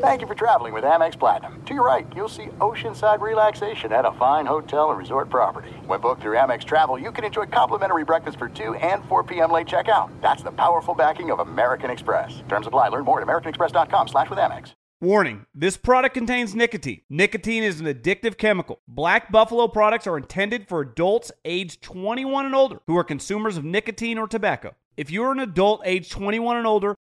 Thank 0.00 0.20
you 0.20 0.26
for 0.26 0.34
traveling 0.34 0.72
with 0.72 0.84
Amex 0.84 1.18
Platinum. 1.18 1.62
To 1.64 1.74
your 1.74 1.84
right, 1.84 2.06
you'll 2.14 2.28
see 2.28 2.46
oceanside 2.60 3.20
relaxation 3.20 3.92
at 3.92 4.04
a 4.04 4.12
fine 4.12 4.46
hotel 4.46 4.90
and 4.90 4.98
resort 4.98 5.28
property. 5.30 5.70
When 5.86 6.00
booked 6.00 6.22
through 6.22 6.36
Amex 6.36 6.64
Travel, 6.64 6.98
you 6.98 7.10
can 7.10 7.24
enjoy 7.24 7.46
complimentary 7.46 8.04
breakfast 8.04 8.38
for 8.38 8.48
2 8.48 8.74
and 8.74 9.04
4 9.06 9.24
p.m. 9.24 9.50
late 9.50 9.66
checkout. 9.66 10.10
That's 10.20 10.42
the 10.42 10.52
powerful 10.52 10.94
backing 10.94 11.30
of 11.30 11.40
American 11.40 11.90
Express. 11.90 12.42
Terms 12.48 12.66
apply. 12.66 12.88
Learn 12.88 13.04
more 13.04 13.20
at 13.20 13.26
americanexpress.com 13.26 14.08
slash 14.08 14.30
with 14.30 14.38
Amex. 14.38 14.74
Warning, 15.00 15.44
this 15.54 15.76
product 15.76 16.14
contains 16.14 16.54
nicotine. 16.54 17.02
Nicotine 17.10 17.62
is 17.62 17.80
an 17.80 17.86
addictive 17.86 18.38
chemical. 18.38 18.80
Black 18.88 19.30
Buffalo 19.30 19.68
products 19.68 20.06
are 20.06 20.16
intended 20.16 20.68
for 20.68 20.80
adults 20.80 21.32
aged 21.44 21.82
21 21.82 22.46
and 22.46 22.54
older 22.54 22.80
who 22.86 22.96
are 22.96 23.04
consumers 23.04 23.56
of 23.56 23.64
nicotine 23.64 24.18
or 24.18 24.28
tobacco. 24.28 24.74
If 24.96 25.10
you're 25.10 25.32
an 25.32 25.40
adult 25.40 25.82
age 25.84 26.08
21 26.10 26.56
and 26.56 26.66
older 26.66 26.93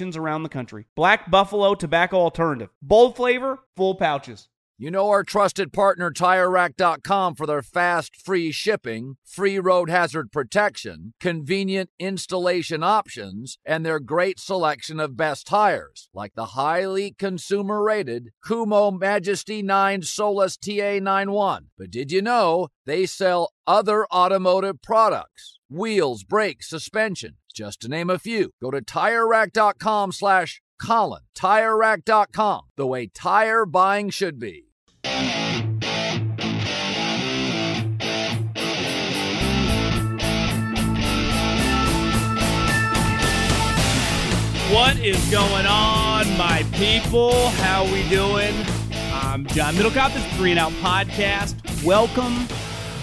around 0.00 0.42
the 0.42 0.48
country. 0.48 0.86
Black 0.94 1.30
Buffalo 1.30 1.74
Tobacco 1.74 2.18
Alternative. 2.18 2.68
Bold 2.82 3.16
flavor, 3.16 3.58
full 3.76 3.94
pouches. 3.94 4.49
You 4.82 4.90
know 4.90 5.10
our 5.10 5.24
trusted 5.24 5.74
partner 5.74 6.10
TireRack.com 6.10 7.34
for 7.34 7.46
their 7.46 7.60
fast, 7.60 8.16
free 8.16 8.50
shipping, 8.50 9.18
free 9.26 9.58
road 9.58 9.90
hazard 9.90 10.32
protection, 10.32 11.12
convenient 11.20 11.90
installation 11.98 12.82
options, 12.82 13.58
and 13.62 13.84
their 13.84 14.00
great 14.00 14.40
selection 14.40 14.98
of 14.98 15.18
best 15.18 15.46
tires, 15.46 16.08
like 16.14 16.32
the 16.34 16.56
highly 16.56 17.10
consumer 17.10 17.82
rated 17.82 18.30
Kumho 18.42 18.98
Majesty 18.98 19.60
9 19.60 20.00
Solus 20.00 20.56
TA91. 20.56 21.64
But 21.76 21.90
did 21.90 22.10
you 22.10 22.22
know 22.22 22.68
they 22.86 23.04
sell 23.04 23.52
other 23.66 24.06
automotive 24.06 24.80
products? 24.80 25.58
Wheels, 25.68 26.24
brakes, 26.24 26.70
suspension, 26.70 27.36
just 27.54 27.82
to 27.82 27.88
name 27.88 28.08
a 28.08 28.18
few. 28.18 28.52
Go 28.62 28.70
to 28.70 28.80
TireRack.com 28.80 30.12
slash 30.12 30.62
Colin. 30.80 31.24
TireRack.com, 31.36 32.62
the 32.78 32.86
way 32.86 33.08
tire 33.08 33.66
buying 33.66 34.08
should 34.08 34.38
be. 34.38 34.69
What 44.72 45.00
is 45.00 45.18
going 45.32 45.66
on, 45.66 46.38
my 46.38 46.64
people? 46.74 47.48
How 47.48 47.82
we 47.92 48.08
doing? 48.08 48.54
I'm 49.12 49.44
John 49.48 49.74
Middlekauff. 49.74 50.14
This 50.14 50.24
is 50.24 50.32
Three 50.34 50.52
and 50.52 50.60
Out 50.60 50.70
Podcast. 50.74 51.84
Welcome 51.84 52.46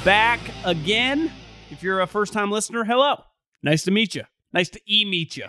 back 0.05 0.39
again. 0.63 1.29
If 1.69 1.83
you're 1.83 1.99
a 1.99 2.07
first 2.07 2.31
time 2.31 2.51
listener, 2.51 2.85
hello. 2.85 3.21
Nice 3.61 3.83
to 3.83 3.91
meet 3.91 4.15
you. 4.15 4.23
Nice 4.53 4.69
to 4.69 4.81
e 4.89 5.03
meet 5.03 5.35
you, 5.35 5.47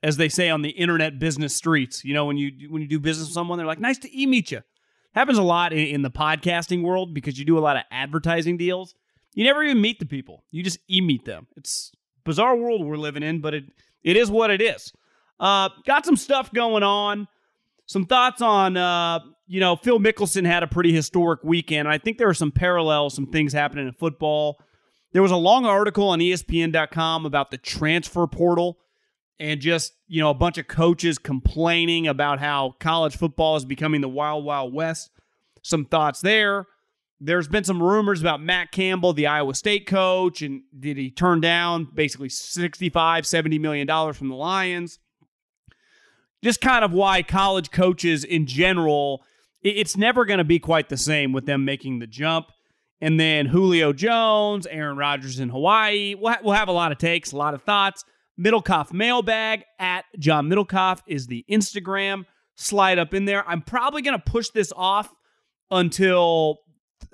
as 0.00 0.16
they 0.16 0.28
say 0.28 0.48
on 0.48 0.62
the 0.62 0.68
internet 0.68 1.18
business 1.18 1.56
streets. 1.56 2.04
You 2.04 2.14
know, 2.14 2.24
when 2.24 2.36
you 2.36 2.70
when 2.70 2.80
you 2.80 2.86
do 2.86 3.00
business 3.00 3.26
with 3.26 3.34
someone, 3.34 3.58
they're 3.58 3.66
like, 3.66 3.80
"Nice 3.80 3.98
to 3.98 4.16
e 4.16 4.26
meet 4.26 4.52
you." 4.52 4.60
Happens 5.16 5.38
a 5.38 5.42
lot 5.42 5.72
in, 5.72 5.88
in 5.88 6.02
the 6.02 6.10
podcasting 6.10 6.84
world 6.84 7.12
because 7.14 7.36
you 7.36 7.44
do 7.44 7.58
a 7.58 7.60
lot 7.60 7.76
of 7.76 7.82
advertising 7.90 8.58
deals. 8.58 8.94
You 9.34 9.42
never 9.42 9.64
even 9.64 9.80
meet 9.80 9.98
the 9.98 10.06
people; 10.06 10.44
you 10.52 10.62
just 10.62 10.78
e 10.88 11.00
meet 11.00 11.24
them. 11.24 11.48
It's 11.56 11.90
bizarre 12.24 12.54
world 12.54 12.86
we're 12.86 12.96
living 12.96 13.24
in, 13.24 13.40
but 13.40 13.54
it 13.54 13.64
it 14.04 14.16
is 14.16 14.30
what 14.30 14.52
it 14.52 14.62
is. 14.62 14.92
Uh, 15.40 15.68
got 15.86 16.04
some 16.04 16.16
stuff 16.16 16.52
going 16.52 16.82
on. 16.82 17.28
Some 17.86 18.06
thoughts 18.06 18.42
on, 18.42 18.76
uh, 18.76 19.20
you 19.46 19.60
know, 19.60 19.76
Phil 19.76 19.98
Mickelson 19.98 20.44
had 20.44 20.62
a 20.62 20.66
pretty 20.66 20.92
historic 20.92 21.42
weekend. 21.42 21.88
I 21.88 21.98
think 21.98 22.18
there 22.18 22.28
are 22.28 22.34
some 22.34 22.52
parallels, 22.52 23.14
some 23.14 23.26
things 23.26 23.52
happening 23.52 23.86
in 23.86 23.94
football. 23.94 24.58
There 25.12 25.22
was 25.22 25.30
a 25.30 25.36
long 25.36 25.64
article 25.64 26.08
on 26.08 26.18
ESPN.com 26.18 27.24
about 27.24 27.50
the 27.50 27.56
transfer 27.56 28.26
portal 28.26 28.78
and 29.40 29.60
just, 29.60 29.94
you 30.06 30.20
know, 30.20 30.30
a 30.30 30.34
bunch 30.34 30.58
of 30.58 30.66
coaches 30.68 31.16
complaining 31.16 32.06
about 32.06 32.40
how 32.40 32.74
college 32.78 33.16
football 33.16 33.56
is 33.56 33.64
becoming 33.64 34.00
the 34.00 34.08
wild, 34.08 34.44
wild 34.44 34.74
west. 34.74 35.10
Some 35.62 35.84
thoughts 35.86 36.20
there. 36.20 36.66
There's 37.20 37.48
been 37.48 37.64
some 37.64 37.82
rumors 37.82 38.20
about 38.20 38.42
Matt 38.42 38.70
Campbell, 38.70 39.12
the 39.12 39.26
Iowa 39.26 39.54
State 39.54 39.86
coach, 39.86 40.42
and 40.42 40.62
did 40.78 40.96
he 40.96 41.10
turn 41.10 41.40
down 41.40 41.88
basically 41.92 42.28
65, 42.28 43.26
70 43.26 43.58
million 43.58 43.86
dollars 43.86 44.16
from 44.16 44.28
the 44.28 44.36
Lions? 44.36 44.98
Just 46.42 46.60
kind 46.60 46.84
of 46.84 46.92
why 46.92 47.22
college 47.22 47.70
coaches 47.70 48.24
in 48.24 48.46
general, 48.46 49.22
it's 49.62 49.96
never 49.96 50.24
going 50.24 50.38
to 50.38 50.44
be 50.44 50.58
quite 50.58 50.88
the 50.88 50.96
same 50.96 51.32
with 51.32 51.46
them 51.46 51.64
making 51.64 51.98
the 51.98 52.06
jump. 52.06 52.46
And 53.00 53.18
then 53.18 53.46
Julio 53.46 53.92
Jones, 53.92 54.66
Aaron 54.66 54.96
Rodgers 54.96 55.38
in 55.38 55.48
Hawaii. 55.50 56.14
We'll, 56.14 56.36
we'll 56.42 56.54
have 56.54 56.68
a 56.68 56.72
lot 56.72 56.92
of 56.92 56.98
takes, 56.98 57.32
a 57.32 57.36
lot 57.36 57.54
of 57.54 57.62
thoughts. 57.62 58.04
Middlekauff 58.40 58.92
mailbag 58.92 59.64
at 59.78 60.04
John 60.18 60.48
Middlekauff 60.48 61.00
is 61.06 61.26
the 61.26 61.44
Instagram. 61.50 62.24
Slide 62.54 62.98
up 62.98 63.14
in 63.14 63.24
there. 63.24 63.48
I'm 63.48 63.62
probably 63.62 64.02
going 64.02 64.18
to 64.18 64.24
push 64.24 64.48
this 64.50 64.72
off 64.76 65.12
until 65.70 66.58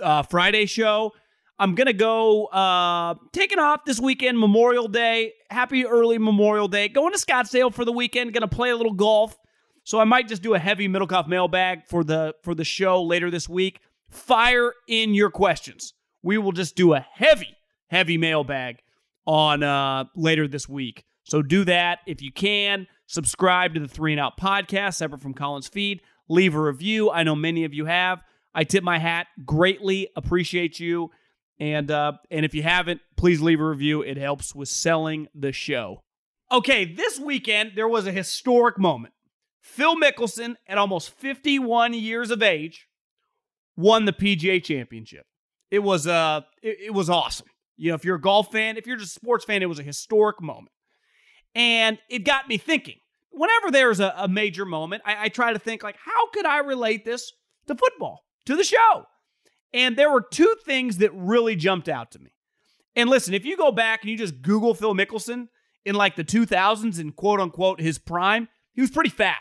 uh, 0.00 0.22
Friday 0.22 0.66
show. 0.66 1.12
I'm 1.58 1.74
going 1.74 1.86
to 1.86 1.92
go 1.92 2.46
uh, 2.46 3.14
taking 3.32 3.58
off 3.58 3.84
this 3.84 4.00
weekend, 4.00 4.38
Memorial 4.38 4.88
Day. 4.88 5.34
Happy 5.50 5.86
early 5.86 6.18
Memorial 6.18 6.66
Day. 6.66 6.88
Going 6.88 7.12
to 7.12 7.18
Scottsdale 7.18 7.72
for 7.72 7.84
the 7.84 7.92
weekend. 7.92 8.32
Going 8.32 8.48
to 8.48 8.48
play 8.48 8.70
a 8.70 8.76
little 8.76 8.92
golf. 8.92 9.36
So 9.84 10.00
I 10.00 10.04
might 10.04 10.28
just 10.28 10.42
do 10.42 10.54
a 10.54 10.58
heavy 10.58 10.88
Middlekauff 10.88 11.28
mailbag 11.28 11.86
for 11.86 12.02
the 12.02 12.34
for 12.42 12.54
the 12.54 12.64
show 12.64 13.02
later 13.02 13.30
this 13.30 13.48
week. 13.48 13.80
Fire 14.10 14.72
in 14.88 15.14
your 15.14 15.30
questions. 15.30 15.92
We 16.22 16.38
will 16.38 16.52
just 16.52 16.74
do 16.74 16.94
a 16.94 17.00
heavy, 17.00 17.56
heavy 17.88 18.16
mailbag 18.16 18.78
on 19.26 19.62
uh, 19.62 20.04
later 20.16 20.48
this 20.48 20.68
week. 20.68 21.04
So 21.24 21.42
do 21.42 21.64
that 21.64 22.00
if 22.06 22.22
you 22.22 22.32
can. 22.32 22.86
Subscribe 23.06 23.74
to 23.74 23.80
the 23.80 23.88
Three 23.88 24.12
and 24.12 24.20
Out 24.20 24.38
podcast, 24.38 24.94
separate 24.94 25.20
from 25.20 25.34
Colin's 25.34 25.68
feed. 25.68 26.00
Leave 26.28 26.54
a 26.54 26.60
review. 26.60 27.10
I 27.10 27.22
know 27.22 27.34
many 27.36 27.64
of 27.64 27.74
you 27.74 27.84
have. 27.84 28.22
I 28.54 28.64
tip 28.64 28.82
my 28.82 28.98
hat. 28.98 29.26
Greatly 29.44 30.08
appreciate 30.16 30.80
you. 30.80 31.10
And 31.60 31.90
uh, 31.90 32.12
and 32.30 32.44
if 32.44 32.54
you 32.54 32.62
haven't, 32.62 33.00
please 33.16 33.40
leave 33.40 33.60
a 33.60 33.64
review. 33.64 34.02
It 34.02 34.16
helps 34.16 34.54
with 34.54 34.68
selling 34.68 35.28
the 35.34 35.52
show. 35.52 36.00
Okay, 36.50 36.84
this 36.84 37.18
weekend 37.18 37.72
there 37.74 37.88
was 37.88 38.06
a 38.06 38.12
historic 38.12 38.78
moment. 38.78 39.14
Phil 39.60 39.96
Mickelson, 39.96 40.56
at 40.66 40.76
almost 40.76 41.10
51 41.10 41.94
years 41.94 42.30
of 42.30 42.42
age, 42.42 42.86
won 43.76 44.04
the 44.04 44.12
PGA 44.12 44.62
Championship. 44.62 45.26
It 45.70 45.78
was 45.78 46.06
uh 46.06 46.42
it, 46.62 46.78
it 46.86 46.94
was 46.94 47.08
awesome. 47.08 47.46
You 47.76 47.90
know, 47.90 47.94
if 47.94 48.04
you're 48.04 48.16
a 48.16 48.20
golf 48.20 48.52
fan, 48.52 48.76
if 48.76 48.86
you're 48.86 48.96
just 48.96 49.16
a 49.16 49.20
sports 49.20 49.44
fan, 49.44 49.62
it 49.62 49.68
was 49.68 49.78
a 49.78 49.82
historic 49.82 50.40
moment. 50.40 50.72
And 51.54 51.98
it 52.08 52.20
got 52.20 52.48
me 52.48 52.58
thinking. 52.58 52.98
Whenever 53.30 53.70
there's 53.72 53.98
a, 53.98 54.14
a 54.16 54.28
major 54.28 54.64
moment, 54.64 55.02
I, 55.04 55.24
I 55.24 55.28
try 55.28 55.52
to 55.52 55.58
think 55.58 55.82
like, 55.82 55.96
how 56.04 56.28
could 56.30 56.46
I 56.46 56.58
relate 56.58 57.04
this 57.04 57.32
to 57.66 57.74
football, 57.74 58.24
to 58.46 58.54
the 58.54 58.62
show? 58.62 59.06
And 59.74 59.96
there 59.96 60.10
were 60.10 60.22
two 60.22 60.54
things 60.64 60.98
that 60.98 61.10
really 61.12 61.56
jumped 61.56 61.88
out 61.88 62.12
to 62.12 62.20
me. 62.20 62.30
And 62.94 63.10
listen, 63.10 63.34
if 63.34 63.44
you 63.44 63.56
go 63.56 63.72
back 63.72 64.02
and 64.02 64.10
you 64.10 64.16
just 64.16 64.40
Google 64.40 64.72
Phil 64.72 64.94
Mickelson 64.94 65.48
in 65.84 65.96
like 65.96 66.14
the 66.14 66.24
2000s 66.24 67.00
and 67.00 67.14
quote 67.14 67.40
unquote 67.40 67.80
his 67.80 67.98
prime, 67.98 68.48
he 68.72 68.80
was 68.80 68.92
pretty 68.92 69.10
fat. 69.10 69.40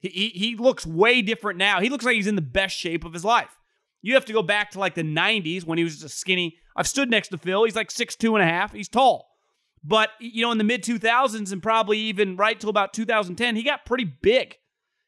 He, 0.00 0.08
he, 0.08 0.28
he 0.30 0.56
looks 0.56 0.84
way 0.84 1.22
different 1.22 1.56
now. 1.56 1.80
He 1.80 1.88
looks 1.88 2.04
like 2.04 2.16
he's 2.16 2.26
in 2.26 2.34
the 2.34 2.42
best 2.42 2.76
shape 2.76 3.04
of 3.04 3.12
his 3.12 3.24
life. 3.24 3.56
You 4.02 4.14
have 4.14 4.24
to 4.26 4.32
go 4.32 4.42
back 4.42 4.72
to 4.72 4.80
like 4.80 4.96
the 4.96 5.04
90s 5.04 5.64
when 5.64 5.78
he 5.78 5.84
was 5.84 5.94
just 5.94 6.04
a 6.04 6.18
skinny. 6.18 6.58
I've 6.76 6.88
stood 6.88 7.08
next 7.08 7.28
to 7.28 7.38
Phil. 7.38 7.64
He's 7.64 7.76
like 7.76 7.92
six 7.92 8.16
two 8.16 8.34
and 8.34 8.42
a 8.42 8.46
half. 8.46 8.72
He's 8.72 8.88
tall. 8.88 9.28
But, 9.84 10.10
you 10.18 10.42
know, 10.42 10.50
in 10.50 10.58
the 10.58 10.64
mid 10.64 10.82
2000s 10.82 11.52
and 11.52 11.62
probably 11.62 11.98
even 11.98 12.36
right 12.36 12.58
till 12.58 12.70
about 12.70 12.92
2010, 12.92 13.54
he 13.54 13.62
got 13.62 13.86
pretty 13.86 14.04
big. 14.04 14.56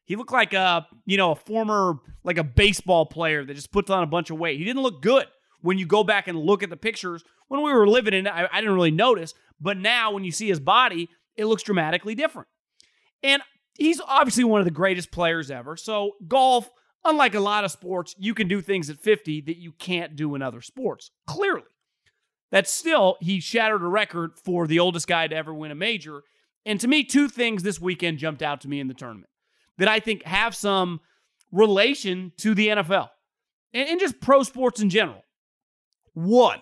He 0.07 0.15
looked 0.15 0.31
like 0.31 0.53
a, 0.53 0.87
you 1.05 1.17
know, 1.17 1.31
a 1.31 1.35
former 1.35 1.99
like 2.23 2.37
a 2.37 2.43
baseball 2.43 3.05
player 3.05 3.43
that 3.43 3.53
just 3.53 3.71
puts 3.71 3.91
on 3.91 4.03
a 4.03 4.07
bunch 4.07 4.29
of 4.29 4.39
weight. 4.39 4.57
He 4.57 4.63
didn't 4.63 4.81
look 4.81 5.01
good 5.01 5.27
when 5.61 5.77
you 5.77 5.85
go 5.85 6.03
back 6.03 6.29
and 6.29 6.39
look 6.39 6.63
at 6.63 6.69
the 6.69 6.77
pictures. 6.77 7.25
When 7.49 7.61
we 7.61 7.73
were 7.73 7.87
living 7.87 8.13
in 8.13 8.25
it, 8.25 8.29
I, 8.29 8.47
I 8.51 8.61
didn't 8.61 8.75
really 8.75 8.91
notice, 8.91 9.33
but 9.59 9.77
now 9.77 10.11
when 10.11 10.23
you 10.23 10.31
see 10.31 10.47
his 10.47 10.61
body, 10.61 11.09
it 11.35 11.45
looks 11.45 11.63
dramatically 11.63 12.15
different. 12.15 12.47
And 13.21 13.41
he's 13.77 13.99
obviously 14.07 14.45
one 14.45 14.61
of 14.61 14.65
the 14.65 14.71
greatest 14.71 15.11
players 15.11 15.51
ever. 15.51 15.75
So 15.75 16.11
golf, 16.25 16.69
unlike 17.03 17.35
a 17.35 17.41
lot 17.41 17.65
of 17.65 17.71
sports, 17.71 18.15
you 18.17 18.33
can 18.33 18.47
do 18.47 18.61
things 18.61 18.89
at 18.89 18.99
50 18.99 19.41
that 19.41 19.57
you 19.57 19.73
can't 19.73 20.15
do 20.15 20.35
in 20.35 20.41
other 20.41 20.61
sports. 20.61 21.11
Clearly. 21.27 21.63
That's 22.49 22.71
still, 22.71 23.17
he 23.19 23.41
shattered 23.41 23.83
a 23.83 23.87
record 23.87 24.39
for 24.41 24.67
the 24.67 24.79
oldest 24.79 25.05
guy 25.05 25.27
to 25.27 25.35
ever 25.35 25.53
win 25.53 25.71
a 25.71 25.75
major. 25.75 26.23
And 26.65 26.79
to 26.79 26.87
me, 26.87 27.03
two 27.03 27.27
things 27.27 27.63
this 27.63 27.81
weekend 27.81 28.19
jumped 28.19 28.41
out 28.41 28.61
to 28.61 28.69
me 28.69 28.79
in 28.79 28.87
the 28.87 28.93
tournament 28.93 29.29
that 29.77 29.87
I 29.87 29.99
think 29.99 30.23
have 30.23 30.55
some 30.55 30.99
relation 31.51 32.31
to 32.37 32.53
the 32.53 32.67
NFL 32.67 33.09
and, 33.73 33.89
and 33.89 33.99
just 33.99 34.19
pro 34.19 34.43
sports 34.43 34.81
in 34.81 34.89
general. 34.89 35.23
One, 36.13 36.61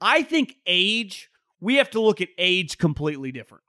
I 0.00 0.22
think 0.22 0.56
age, 0.66 1.28
we 1.60 1.76
have 1.76 1.90
to 1.90 2.00
look 2.00 2.20
at 2.20 2.28
age 2.38 2.78
completely 2.78 3.32
different. 3.32 3.64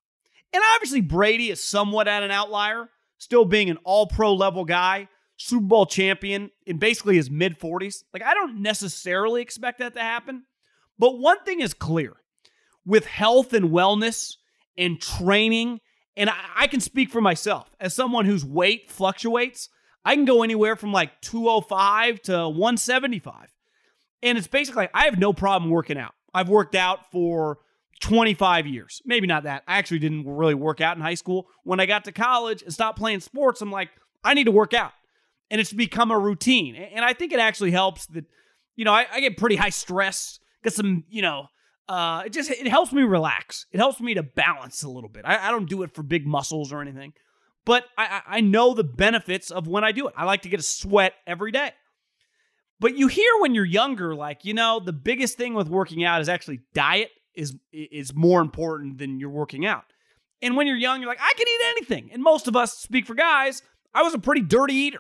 And 0.54 0.64
obviously, 0.74 1.02
Brady 1.02 1.50
is 1.50 1.64
somewhat 1.64 2.08
at 2.08 2.24
an 2.24 2.32
outlier, 2.32 2.90
still 3.18 3.46
being 3.46 3.70
an 3.70 3.78
all 3.84 4.08
pro 4.08 4.34
level 4.34 4.66
guy, 4.66 5.10
Super 5.36 5.66
Bowl 5.66 5.86
champion 5.86 6.52
in 6.66 6.78
basically 6.78 7.16
his 7.16 7.30
mid 7.30 7.60
40s. 7.60 8.04
Like, 8.14 8.24
I 8.24 8.34
don't 8.34 8.62
necessarily 8.62 9.42
expect 9.42 9.80
that 9.80 9.94
to 9.96 10.00
happen. 10.00 10.44
But 11.00 11.20
one 11.20 11.44
thing 11.44 11.60
is 11.60 11.74
clear 11.74 12.14
with 12.86 13.06
health 13.06 13.54
and 13.54 13.72
wellness 13.72 14.36
and 14.78 15.02
training, 15.02 15.80
and 16.16 16.30
I, 16.30 16.36
I 16.56 16.68
can 16.68 16.80
speak 16.80 17.10
for 17.10 17.22
myself 17.22 17.70
as 17.80 17.94
someone 17.94 18.26
whose 18.26 18.46
weight 18.46 18.92
fluctuates. 18.92 19.70
I 20.06 20.16
can 20.16 20.26
go 20.26 20.44
anywhere 20.44 20.76
from 20.76 20.92
like 20.92 21.22
205 21.22 22.22
to 22.24 22.50
175. 22.50 23.54
And 24.22 24.38
it's 24.38 24.48
basically, 24.48 24.88
I 24.94 25.06
have 25.06 25.18
no 25.18 25.34
problem 25.34 25.72
working 25.72 25.98
out. 25.98 26.14
I've 26.34 26.50
worked 26.50 26.76
out 26.76 27.12
for 27.12 27.60
25 28.02 28.68
years. 28.68 29.02
Maybe 29.06 29.28
not 29.28 29.44
that. 29.44 29.64
I 29.68 29.78
actually 29.78 30.00
didn't 30.00 30.28
really 30.28 30.56
work 30.56 30.82
out 30.82 30.98
in 30.98 31.02
high 31.02 31.14
school. 31.14 31.48
When 31.64 31.80
I 31.80 31.86
got 31.86 32.06
to 32.06 32.12
college 32.12 32.62
and 32.62 32.74
stopped 32.74 32.98
playing 32.98 33.22
sports, 33.22 33.62
I'm 33.62 33.72
like, 33.72 33.90
I 34.24 34.34
need 34.34 34.46
to 34.46 34.52
work 34.52 34.74
out. 34.74 34.92
And 35.50 35.62
it's 35.62 35.74
become 35.74 36.12
a 36.12 36.18
routine. 36.18 36.76
And 36.76 37.06
I 37.06 37.14
think 37.14 37.32
it 37.32 37.40
actually 37.40 37.72
helps 37.72 38.06
that, 38.08 38.26
you 38.76 38.86
know, 38.86 38.94
I, 38.94 39.06
I 39.12 39.20
get 39.20 39.38
pretty 39.38 39.56
high 39.56 39.70
stress, 39.70 40.40
get 40.64 40.74
some, 40.74 41.04
you 41.10 41.22
know, 41.22 41.48
uh, 41.90 42.24
it 42.26 42.34
just 42.34 42.50
it 42.50 42.68
helps 42.68 42.92
me 42.92 43.04
relax. 43.04 43.66
It 43.72 43.78
helps 43.78 44.00
me 44.00 44.14
to 44.14 44.24
balance 44.24 44.84
a 44.84 44.90
little 44.90 45.10
bit. 45.10 45.26
I, 45.26 45.48
I 45.48 45.52
don't 45.52 45.70
do 45.70 45.84
it 45.84 45.94
for 45.94 46.04
big 46.04 46.26
muscles 46.26 46.72
or 46.72 46.82
anything, 46.82 47.14
but 47.66 47.86
I, 47.98 48.22
I 48.26 48.42
know 48.42 48.74
the 48.74 48.84
benefits 48.84 49.52
of 49.52 49.68
when 49.68 49.84
I 49.84 49.92
do 49.92 50.08
it. 50.08 50.14
I 50.18 50.26
like 50.26 50.44
to 50.44 50.50
get 50.50 50.60
a 50.60 50.64
sweat 50.64 51.14
every 51.28 51.52
day. 51.52 51.72
But 52.80 52.98
you 52.98 53.08
hear 53.08 53.32
when 53.40 53.56
you're 53.56 53.66
younger, 53.66 54.16
like, 54.16 54.44
you 54.44 54.54
know, 54.54 54.82
the 54.84 54.94
biggest 54.94 55.38
thing 55.38 55.54
with 55.54 55.70
working 55.70 56.04
out 56.04 56.22
is 56.22 56.30
actually 56.30 56.62
diet 56.74 57.12
is 57.34 57.56
is 57.72 58.14
more 58.14 58.42
important 58.42 58.98
than 58.98 59.20
you're 59.20 59.30
working 59.30 59.66
out. 59.66 59.86
And 60.42 60.58
when 60.58 60.68
you're 60.68 60.76
young, 60.76 61.00
you're 61.00 61.10
like, 61.10 61.22
I 61.22 61.34
can 61.38 61.48
eat 61.48 61.62
anything. 61.70 62.10
And 62.12 62.22
most 62.22 62.48
of 62.48 62.56
us 62.56 62.74
speak 62.74 63.06
for 63.06 63.16
guys. 63.16 63.62
I 63.94 64.04
was 64.04 64.14
a 64.14 64.20
pretty 64.20 64.42
dirty 64.42 64.74
eater. 64.74 65.00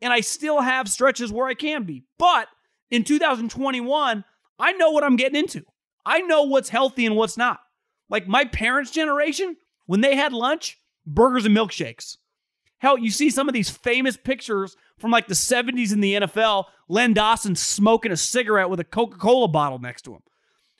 And 0.00 0.12
I 0.12 0.20
still 0.20 0.60
have 0.60 0.88
stretches 0.88 1.32
where 1.32 1.46
I 1.46 1.54
can 1.54 1.84
be. 1.84 2.02
But 2.18 2.48
in 2.90 3.04
2021, 3.04 4.24
I 4.58 4.72
know 4.72 4.90
what 4.90 5.04
I'm 5.04 5.16
getting 5.16 5.38
into. 5.38 5.64
I 6.06 6.20
know 6.20 6.44
what's 6.44 6.68
healthy 6.68 7.06
and 7.06 7.16
what's 7.16 7.36
not. 7.36 7.60
Like 8.08 8.26
my 8.28 8.44
parents' 8.44 8.90
generation, 8.90 9.56
when 9.86 10.00
they 10.00 10.16
had 10.16 10.32
lunch, 10.32 10.78
burgers 11.06 11.46
and 11.46 11.56
milkshakes. 11.56 12.16
Hell, 12.78 12.98
you 12.98 13.10
see 13.10 13.30
some 13.30 13.48
of 13.48 13.54
these 13.54 13.70
famous 13.70 14.16
pictures 14.16 14.76
from 14.98 15.10
like 15.10 15.26
the 15.26 15.34
70s 15.34 15.92
in 15.92 16.00
the 16.00 16.14
NFL, 16.14 16.64
Len 16.88 17.14
Dawson 17.14 17.56
smoking 17.56 18.12
a 18.12 18.16
cigarette 18.16 18.68
with 18.68 18.80
a 18.80 18.84
Coca 18.84 19.16
Cola 19.16 19.48
bottle 19.48 19.78
next 19.78 20.02
to 20.02 20.14
him 20.14 20.22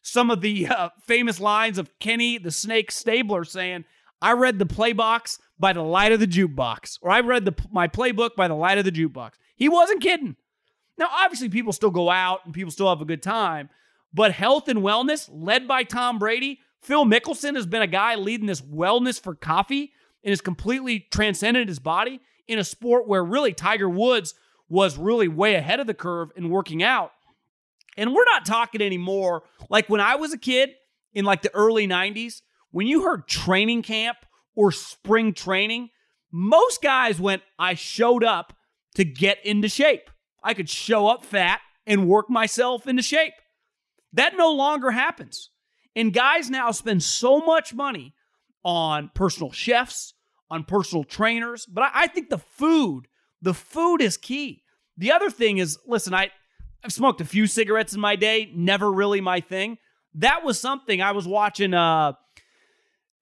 some 0.04 0.30
of 0.30 0.42
the 0.42 0.68
uh, 0.68 0.90
famous 1.06 1.40
lines 1.40 1.78
of 1.78 1.98
Kenny 1.98 2.38
the 2.38 2.50
Snake 2.50 2.92
Stabler 2.92 3.42
saying, 3.44 3.84
I 4.22 4.32
read 4.32 4.58
the 4.58 4.66
playbox 4.66 5.38
by 5.58 5.72
the 5.72 5.82
light 5.82 6.12
of 6.12 6.20
the 6.20 6.26
jukebox, 6.26 6.98
or 7.02 7.10
I 7.10 7.20
read 7.20 7.44
the, 7.44 7.54
my 7.72 7.88
playbook 7.88 8.36
by 8.36 8.46
the 8.46 8.54
light 8.54 8.78
of 8.78 8.84
the 8.84 8.92
jukebox. 8.92 9.32
He 9.56 9.68
wasn't 9.68 10.02
kidding. 10.02 10.36
Now, 10.98 11.08
obviously, 11.10 11.48
people 11.48 11.72
still 11.72 11.90
go 11.90 12.10
out 12.10 12.40
and 12.44 12.54
people 12.54 12.70
still 12.70 12.88
have 12.88 13.00
a 13.00 13.06
good 13.06 13.22
time, 13.22 13.70
but 14.14 14.32
health 14.32 14.68
and 14.68 14.78
wellness, 14.78 15.28
led 15.30 15.66
by 15.66 15.82
Tom 15.82 16.18
Brady, 16.18 16.60
Phil 16.80 17.04
Mickelson 17.04 17.56
has 17.56 17.66
been 17.66 17.82
a 17.82 17.88
guy 17.88 18.14
leading 18.14 18.46
this 18.46 18.60
wellness 18.60 19.20
for 19.20 19.34
coffee 19.34 19.92
and 20.22 20.30
has 20.30 20.40
completely 20.40 21.06
transcended 21.10 21.68
his 21.68 21.80
body 21.80 22.20
in 22.46 22.58
a 22.58 22.64
sport 22.64 23.08
where 23.08 23.24
really 23.24 23.52
Tiger 23.52 23.88
Woods 23.88 24.34
was 24.68 24.96
really 24.96 25.28
way 25.28 25.54
ahead 25.54 25.80
of 25.80 25.86
the 25.86 25.94
curve 25.94 26.30
in 26.36 26.48
working 26.48 26.82
out. 26.82 27.12
And 27.96 28.14
we're 28.14 28.24
not 28.24 28.46
talking 28.46 28.82
anymore 28.82 29.42
like 29.68 29.88
when 29.88 30.00
I 30.00 30.16
was 30.16 30.32
a 30.32 30.38
kid 30.38 30.70
in 31.12 31.24
like 31.24 31.42
the 31.42 31.54
early 31.54 31.86
90s, 31.86 32.42
when 32.70 32.86
you 32.86 33.02
heard 33.02 33.26
training 33.26 33.82
camp 33.82 34.18
or 34.54 34.72
spring 34.72 35.32
training, 35.32 35.90
most 36.30 36.82
guys 36.82 37.20
went, 37.20 37.42
I 37.58 37.74
showed 37.74 38.24
up 38.24 38.52
to 38.96 39.04
get 39.04 39.44
into 39.44 39.68
shape. 39.68 40.10
I 40.42 40.54
could 40.54 40.68
show 40.68 41.06
up 41.06 41.24
fat 41.24 41.60
and 41.86 42.08
work 42.08 42.28
myself 42.28 42.86
into 42.86 43.02
shape. 43.02 43.34
That 44.14 44.36
no 44.36 44.52
longer 44.52 44.90
happens. 44.90 45.50
And 45.96 46.12
guys 46.12 46.50
now 46.50 46.70
spend 46.70 47.02
so 47.02 47.40
much 47.40 47.74
money 47.74 48.14
on 48.64 49.10
personal 49.14 49.52
chefs, 49.52 50.14
on 50.50 50.64
personal 50.64 51.04
trainers, 51.04 51.66
but 51.66 51.84
I, 51.84 51.90
I 51.94 52.06
think 52.06 52.30
the 52.30 52.38
food, 52.38 53.08
the 53.42 53.54
food 53.54 54.00
is 54.00 54.16
key. 54.16 54.62
The 54.96 55.12
other 55.12 55.30
thing 55.30 55.58
is, 55.58 55.78
listen, 55.86 56.14
I 56.14 56.30
I've 56.84 56.92
smoked 56.92 57.20
a 57.20 57.24
few 57.24 57.46
cigarettes 57.46 57.94
in 57.94 58.00
my 58.00 58.16
day, 58.16 58.50
never 58.54 58.90
really 58.90 59.20
my 59.20 59.40
thing. 59.40 59.78
That 60.14 60.44
was 60.44 60.58
something 60.60 61.02
I 61.02 61.12
was 61.12 61.26
watching 61.26 61.74
uh 61.74 62.12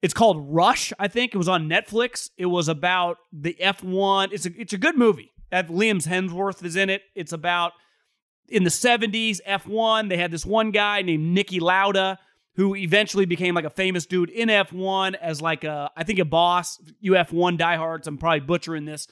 it's 0.01 0.13
called 0.13 0.53
Rush, 0.53 0.91
I 0.99 1.07
think. 1.07 1.33
It 1.33 1.37
was 1.37 1.47
on 1.47 1.69
Netflix. 1.69 2.29
It 2.37 2.47
was 2.47 2.67
about 2.67 3.17
the 3.31 3.55
F1. 3.59 4.33
It's 4.33 4.45
a 4.45 4.51
it's 4.59 4.73
a 4.73 4.77
good 4.77 4.97
movie. 4.97 5.31
Liam 5.51 6.05
Hemsworth 6.05 6.63
is 6.65 6.75
in 6.75 6.89
it. 6.89 7.03
It's 7.15 7.31
about 7.31 7.73
in 8.49 8.63
the 8.63 8.69
70s 8.69 9.39
F1, 9.47 10.09
they 10.09 10.17
had 10.17 10.31
this 10.31 10.45
one 10.45 10.71
guy 10.71 11.01
named 11.01 11.35
Niki 11.35 11.59
Lauda 11.59 12.19
who 12.55 12.75
eventually 12.75 13.25
became 13.25 13.55
like 13.55 13.65
a 13.65 13.69
famous 13.69 14.05
dude 14.05 14.29
in 14.29 14.47
F1 14.47 15.15
as 15.15 15.41
like 15.41 15.63
a 15.63 15.89
I 15.97 16.03
think 16.03 16.19
a 16.19 16.25
boss, 16.25 16.79
UF1 17.03 17.57
diehards. 17.57 18.07
I'm 18.07 18.17
probably 18.17 18.41
butchering 18.41 18.85
this. 18.85 19.07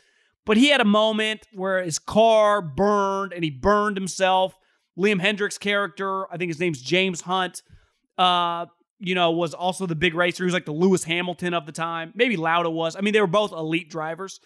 But 0.45 0.57
he 0.57 0.69
had 0.69 0.81
a 0.81 0.85
moment 0.85 1.47
where 1.53 1.83
his 1.83 1.99
car 1.99 2.61
burned 2.61 3.33
and 3.33 3.43
he 3.43 3.49
burned 3.49 3.97
himself. 3.97 4.55
Liam 4.97 5.21
Hendriks' 5.21 5.59
character, 5.59 6.31
I 6.31 6.37
think 6.37 6.49
his 6.49 6.59
name's 6.59 6.81
James 6.81 7.21
Hunt, 7.21 7.61
uh, 8.17 8.65
you 8.99 9.15
know, 9.15 9.31
was 9.31 9.53
also 9.53 9.85
the 9.85 9.95
big 9.95 10.13
racer. 10.13 10.43
He 10.43 10.45
was 10.45 10.53
like 10.53 10.65
the 10.65 10.71
Lewis 10.71 11.03
Hamilton 11.03 11.53
of 11.53 11.65
the 11.65 11.71
time. 11.71 12.11
Maybe 12.15 12.37
Lauda 12.37 12.69
was. 12.69 12.95
I 12.95 13.01
mean, 13.01 13.13
they 13.13 13.21
were 13.21 13.27
both 13.27 13.51
elite 13.51 13.89
drivers. 13.89 14.39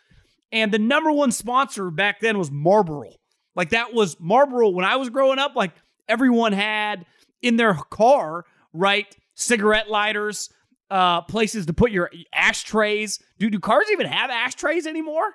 And 0.52 0.72
the 0.72 0.80
number 0.80 1.12
one 1.12 1.32
sponsor 1.32 1.90
back 1.90 2.20
then 2.20 2.38
was 2.38 2.52
Marlboro. 2.52 3.12
Like 3.56 3.70
that 3.70 3.94
was 3.94 4.20
Marlboro 4.20 4.70
when 4.70 4.86
I 4.86 4.96
was 4.98 5.10
growing 5.10 5.40
up. 5.40 5.56
Like 5.56 5.72
everyone 6.08 6.54
had 6.54 7.06
in 7.42 7.58
their 7.58 7.74
car, 7.74 8.46
right? 8.74 9.16
Cigarette 9.36 9.90
lighters, 9.90 10.50
uh, 10.90 11.22
places 11.22 11.66
to 11.66 11.74
put 11.74 11.92
your 11.92 12.12
ashtrays. 12.34 13.20
Do 13.40 13.50
do 13.50 13.60
cars 13.60 13.88
even 13.92 14.08
have 14.08 14.30
ashtrays 14.30 14.88
anymore? 14.88 15.34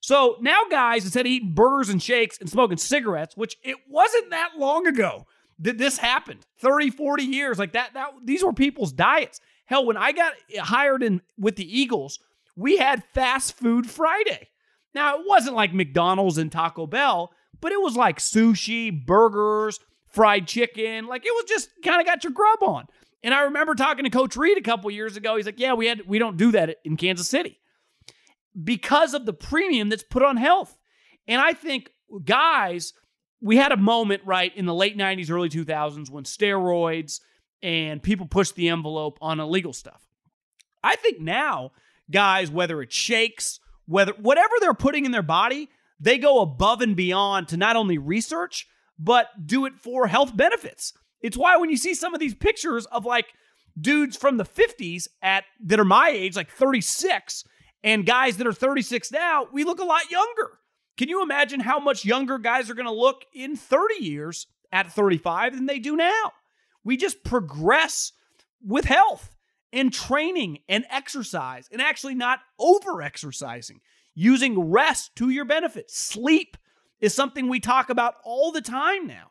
So 0.00 0.36
now, 0.40 0.60
guys, 0.70 1.04
instead 1.04 1.26
of 1.26 1.32
eating 1.32 1.52
burgers 1.52 1.88
and 1.88 2.02
shakes 2.02 2.38
and 2.38 2.48
smoking 2.48 2.76
cigarettes, 2.76 3.36
which 3.36 3.56
it 3.62 3.76
wasn't 3.88 4.30
that 4.30 4.52
long 4.56 4.86
ago 4.86 5.26
that 5.58 5.78
this 5.78 5.98
happened 5.98 6.46
30, 6.60 6.90
40 6.90 7.24
years, 7.24 7.58
like 7.58 7.72
that, 7.72 7.94
that 7.94 8.10
these 8.22 8.44
were 8.44 8.52
people's 8.52 8.92
diets. 8.92 9.40
Hell, 9.64 9.84
when 9.84 9.96
I 9.96 10.12
got 10.12 10.34
hired 10.58 11.02
in 11.02 11.22
with 11.38 11.56
the 11.56 11.80
Eagles, 11.80 12.20
we 12.54 12.76
had 12.76 13.02
fast 13.14 13.56
food 13.56 13.90
Friday. 13.90 14.48
Now, 14.94 15.18
it 15.18 15.24
wasn't 15.26 15.56
like 15.56 15.74
McDonald's 15.74 16.38
and 16.38 16.52
Taco 16.52 16.86
Bell, 16.86 17.32
but 17.60 17.72
it 17.72 17.80
was 17.80 17.96
like 17.96 18.18
sushi, 18.18 19.06
burgers, 19.06 19.80
fried 20.06 20.46
chicken. 20.46 21.06
Like 21.06 21.24
it 21.24 21.34
was 21.34 21.44
just 21.48 21.70
kind 21.84 22.00
of 22.00 22.06
got 22.06 22.24
your 22.24 22.32
grub 22.32 22.62
on. 22.62 22.86
And 23.22 23.34
I 23.34 23.42
remember 23.42 23.74
talking 23.74 24.04
to 24.04 24.10
Coach 24.10 24.36
Reid 24.36 24.58
a 24.58 24.62
couple 24.62 24.90
years 24.90 25.16
ago. 25.16 25.36
He's 25.36 25.46
like, 25.46 25.58
"Yeah, 25.58 25.74
we 25.74 25.86
had 25.86 26.02
we 26.06 26.18
don't 26.18 26.36
do 26.36 26.52
that 26.52 26.76
in 26.84 26.96
Kansas 26.96 27.28
City." 27.28 27.58
because 28.62 29.14
of 29.14 29.26
the 29.26 29.32
premium 29.32 29.88
that's 29.88 30.02
put 30.02 30.22
on 30.22 30.36
health. 30.36 30.78
And 31.28 31.40
I 31.40 31.52
think 31.52 31.90
guys, 32.24 32.92
we 33.40 33.56
had 33.56 33.72
a 33.72 33.76
moment 33.76 34.22
right 34.24 34.56
in 34.56 34.66
the 34.66 34.74
late 34.74 34.96
90s, 34.96 35.30
early 35.30 35.48
2000s 35.48 36.10
when 36.10 36.24
steroids 36.24 37.20
and 37.62 38.02
people 38.02 38.26
pushed 38.26 38.54
the 38.54 38.68
envelope 38.68 39.18
on 39.20 39.40
illegal 39.40 39.72
stuff. 39.72 40.06
I 40.82 40.96
think 40.96 41.20
now, 41.20 41.72
guys, 42.10 42.50
whether 42.50 42.80
it's 42.80 42.94
shakes, 42.94 43.60
whether 43.86 44.12
whatever 44.12 44.54
they're 44.60 44.74
putting 44.74 45.04
in 45.04 45.10
their 45.10 45.22
body, 45.22 45.68
they 45.98 46.18
go 46.18 46.40
above 46.40 46.80
and 46.80 46.96
beyond 46.96 47.48
to 47.48 47.56
not 47.56 47.76
only 47.76 47.98
research, 47.98 48.66
but 48.98 49.46
do 49.46 49.66
it 49.66 49.78
for 49.78 50.06
health 50.06 50.36
benefits. 50.36 50.92
It's 51.20 51.36
why 51.36 51.56
when 51.56 51.70
you 51.70 51.76
see 51.76 51.94
some 51.94 52.14
of 52.14 52.20
these 52.20 52.34
pictures 52.34 52.86
of 52.86 53.04
like 53.04 53.26
dudes 53.78 54.16
from 54.16 54.36
the 54.36 54.44
50s 54.44 55.08
at 55.22 55.44
that 55.64 55.80
are 55.80 55.84
my 55.84 56.10
age, 56.10 56.36
like 56.36 56.50
36, 56.50 57.44
And 57.82 58.06
guys 58.06 58.36
that 58.38 58.46
are 58.46 58.52
36 58.52 59.12
now, 59.12 59.46
we 59.52 59.64
look 59.64 59.80
a 59.80 59.84
lot 59.84 60.10
younger. 60.10 60.58
Can 60.96 61.08
you 61.08 61.22
imagine 61.22 61.60
how 61.60 61.78
much 61.78 62.04
younger 62.04 62.38
guys 62.38 62.70
are 62.70 62.74
going 62.74 62.86
to 62.86 62.92
look 62.92 63.24
in 63.34 63.54
30 63.54 64.02
years 64.02 64.46
at 64.72 64.92
35 64.92 65.54
than 65.54 65.66
they 65.66 65.78
do 65.78 65.94
now? 65.94 66.32
We 66.84 66.96
just 66.96 67.22
progress 67.22 68.12
with 68.64 68.86
health 68.86 69.36
and 69.72 69.92
training 69.92 70.60
and 70.68 70.86
exercise 70.90 71.68
and 71.70 71.82
actually 71.82 72.14
not 72.14 72.40
over 72.58 73.02
exercising, 73.02 73.80
using 74.16 74.58
rest 74.58 75.14
to 75.14 75.30
your 75.30 75.44
benefit. 75.44 75.88
Sleep 75.90 76.56
is 77.00 77.14
something 77.14 77.48
we 77.48 77.60
talk 77.60 77.90
about 77.90 78.14
all 78.24 78.50
the 78.50 78.62
time 78.62 79.06
now. 79.06 79.30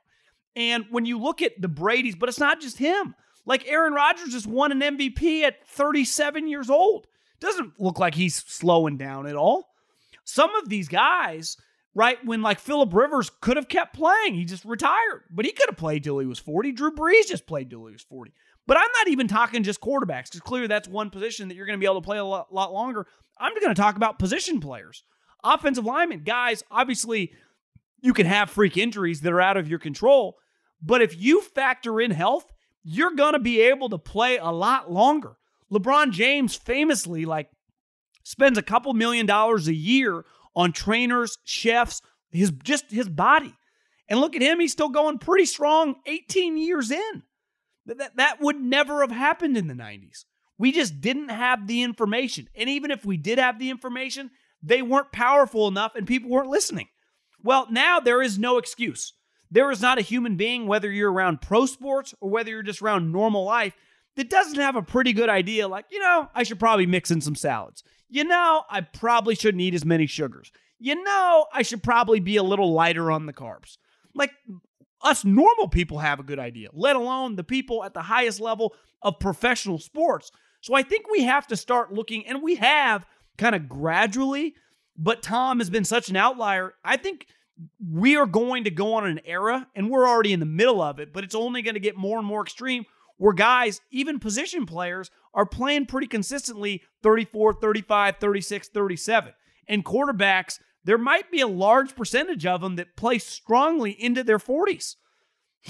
And 0.56 0.86
when 0.89 1.06
you 1.06 1.20
look 1.20 1.42
at 1.42 1.60
the 1.60 1.68
Brady's, 1.68 2.15
but 2.15 2.30
it's 2.30 2.39
not 2.39 2.62
just 2.62 2.77
him. 2.77 3.15
Like 3.46 3.68
Aaron 3.68 3.94
Rodgers 3.94 4.30
just 4.30 4.48
won 4.48 4.72
an 4.72 4.98
MVP 4.98 5.42
at 5.42 5.68
37 5.68 6.48
years 6.48 6.70
old. 6.70 7.08
Doesn't 7.42 7.80
look 7.80 8.00
like 8.00 8.15
he's 8.15 8.36
slowing 8.36 8.96
down 8.96 9.27
at 9.27 9.36
all. 9.36 9.68
Some 10.24 10.56
of 10.56 10.70
these 10.70 10.88
guys, 10.88 11.58
right, 11.94 12.18
when 12.24 12.42
like 12.42 12.60
Philip 12.60 12.94
Rivers 12.94 13.30
could 13.42 13.58
have 13.58 13.68
kept 13.68 13.96
playing, 13.96 14.36
he 14.36 14.46
just 14.46 14.65
retired, 14.65 15.24
but 15.30 15.46
he 15.46 15.51
could 15.51 15.70
have 15.70 15.77
played 15.77 16.04
till 16.04 16.20
he 16.20 16.25
was 16.25 16.39
40. 16.39 16.72
Drew 16.72 16.92
Brees 16.92 17.27
just 17.27 17.46
played 17.46 17.70
till 17.70 17.86
he 17.86 17.94
was 17.94 18.04
40. 18.04 18.32
But 18.68 18.77
I'm 18.77 18.89
not 18.98 19.10
even 19.10 19.27
talking 19.27 19.62
just 19.62 19.82
quarterbacks 19.82 20.25
because 20.25 20.42
clearly 20.42 20.68
that's 20.68 20.88
one 20.88 21.12
position 21.12 21.50
that 21.50 21.56
you're 21.56 21.68
going 21.68 21.77
to 21.77 21.84
be 21.84 21.86
able 21.86 22.01
to 22.01 22.06
play 22.06 22.18
a 22.18 22.25
lot, 22.25 22.51
lot 22.54 22.74
longer. 22.74 23.06
I'm 23.38 23.54
going 23.54 23.74
to 23.74 23.82
talk 23.82 23.96
about 23.96 24.20
position 24.20 24.60
players, 24.60 25.04
offensive 25.44 25.86
linemen, 25.86 26.24
guys. 26.24 26.63
Obviously, 26.72 27.34
you 28.01 28.13
can 28.13 28.25
have 28.25 28.50
freak 28.50 28.77
injuries 28.77 29.22
that 29.22 29.34
are 29.34 29.42
out 29.42 29.58
of 29.58 29.70
your 29.70 29.80
control, 29.80 30.38
but 30.82 31.01
if 31.01 31.20
you 31.20 31.42
factor 31.42 32.00
in 32.00 32.12
health, 32.12 32.51
you're 32.84 33.15
going 33.15 33.34
to 33.34 33.39
be 33.39 33.62
able 33.62 33.89
to 33.89 33.98
play 33.98 34.38
a 34.38 34.51
lot 34.51 34.92
longer. 34.92 35.38
LeBron 35.72 36.12
James 36.12 36.56
famously 36.56 37.25
like 37.25 37.50
spends 38.24 38.58
a 38.58 38.63
couple 38.63 38.94
million 38.94 39.25
dollars 39.25 39.68
a 39.68 39.74
year 39.74 40.24
on 40.56 40.72
trainers, 40.72 41.38
chefs, 41.44 42.01
his 42.32 42.51
just 42.63 42.92
his 42.92 43.10
body. 43.10 43.54
And 44.08 44.20
look 44.20 44.36
at 44.36 44.42
him, 44.42 44.60
he's 44.60 44.72
still 44.72 44.89
going 44.89 45.18
pretty 45.18 45.46
strong 45.46 45.96
18 46.06 46.58
years 46.58 46.92
in. 46.92 47.24
That, 47.88 48.15
that 48.18 48.42
would 48.42 48.60
never 48.60 49.01
have 49.01 49.12
happened 49.12 49.58
in 49.58 49.68
the 49.68 49.74
90s. 49.74 50.25
We 50.58 50.72
just 50.72 51.02
didn't 51.02 51.30
have 51.30 51.68
the 51.68 51.84
information. 51.84 52.48
And 52.56 52.70
even 52.70 52.92
if 52.92 53.06
we 53.06 53.18
did 53.18 53.40
have 53.40 53.60
the 53.60 53.70
information, 53.70 54.32
they 54.64 54.82
weren't 54.82 55.12
powerful 55.12 55.68
enough 55.68 55.96
and 55.96 56.08
people 56.08 56.30
weren't 56.30 56.50
listening. 56.50 56.88
Well, 57.44 57.68
now 57.70 58.00
there 58.00 58.22
is 58.22 58.40
no 58.40 58.58
excuse. 58.58 59.14
There 59.52 59.70
is 59.70 59.82
not 59.82 60.00
a 60.00 60.02
human 60.02 60.38
being, 60.38 60.66
whether 60.66 60.92
you're 60.92 61.12
around 61.12 61.42
pro 61.42 61.66
sports 61.66 62.14
or 62.20 62.30
whether 62.30 62.50
you're 62.50 62.64
just 62.64 62.82
around 62.82 63.12
normal 63.12 63.44
life, 63.44 63.76
that 64.16 64.30
doesn't 64.30 64.60
have 64.60 64.76
a 64.76 64.82
pretty 64.82 65.14
good 65.14 65.30
idea 65.30 65.68
like, 65.68 65.86
you 65.92 66.00
know, 66.00 66.30
I 66.34 66.44
should 66.44 66.60
probably 66.60 66.86
mix 66.86 67.12
in 67.12 67.22
some 67.22 67.36
salads. 67.36 67.84
You 68.10 68.24
know, 68.24 68.64
I 68.70 68.82
probably 68.82 69.36
shouldn't 69.36 69.62
eat 69.62 69.76
as 69.76 69.86
many 69.86 70.08
sugars. 70.08 70.52
You 70.80 71.02
know, 71.04 71.46
I 71.54 71.62
should 71.62 71.84
probably 71.84 72.20
be 72.20 72.38
a 72.38 72.44
little 72.44 72.74
lighter 72.74 73.12
on 73.12 73.26
the 73.26 73.34
carbs. 73.34 73.78
Like 74.14 74.32
us 75.02 75.26
normal 75.26 75.68
people 75.68 76.00
have 76.00 76.20
a 76.20 76.24
good 76.24 76.40
idea, 76.40 76.70
let 76.74 76.96
alone 76.96 77.36
the 77.36 77.44
people 77.44 77.84
at 77.84 77.94
the 77.94 78.02
highest 78.02 78.40
level 78.40 78.74
of 79.02 79.20
professional 79.20 79.78
sports. 79.78 80.32
So 80.65 80.74
I 80.74 80.81
think 80.81 81.05
we 81.12 81.22
have 81.22 81.45
to 81.50 81.55
start 81.55 81.93
looking, 81.93 82.25
and 82.25 82.41
we 82.41 82.55
have 82.55 83.05
kind 83.38 83.53
of 83.53 83.69
gradually, 83.69 84.55
but 84.98 85.22
Tom 85.22 85.60
has 85.60 85.69
been 85.69 85.86
such 85.86 86.10
an 86.10 86.15
outlier. 86.15 86.74
I 86.84 86.98
think 86.98 87.27
we 87.88 88.15
are 88.15 88.25
going 88.25 88.63
to 88.63 88.72
go 88.72 88.95
on 88.95 89.05
an 89.05 89.22
era, 89.25 89.67
and 89.75 89.91
we're 89.91 90.10
already 90.10 90.34
in 90.34 90.39
the 90.39 90.48
middle 90.48 90.81
of 90.81 91.00
it, 91.00 91.13
but 91.13 91.24
it's 91.24 91.36
only 91.36 91.62
going 91.62 91.75
to 91.75 91.79
get 91.79 91.95
more 91.95 92.17
and 92.17 92.25
more 92.25 92.41
extreme 92.41 92.86
where 93.17 93.31
guys, 93.31 93.79
even 93.91 94.17
position 94.17 94.65
players, 94.65 95.12
are 95.36 95.45
playing 95.45 95.86
pretty 95.86 96.07
consistently 96.07 96.81
34, 97.03 97.53
35, 97.53 98.15
36, 98.19 98.67
37. 98.69 99.34
And 99.67 99.86
quarterbacks, 99.86 100.57
there 100.84 100.98
might 100.98 101.29
be 101.29 101.41
a 101.41 101.48
large 101.48 101.95
percentage 101.95 102.48
of 102.48 102.62
them 102.62 102.75
that 102.77 102.98
play 102.98 103.19
strongly 103.19 103.91
into 103.91 104.24
their 104.24 104.39
40s. 104.39 104.95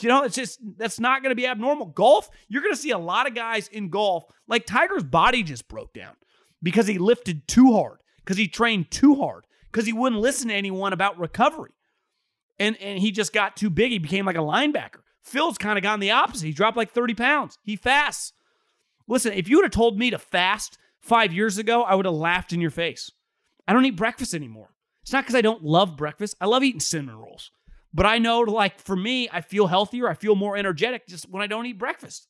You 0.02 0.10
know, 0.10 0.24
it's 0.24 0.36
just 0.36 0.60
that's 0.78 1.00
not 1.00 1.22
going 1.22 1.32
to 1.32 1.36
be 1.36 1.48
abnormal. 1.48 1.88
Golf, 1.88 2.30
you're 2.50 2.62
going 2.62 2.74
to 2.74 2.80
see 2.80 2.92
a 2.92 2.98
lot 2.98 3.28
of 3.28 3.36
guys 3.36 3.68
in 3.70 3.90
golf, 3.90 4.26
like 4.48 4.66
Tiger's 4.66 5.04
body 5.04 5.42
just 5.42 5.68
broke 5.68 5.94
down 5.94 6.16
because 6.62 6.88
he 6.88 6.98
lifted 6.98 7.48
too 7.48 7.74
hard, 7.74 8.00
because 8.18 8.38
he 8.38 8.48
trained 8.48 8.92
too 8.92 9.16
hard, 9.16 9.46
because 9.72 9.86
he 9.86 9.94
wouldn't 9.94 10.22
listen 10.22 10.50
to 10.50 10.54
anyone 10.54 10.92
about 10.92 11.18
recovery. 11.18 11.72
And 12.60 12.76
and 12.78 13.00
he 13.00 13.12
just 13.12 13.34
got 13.34 13.56
too 13.56 13.70
big. 13.70 13.92
He 13.92 14.00
became 14.00 14.26
like 14.26 14.36
a 14.36 14.40
linebacker. 14.40 15.02
Phil's 15.24 15.58
kind 15.58 15.78
of 15.78 15.84
gone 15.84 16.00
the 16.00 16.12
opposite. 16.12 16.46
He 16.46 16.52
dropped 16.54 16.78
like 16.78 16.92
30 16.92 17.16
pounds. 17.16 17.58
He 17.64 17.76
fasts. 17.76 18.34
Listen, 19.08 19.34
if 19.34 19.48
you 19.48 19.58
would 19.58 19.66
have 19.66 19.72
told 19.72 19.98
me 19.98 20.10
to 20.10 20.20
fast 20.20 20.78
five 21.00 21.34
years 21.34 21.58
ago, 21.58 21.84
I 21.84 21.96
would 21.96 22.06
have 22.06 22.14
laughed 22.14 22.54
in 22.54 22.62
your 22.62 22.72
face. 22.72 23.12
I 23.68 23.74
don't 23.74 23.86
eat 23.86 23.96
breakfast 23.96 24.34
anymore. 24.34 24.76
It's 25.04 25.14
not 25.14 25.24
because 25.24 25.36
I 25.36 25.42
don't 25.42 25.64
love 25.64 25.98
breakfast. 25.98 26.36
I 26.42 26.46
love 26.46 26.64
eating 26.64 26.80
cinnamon 26.80 27.18
rolls. 27.18 27.52
But 27.96 28.06
I 28.06 28.18
know, 28.18 28.42
like, 28.42 28.82
for 28.82 28.96
me, 28.96 29.30
I 29.32 29.40
feel 29.40 29.68
healthier. 29.68 30.10
I 30.10 30.16
feel 30.16 30.36
more 30.36 30.58
energetic 30.58 31.08
just 31.08 31.30
when 31.30 31.42
I 31.42 31.48
don't 31.48 31.66
eat 31.66 31.80
breakfast. 31.80 32.28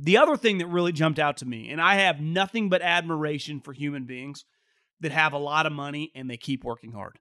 The 0.00 0.16
other 0.16 0.36
thing 0.36 0.58
that 0.58 0.66
really 0.66 0.90
jumped 0.90 1.20
out 1.20 1.36
to 1.38 1.46
me, 1.46 1.70
and 1.70 1.80
I 1.80 1.94
have 1.94 2.20
nothing 2.20 2.68
but 2.68 2.82
admiration 2.82 3.60
for 3.60 3.72
human 3.72 4.04
beings 4.04 4.44
that 4.98 5.12
have 5.12 5.32
a 5.32 5.38
lot 5.38 5.66
of 5.66 5.72
money 5.72 6.10
and 6.16 6.28
they 6.28 6.36
keep 6.36 6.64
working 6.64 6.90
hard, 6.90 7.20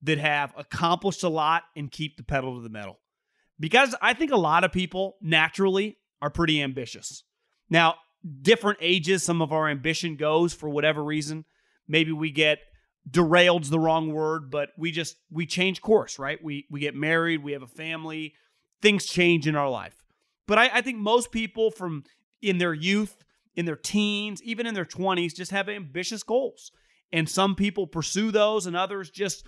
that 0.00 0.16
have 0.16 0.54
accomplished 0.56 1.22
a 1.22 1.28
lot 1.28 1.64
and 1.76 1.92
keep 1.92 2.16
the 2.16 2.24
pedal 2.24 2.56
to 2.56 2.62
the 2.62 2.70
metal 2.70 2.98
because 3.60 3.94
I 4.00 4.14
think 4.14 4.32
a 4.32 4.36
lot 4.36 4.64
of 4.64 4.72
people 4.72 5.18
naturally 5.20 5.98
are 6.22 6.30
pretty 6.30 6.62
ambitious. 6.62 7.24
Now, 7.68 7.96
different 8.40 8.78
ages, 8.80 9.22
some 9.22 9.42
of 9.42 9.52
our 9.52 9.68
ambition 9.68 10.16
goes 10.16 10.54
for 10.54 10.70
whatever 10.70 11.04
reason. 11.04 11.44
Maybe 11.86 12.10
we 12.10 12.30
get 12.30 12.58
derailed's 13.08 13.70
the 13.70 13.78
wrong 13.78 14.12
word, 14.12 14.50
but 14.50 14.70
we 14.76 14.90
just 14.90 15.16
we 15.30 15.46
change 15.46 15.80
course, 15.80 16.18
right? 16.18 16.42
We 16.42 16.66
we 16.70 16.80
get 16.80 16.94
married, 16.94 17.42
we 17.42 17.52
have 17.52 17.62
a 17.62 17.66
family, 17.66 18.34
things 18.82 19.06
change 19.06 19.46
in 19.46 19.56
our 19.56 19.68
life. 19.68 20.02
But 20.46 20.58
I, 20.58 20.70
I 20.74 20.80
think 20.80 20.98
most 20.98 21.30
people 21.30 21.70
from 21.70 22.04
in 22.42 22.58
their 22.58 22.74
youth, 22.74 23.24
in 23.54 23.66
their 23.66 23.76
teens, 23.76 24.42
even 24.42 24.66
in 24.66 24.74
their 24.74 24.84
20s, 24.84 25.34
just 25.34 25.50
have 25.50 25.68
ambitious 25.68 26.22
goals. 26.22 26.72
And 27.12 27.28
some 27.28 27.54
people 27.54 27.86
pursue 27.86 28.30
those, 28.30 28.66
and 28.66 28.76
others 28.76 29.10
just, 29.10 29.46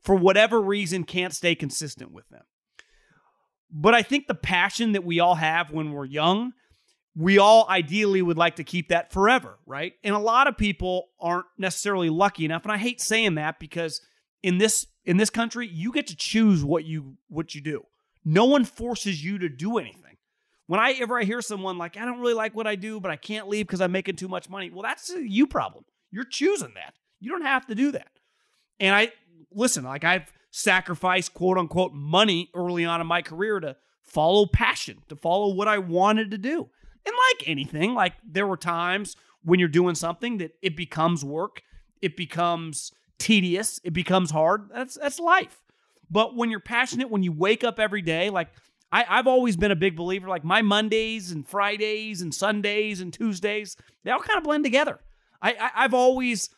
for 0.00 0.14
whatever 0.14 0.60
reason, 0.60 1.04
can't 1.04 1.34
stay 1.34 1.54
consistent 1.54 2.10
with 2.10 2.28
them. 2.30 2.42
But 3.70 3.94
I 3.94 4.02
think 4.02 4.26
the 4.26 4.34
passion 4.34 4.92
that 4.92 5.04
we 5.04 5.20
all 5.20 5.34
have 5.36 5.70
when 5.70 5.92
we're 5.92 6.04
young, 6.04 6.52
we 7.14 7.38
all 7.38 7.66
ideally 7.68 8.22
would 8.22 8.38
like 8.38 8.56
to 8.56 8.64
keep 8.64 8.88
that 8.88 9.12
forever, 9.12 9.58
right? 9.66 9.94
And 10.02 10.14
a 10.14 10.18
lot 10.18 10.46
of 10.46 10.56
people 10.56 11.08
aren't 11.20 11.46
necessarily 11.58 12.08
lucky 12.08 12.44
enough, 12.44 12.62
and 12.62 12.72
I 12.72 12.78
hate 12.78 13.00
saying 13.00 13.34
that 13.34 13.58
because 13.58 14.00
in 14.42 14.58
this 14.58 14.86
in 15.04 15.16
this 15.16 15.30
country, 15.30 15.66
you 15.66 15.92
get 15.92 16.06
to 16.08 16.16
choose 16.16 16.64
what 16.64 16.84
you 16.84 17.16
what 17.28 17.54
you 17.54 17.60
do. 17.60 17.84
No 18.24 18.44
one 18.44 18.64
forces 18.64 19.24
you 19.24 19.38
to 19.38 19.48
do 19.48 19.78
anything. 19.78 20.16
When 20.66 20.80
I 20.80 20.92
ever 21.00 21.18
I 21.18 21.24
hear 21.24 21.42
someone 21.42 21.76
like, 21.76 21.96
I 21.96 22.04
don't 22.04 22.20
really 22.20 22.34
like 22.34 22.54
what 22.54 22.66
I 22.66 22.76
do, 22.76 23.00
but 23.00 23.10
I 23.10 23.16
can't 23.16 23.48
leave 23.48 23.66
because 23.66 23.80
I'm 23.80 23.92
making 23.92 24.16
too 24.16 24.28
much 24.28 24.48
money. 24.48 24.70
Well, 24.70 24.82
that's 24.82 25.10
a 25.10 25.20
you 25.20 25.46
problem. 25.46 25.84
You're 26.10 26.24
choosing 26.24 26.72
that. 26.74 26.94
You 27.20 27.30
don't 27.30 27.42
have 27.42 27.66
to 27.66 27.74
do 27.74 27.92
that. 27.92 28.08
And 28.80 28.94
I 28.94 29.12
listen, 29.52 29.84
like 29.84 30.04
I've 30.04 30.32
sacrificed 30.50 31.34
quote 31.34 31.58
unquote 31.58 31.92
money 31.92 32.50
early 32.54 32.84
on 32.84 33.00
in 33.00 33.06
my 33.06 33.22
career 33.22 33.60
to 33.60 33.76
follow 34.02 34.46
passion, 34.46 34.98
to 35.08 35.16
follow 35.16 35.54
what 35.54 35.68
I 35.68 35.78
wanted 35.78 36.30
to 36.30 36.38
do. 36.38 36.68
And 37.04 37.14
like 37.30 37.48
anything, 37.48 37.94
like 37.94 38.14
there 38.24 38.46
were 38.46 38.56
times 38.56 39.16
when 39.44 39.58
you're 39.58 39.68
doing 39.68 39.94
something 39.94 40.38
that 40.38 40.52
it 40.62 40.76
becomes 40.76 41.24
work, 41.24 41.62
it 42.00 42.16
becomes 42.16 42.92
tedious, 43.18 43.80
it 43.84 43.92
becomes 43.92 44.30
hard. 44.30 44.68
That's 44.72 44.96
that's 44.96 45.18
life. 45.18 45.62
But 46.10 46.36
when 46.36 46.50
you're 46.50 46.60
passionate, 46.60 47.10
when 47.10 47.22
you 47.22 47.32
wake 47.32 47.64
up 47.64 47.80
every 47.80 48.02
day, 48.02 48.30
like 48.30 48.48
I, 48.92 49.06
I've 49.08 49.26
always 49.26 49.56
been 49.56 49.70
a 49.70 49.76
big 49.76 49.96
believer, 49.96 50.28
like 50.28 50.44
my 50.44 50.60
Mondays 50.60 51.30
and 51.30 51.48
Fridays 51.48 52.20
and 52.20 52.34
Sundays 52.34 53.00
and 53.00 53.12
Tuesdays, 53.12 53.76
they 54.04 54.10
all 54.10 54.20
kind 54.20 54.36
of 54.36 54.44
blend 54.44 54.64
together. 54.64 55.00
I, 55.40 55.52
I 55.52 55.70
I've 55.84 55.94
always, 55.94 56.50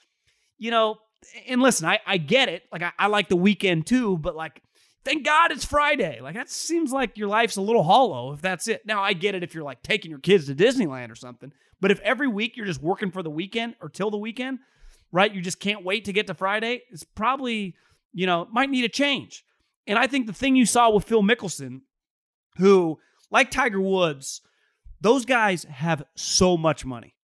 you 0.58 0.70
know, 0.72 0.98
and 1.46 1.62
listen, 1.62 1.86
I, 1.86 2.00
I 2.06 2.16
get 2.18 2.48
it. 2.48 2.64
Like 2.72 2.82
I, 2.82 2.92
I 2.98 3.06
like 3.06 3.28
the 3.28 3.36
weekend 3.36 3.86
too, 3.86 4.18
but 4.18 4.34
like 4.34 4.60
thank 5.04 5.24
God 5.24 5.52
it's 5.52 5.64
Friday. 5.64 6.20
Like 6.20 6.34
that 6.34 6.50
seems 6.50 6.92
like 6.92 7.16
your 7.16 7.28
life's 7.28 7.56
a 7.56 7.62
little 7.62 7.82
hollow 7.82 8.32
if 8.32 8.40
that's 8.40 8.68
it. 8.68 8.86
Now 8.86 9.02
I 9.02 9.12
get 9.12 9.34
it 9.34 9.42
if 9.42 9.54
you're 9.54 9.64
like 9.64 9.82
taking 9.82 10.10
your 10.10 10.20
kids 10.20 10.46
to 10.46 10.54
Disneyland 10.54 11.10
or 11.10 11.14
something. 11.14 11.52
But 11.80 11.90
if 11.90 12.00
every 12.00 12.28
week 12.28 12.56
you're 12.56 12.66
just 12.66 12.82
working 12.82 13.10
for 13.10 13.22
the 13.22 13.30
weekend 13.30 13.74
or 13.80 13.88
till 13.88 14.10
the 14.10 14.16
weekend, 14.16 14.58
right? 15.12 15.32
You 15.32 15.40
just 15.40 15.60
can't 15.60 15.84
wait 15.84 16.06
to 16.06 16.12
get 16.12 16.26
to 16.28 16.34
Friday. 16.34 16.82
It's 16.90 17.04
probably, 17.04 17.74
you 18.12 18.26
know, 18.26 18.48
might 18.50 18.70
need 18.70 18.84
a 18.84 18.88
change. 18.88 19.44
And 19.86 19.98
I 19.98 20.06
think 20.06 20.26
the 20.26 20.32
thing 20.32 20.56
you 20.56 20.66
saw 20.66 20.90
with 20.90 21.04
Phil 21.04 21.22
Mickelson, 21.22 21.82
who, 22.56 22.98
like 23.30 23.50
Tiger 23.50 23.80
Woods, 23.80 24.40
those 25.00 25.24
guys 25.24 25.64
have 25.64 26.02
so 26.16 26.56
much 26.56 26.84
money. 26.84 27.14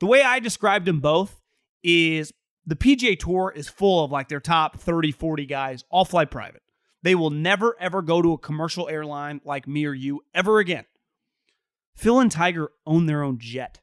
The 0.00 0.06
way 0.06 0.22
I 0.22 0.38
described 0.38 0.86
them 0.86 1.00
both 1.00 1.40
is 1.82 2.32
the 2.64 2.76
PGA 2.76 3.18
Tour 3.18 3.52
is 3.54 3.68
full 3.68 4.04
of 4.04 4.10
like 4.10 4.28
their 4.28 4.40
top 4.40 4.78
30, 4.78 5.12
40 5.12 5.46
guys, 5.46 5.84
all 5.90 6.04
fly 6.04 6.24
private. 6.24 6.62
They 7.06 7.14
will 7.14 7.30
never, 7.30 7.76
ever 7.78 8.02
go 8.02 8.20
to 8.20 8.32
a 8.32 8.38
commercial 8.38 8.88
airline 8.88 9.40
like 9.44 9.68
me 9.68 9.86
or 9.86 9.94
you 9.94 10.24
ever 10.34 10.58
again. 10.58 10.86
Phil 11.94 12.18
and 12.18 12.32
Tiger 12.32 12.72
own 12.84 13.06
their 13.06 13.22
own 13.22 13.38
jet. 13.38 13.78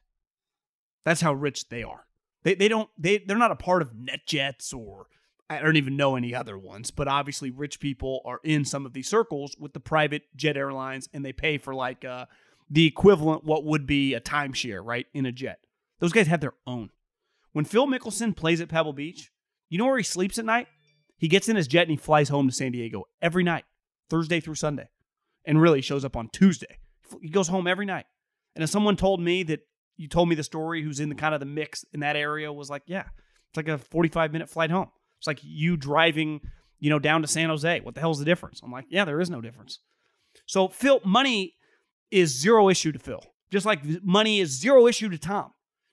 That's 1.06 1.22
how 1.22 1.32
rich 1.32 1.70
they 1.70 1.82
are. 1.82 2.04
They 2.42 2.54
they 2.54 2.68
don't 2.68 2.90
they 2.98 3.16
they're 3.16 3.38
not 3.38 3.50
a 3.50 3.56
part 3.56 3.80
of 3.80 3.94
NetJets 3.94 4.74
or 4.74 5.06
I 5.48 5.60
don't 5.60 5.76
even 5.76 5.96
know 5.96 6.16
any 6.16 6.34
other 6.34 6.58
ones, 6.58 6.90
but 6.90 7.08
obviously 7.08 7.50
rich 7.50 7.80
people 7.80 8.20
are 8.26 8.40
in 8.44 8.66
some 8.66 8.84
of 8.84 8.92
these 8.92 9.08
circles 9.08 9.56
with 9.58 9.72
the 9.72 9.80
private 9.80 10.24
jet 10.36 10.58
airlines 10.58 11.08
and 11.14 11.24
they 11.24 11.32
pay 11.32 11.56
for 11.56 11.74
like 11.74 12.04
uh, 12.04 12.26
the 12.68 12.86
equivalent 12.86 13.42
what 13.42 13.64
would 13.64 13.86
be 13.86 14.12
a 14.12 14.20
timeshare, 14.20 14.84
right, 14.84 15.06
in 15.14 15.24
a 15.24 15.32
jet. 15.32 15.60
Those 15.98 16.12
guys 16.12 16.26
have 16.26 16.42
their 16.42 16.56
own. 16.66 16.90
When 17.52 17.64
Phil 17.64 17.86
Mickelson 17.86 18.36
plays 18.36 18.60
at 18.60 18.68
Pebble 18.68 18.92
Beach, 18.92 19.32
you 19.70 19.78
know 19.78 19.86
where 19.86 19.96
he 19.96 20.02
sleeps 20.02 20.38
at 20.38 20.44
night? 20.44 20.68
He 21.24 21.28
gets 21.28 21.48
in 21.48 21.56
his 21.56 21.66
jet 21.66 21.84
and 21.84 21.90
he 21.90 21.96
flies 21.96 22.28
home 22.28 22.48
to 22.48 22.54
San 22.54 22.72
Diego 22.72 23.04
every 23.22 23.44
night, 23.44 23.64
Thursday 24.10 24.40
through 24.40 24.56
Sunday. 24.56 24.90
And 25.46 25.58
really 25.58 25.80
shows 25.80 26.04
up 26.04 26.18
on 26.18 26.28
Tuesday. 26.28 26.76
He 27.22 27.30
goes 27.30 27.48
home 27.48 27.66
every 27.66 27.86
night. 27.86 28.04
And 28.54 28.62
if 28.62 28.68
someone 28.68 28.94
told 28.94 29.22
me 29.22 29.42
that 29.44 29.60
you 29.96 30.06
told 30.06 30.28
me 30.28 30.34
the 30.34 30.42
story 30.42 30.82
who's 30.82 31.00
in 31.00 31.08
the 31.08 31.14
kind 31.14 31.32
of 31.32 31.40
the 31.40 31.46
mix 31.46 31.82
in 31.94 32.00
that 32.00 32.14
area 32.14 32.52
was 32.52 32.68
like, 32.68 32.82
yeah, 32.84 33.04
it's 33.48 33.56
like 33.56 33.68
a 33.68 33.78
45 33.78 34.34
minute 34.34 34.50
flight 34.50 34.70
home. 34.70 34.90
It's 35.16 35.26
like 35.26 35.38
you 35.42 35.78
driving, 35.78 36.42
you 36.78 36.90
know, 36.90 36.98
down 36.98 37.22
to 37.22 37.26
San 37.26 37.48
Jose. 37.48 37.80
What 37.80 37.94
the 37.94 38.02
hell's 38.02 38.18
the 38.18 38.26
difference? 38.26 38.60
I'm 38.62 38.70
like, 38.70 38.84
yeah, 38.90 39.06
there 39.06 39.18
is 39.18 39.30
no 39.30 39.40
difference. 39.40 39.78
So 40.44 40.68
Phil, 40.68 41.00
money 41.06 41.54
is 42.10 42.38
zero 42.38 42.68
issue 42.68 42.92
to 42.92 42.98
Phil. 42.98 43.24
Just 43.50 43.64
like 43.64 43.80
money 44.02 44.40
is 44.40 44.60
zero 44.60 44.86
issue 44.86 45.08
to 45.08 45.16
Tom. 45.16 45.52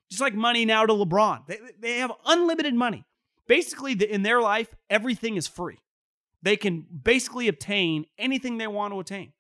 Just 0.10 0.22
like 0.22 0.34
money 0.34 0.66
now 0.66 0.86
to 0.86 0.92
LeBron. 0.92 1.48
They, 1.48 1.60
they 1.80 2.00
have 2.00 2.12
unlimited 2.26 2.74
money. 2.76 3.06
Basically, 3.52 3.92
in 3.92 4.24
their 4.24 4.40
life, 4.40 4.70
everything 4.90 5.36
is 5.36 5.46
free. 5.46 5.80
They 6.42 6.56
can 6.56 6.86
basically 7.04 7.50
obtain 7.50 8.06
anything 8.18 8.58
they 8.58 8.66
want 8.66 8.94
to 8.94 9.02
attain. 9.02 9.34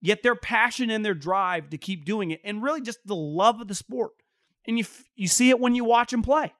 Yet 0.00 0.22
their 0.22 0.34
passion 0.34 0.88
and 0.88 1.04
their 1.04 1.12
drive 1.12 1.68
to 1.68 1.76
keep 1.76 2.06
doing 2.06 2.30
it, 2.30 2.40
and 2.44 2.62
really 2.62 2.80
just 2.80 3.00
the 3.04 3.14
love 3.14 3.60
of 3.60 3.68
the 3.68 3.74
sport. 3.74 4.12
And 4.66 4.78
you, 4.78 4.86
you 5.14 5.28
see 5.28 5.50
it 5.50 5.60
when 5.60 5.74
you 5.74 5.84
watch 5.84 6.12
them 6.12 6.22
play. 6.22 6.54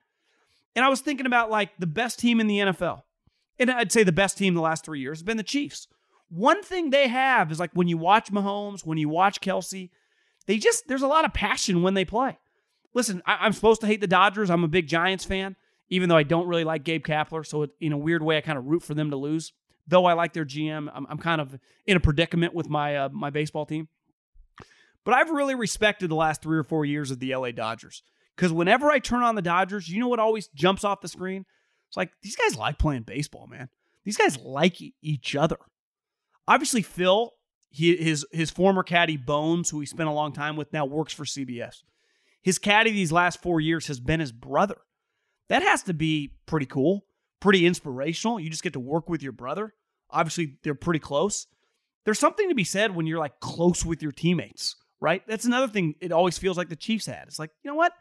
And 0.74 0.84
I 0.84 0.90
was 0.90 1.00
thinking 1.00 1.24
about 1.24 1.50
like 1.50 1.70
the 1.78 1.86
best 1.86 2.18
team 2.18 2.40
in 2.40 2.46
the 2.46 2.58
NFL. 2.58 3.04
And 3.58 3.70
I'd 3.70 3.90
say 3.90 4.02
the 4.02 4.12
best 4.12 4.36
team 4.36 4.52
the 4.52 4.60
last 4.60 4.84
three 4.84 5.00
years 5.00 5.16
has 5.16 5.22
been 5.22 5.38
the 5.38 5.42
Chiefs. 5.42 5.88
One 6.28 6.62
thing 6.62 6.90
they 6.90 7.08
have 7.08 7.50
is 7.50 7.58
like 7.58 7.70
when 7.72 7.88
you 7.88 7.96
watch 7.96 8.30
Mahomes, 8.30 8.84
when 8.84 8.98
you 8.98 9.08
watch 9.08 9.40
Kelce 9.40 9.88
they 10.46 10.58
just, 10.58 10.86
there's 10.88 11.02
a 11.02 11.08
lot 11.08 11.24
of 11.24 11.34
passion 11.34 11.82
when 11.82 11.94
they 11.94 12.04
play. 12.04 12.38
Listen, 12.94 13.22
I, 13.26 13.46
am 13.46 13.52
supposed 13.52 13.80
to 13.82 13.86
hate 13.86 14.00
the 14.00 14.06
Dodgers. 14.06 14.48
I'm 14.48 14.64
a 14.64 14.68
big 14.68 14.86
Giants 14.86 15.24
fan, 15.24 15.56
even 15.88 16.08
though 16.08 16.16
I 16.16 16.22
don't 16.22 16.48
really 16.48 16.64
like 16.64 16.84
Gabe 16.84 17.04
Kapler. 17.04 17.46
So, 17.46 17.66
in 17.80 17.92
a 17.92 17.98
weird 17.98 18.22
way, 18.22 18.36
I 18.36 18.40
kind 18.40 18.58
of 18.58 18.64
root 18.64 18.82
for 18.82 18.94
them 18.94 19.10
to 19.10 19.16
lose. 19.16 19.52
Though 19.88 20.04
I 20.04 20.14
like 20.14 20.32
their 20.32 20.44
GM, 20.44 20.90
I'm, 20.92 21.06
I'm 21.08 21.18
kind 21.18 21.40
of 21.40 21.56
in 21.86 21.96
a 21.96 22.00
predicament 22.00 22.54
with 22.54 22.68
my 22.68 22.96
uh, 22.96 23.08
my 23.10 23.30
baseball 23.30 23.66
team. 23.66 23.88
But 25.04 25.14
I've 25.14 25.30
really 25.30 25.54
respected 25.54 26.10
the 26.10 26.16
last 26.16 26.42
three 26.42 26.58
or 26.58 26.64
four 26.64 26.84
years 26.84 27.12
of 27.12 27.20
the 27.20 27.34
LA 27.34 27.52
Dodgers. 27.52 28.02
Because 28.34 28.52
whenever 28.52 28.90
I 28.90 28.98
turn 28.98 29.22
on 29.22 29.36
the 29.36 29.42
Dodgers, 29.42 29.88
you 29.88 30.00
know 30.00 30.08
what 30.08 30.18
always 30.18 30.48
jumps 30.48 30.84
off 30.84 31.00
the 31.00 31.08
screen? 31.08 31.46
It's 31.88 31.96
like, 31.96 32.10
these 32.22 32.36
guys 32.36 32.56
like 32.56 32.78
playing 32.78 33.02
baseball, 33.02 33.46
man. 33.46 33.68
These 34.04 34.16
guys 34.16 34.36
like 34.38 34.76
each 35.00 35.36
other. 35.36 35.56
Obviously, 36.48 36.82
Phil, 36.82 37.30
he, 37.70 37.96
his, 37.96 38.26
his 38.32 38.50
former 38.50 38.82
caddy, 38.82 39.16
Bones, 39.16 39.70
who 39.70 39.80
he 39.80 39.86
spent 39.86 40.08
a 40.08 40.12
long 40.12 40.32
time 40.32 40.56
with, 40.56 40.72
now 40.72 40.84
works 40.84 41.12
for 41.12 41.24
CBS. 41.24 41.82
His 42.42 42.58
caddy 42.58 42.90
these 42.90 43.12
last 43.12 43.40
four 43.40 43.60
years 43.60 43.86
has 43.86 44.00
been 44.00 44.20
his 44.20 44.32
brother. 44.32 44.76
That 45.48 45.62
has 45.62 45.82
to 45.84 45.94
be 45.94 46.32
pretty 46.46 46.66
cool, 46.66 47.04
pretty 47.40 47.66
inspirational. 47.66 48.40
You 48.40 48.50
just 48.50 48.62
get 48.62 48.72
to 48.72 48.80
work 48.80 49.08
with 49.08 49.22
your 49.22 49.32
brother. 49.32 49.74
Obviously, 50.10 50.58
they're 50.62 50.74
pretty 50.74 51.00
close. 51.00 51.46
There's 52.04 52.18
something 52.18 52.48
to 52.48 52.54
be 52.54 52.64
said 52.64 52.94
when 52.94 53.06
you're 53.06 53.18
like 53.18 53.40
close 53.40 53.84
with 53.84 54.02
your 54.02 54.12
teammates, 54.12 54.76
right? 55.00 55.22
That's 55.26 55.44
another 55.44 55.68
thing 55.68 55.94
it 56.00 56.12
always 56.12 56.38
feels 56.38 56.56
like 56.56 56.68
the 56.68 56.76
Chiefs 56.76 57.06
had. 57.06 57.24
It's 57.26 57.38
like, 57.38 57.50
you 57.62 57.70
know 57.70 57.76
what? 57.76 57.92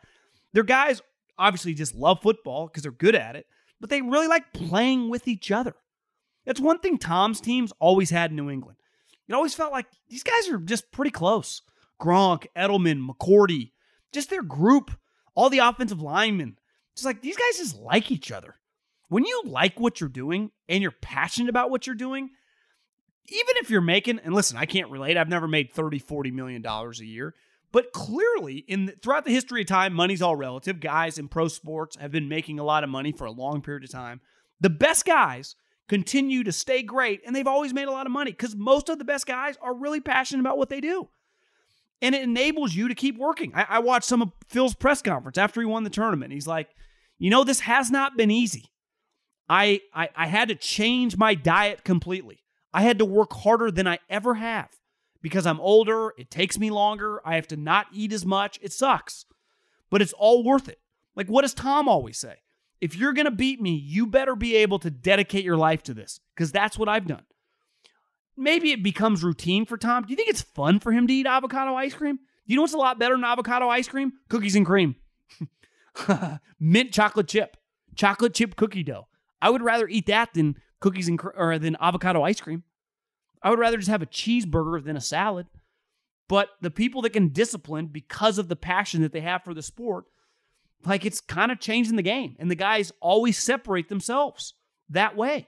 Their 0.54 0.64
guys 0.64 1.02
obviously 1.38 1.74
just 1.74 1.96
love 1.96 2.22
football 2.22 2.68
because 2.68 2.84
they're 2.84 2.92
good 2.92 3.16
at 3.16 3.36
it, 3.36 3.46
but 3.80 3.90
they 3.90 4.02
really 4.02 4.28
like 4.28 4.54
playing 4.54 5.10
with 5.10 5.28
each 5.28 5.52
other. 5.52 5.76
That's 6.46 6.60
one 6.60 6.80
thing 6.80 6.98
Tom's 6.98 7.42
teams 7.42 7.74
always 7.80 8.12
had 8.12 8.30
in 8.30 8.38
New 8.38 8.50
England. 8.50 8.78
It 9.28 9.34
always 9.34 9.56
felt 9.56 9.72
like 9.72 9.88
these 10.08 10.24
guys 10.24 10.48
are 10.50 10.60
just 10.60 10.92
pretty 10.92 11.12
close. 11.12 11.62
Gronk, 12.00 12.46
Edelman, 12.56 13.08
McCourty, 13.08 13.72
just 14.12 14.30
their 14.30 14.44
group, 14.44 14.92
all 15.34 15.50
the 15.50 15.60
offensive 15.60 16.02
linemen. 16.02 16.58
Just 16.96 17.06
like 17.06 17.22
these 17.22 17.38
guys 17.38 17.58
just 17.58 17.80
like 17.80 18.12
each 18.12 18.32
other. 18.32 18.56
When 19.10 19.26
you 19.26 19.44
like 19.46 19.80
what 19.80 20.00
you're 20.00 20.10
doing 20.10 20.52
and 20.68 20.82
you're 20.82 20.92
passionate 20.92 21.50
about 21.50 21.70
what 21.70 21.86
you're 21.86 21.96
doing, 21.96 22.30
even 23.28 23.56
if 23.58 23.70
you're 23.70 23.82
making, 23.82 24.20
and 24.20 24.34
listen, 24.34 24.58
I 24.58 24.66
can't 24.66 24.90
relate, 24.90 25.18
I've 25.18 25.30
never 25.30 25.48
made 25.48 25.72
30, 25.72 26.00
40 26.00 26.32
million 26.32 26.62
dollars 26.62 27.00
a 27.02 27.06
year, 27.06 27.36
but 27.72 27.92
clearly, 27.92 28.64
in 28.68 28.86
the, 28.86 28.94
throughout 28.94 29.26
the 29.26 29.34
history 29.34 29.62
of 29.62 29.68
time, 29.68 29.94
money's 29.94 30.22
all 30.22 30.36
relative. 30.36 30.80
Guys 30.80 31.18
in 31.18 31.28
pro 31.28 31.48
sports 31.48 31.98
have 31.98 32.12
been 32.12 32.30
making 32.30 32.58
a 32.58 32.64
lot 32.64 32.84
of 32.84 32.90
money 32.90 33.12
for 33.12 33.26
a 33.26 33.32
long 33.32 33.62
period 33.62 33.84
of 33.84 33.92
time. 33.92 34.22
The 34.62 34.70
best 34.70 35.06
guys 35.06 35.56
continue 35.90 36.44
to 36.44 36.52
stay 36.52 36.84
great, 36.84 37.22
and 37.26 37.36
they've 37.36 37.46
always 37.48 37.74
made 37.74 37.88
a 37.88 37.92
lot 37.92 38.06
of 38.06 38.12
money 38.12 38.32
because 38.32 38.56
most 38.56 38.88
of 38.90 38.98
the 38.98 39.04
best 39.04 39.28
guys 39.28 39.58
are 39.62 39.76
really 39.76 40.00
passionate 40.00 40.40
about 40.40 40.58
what 40.58 40.70
they 40.70 40.80
do. 40.80 41.10
And 42.02 42.14
it 42.14 42.24
enables 42.24 42.76
you 42.76 42.88
to 42.88 42.96
keep 42.96 43.18
working. 43.18 43.52
I, 43.56 43.66
I 43.70 43.80
watched 43.80 44.08
some 44.08 44.22
of 44.22 44.32
Phil's 44.48 44.76
press 44.76 45.02
conference 45.02 45.38
after 45.38 45.62
he 45.62 45.66
won 45.66 45.84
the 45.84 45.90
tournament. 45.90 46.34
He's 46.34 46.48
like, 46.48 46.70
you 47.18 47.30
know, 47.30 47.44
this 47.44 47.62
has 47.62 47.90
not 47.90 48.18
been 48.18 48.32
easy. 48.32 48.72
I, 49.48 49.82
I, 49.94 50.10
I 50.16 50.28
had 50.28 50.50
to 50.50 50.56
change 50.56 51.18
my 51.18 51.36
diet 51.36 51.84
completely. 51.84 52.40
I 52.74 52.82
had 52.82 53.00
to 53.00 53.06
work 53.06 53.32
harder 53.34 53.72
than 53.72 53.88
I 53.88 54.00
ever 54.10 54.36
have 54.36 54.70
because 55.22 55.48
I'm 55.48 55.60
older, 55.60 56.14
it 56.18 56.30
takes 56.30 56.60
me 56.60 56.70
longer, 56.70 57.22
I 57.26 57.36
have 57.36 57.48
to 57.48 57.56
not 57.56 57.88
eat 57.94 58.12
as 58.12 58.26
much. 58.26 58.60
It 58.62 58.74
sucks, 58.74 59.26
but 59.90 60.02
it's 60.02 60.14
all 60.14 60.44
worth 60.44 60.68
it. 60.68 60.80
Like, 61.16 61.28
what 61.28 61.42
does 61.44 61.54
Tom 61.54 61.88
always 61.88 62.18
say? 62.18 62.36
If 62.82 62.96
you're 62.96 63.14
going 63.14 63.26
to 63.26 63.32
beat 63.32 63.62
me, 63.62 63.72
you 63.72 64.06
better 64.06 64.36
be 64.36 64.56
able 64.58 64.78
to 64.80 64.92
dedicate 64.92 65.46
your 65.46 65.58
life 65.58 65.82
to 65.84 65.94
this 65.94 66.20
because 66.36 66.52
that's 66.52 66.78
what 66.78 66.90
I've 66.90 67.08
done. 67.08 67.24
Maybe 68.38 68.72
it 68.72 68.84
becomes 68.84 69.24
routine 69.24 69.66
for 69.66 69.78
Tom. 69.78 70.04
Do 70.04 70.12
you 70.12 70.16
think 70.16 70.30
it's 70.30 70.42
fun 70.42 70.80
for 70.80 70.92
him 70.92 71.08
to 71.08 71.14
eat 71.14 71.26
avocado 71.26 71.76
ice 71.76 71.94
cream? 71.94 72.18
Do 72.18 72.54
you 72.54 72.58
know 72.58 72.64
what's 72.64 72.74
a 72.74 72.78
lot 72.78 73.00
better 73.00 73.16
than 73.16 73.24
avocado 73.24 73.70
ice 73.70 73.88
cream? 73.88 74.14
Cookies 74.30 74.56
and 74.56 74.66
cream. 74.66 74.96
Mint 76.60 76.92
chocolate 76.92 77.28
chip, 77.28 77.58
chocolate 77.96 78.34
chip 78.34 78.56
cookie 78.56 78.84
dough. 78.84 79.08
I 79.42 79.50
would 79.50 79.62
rather 79.64 79.88
eat 79.88 80.08
that 80.08 80.34
than 80.34 80.58
cookies 80.80 81.08
and 81.08 81.20
or 81.36 81.58
than 81.58 81.78
avocado 81.80 82.24
ice 82.24 82.42
cream. 82.42 82.64
I 83.42 83.50
would 83.50 83.60
rather 83.60 83.78
just 83.78 83.90
have 83.90 84.02
a 84.02 84.08
cheeseburger 84.08 84.84
than 84.84 84.98
a 84.98 85.02
salad. 85.02 85.48
But 86.28 86.50
the 86.62 86.72
people 86.72 87.04
that 87.04 87.14
can 87.14 87.30
discipline 87.30 87.88
because 87.88 88.38
of 88.40 88.48
the 88.48 88.56
passion 88.56 89.02
that 89.04 89.12
they 89.12 89.22
have 89.22 89.44
for 89.44 89.54
the 89.54 89.62
sport, 89.62 90.06
like 90.84 91.06
it's 91.06 91.22
kind 91.22 91.52
of 91.52 91.60
changing 91.60 91.96
the 91.96 92.02
game. 92.02 92.36
And 92.40 92.50
the 92.50 92.56
guys 92.56 92.92
always 93.00 93.38
separate 93.38 93.90
themselves 93.90 94.56
that 94.90 95.16
way. 95.16 95.48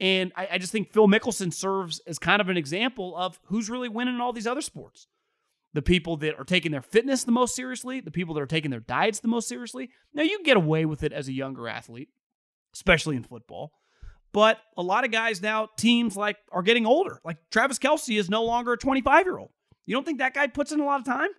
And 0.00 0.32
I, 0.36 0.48
I, 0.52 0.58
just 0.58 0.70
think 0.70 0.92
Phil 0.92 1.08
Mickelson 1.08 1.52
serves 1.52 2.00
as 2.06 2.20
kind 2.20 2.40
of 2.40 2.48
an 2.48 2.56
example 2.56 3.16
of 3.16 3.40
who's 3.46 3.68
really 3.68 3.88
winning 3.88 4.14
in 4.14 4.20
all 4.20 4.32
these 4.32 4.46
other 4.46 4.60
sports. 4.60 5.08
The 5.74 5.82
people 5.82 6.16
that 6.18 6.38
are 6.38 6.44
taking 6.44 6.70
their 6.70 6.82
fitness 6.82 7.24
the 7.24 7.32
most 7.32 7.56
seriously, 7.56 8.00
the 8.00 8.12
people 8.12 8.34
that 8.34 8.40
are 8.40 8.46
taking 8.46 8.70
their 8.70 8.80
diets 8.80 9.20
the 9.20 9.28
most 9.28 9.48
seriously. 9.48 9.90
Now, 10.14 10.22
you 10.22 10.36
can 10.36 10.44
get 10.44 10.56
away 10.56 10.84
with 10.84 11.02
it 11.02 11.12
as 11.12 11.26
a 11.26 11.32
younger 11.32 11.68
athlete, 11.68 12.08
especially 12.74 13.16
in 13.16 13.24
football. 13.24 13.72
But 14.32 14.58
a 14.76 14.82
lot 14.82 15.04
of 15.04 15.10
guys 15.10 15.42
now, 15.42 15.68
teams 15.76 16.16
like 16.16 16.36
are 16.52 16.62
getting 16.62 16.86
older. 16.86 17.20
Like 17.24 17.38
Travis 17.50 17.78
Kelce 17.78 18.18
is 18.18 18.30
no 18.30 18.44
longer 18.44 18.74
a 18.74 18.78
25 18.78 19.26
year 19.26 19.38
old. 19.38 19.50
You 19.86 19.94
don't 19.94 20.04
think 20.04 20.18
that 20.18 20.34
guy 20.34 20.46
puts 20.46 20.70
in 20.70 20.80
a 20.80 20.84
lot 20.84 21.00
of 21.00 21.06
time? 21.06 21.30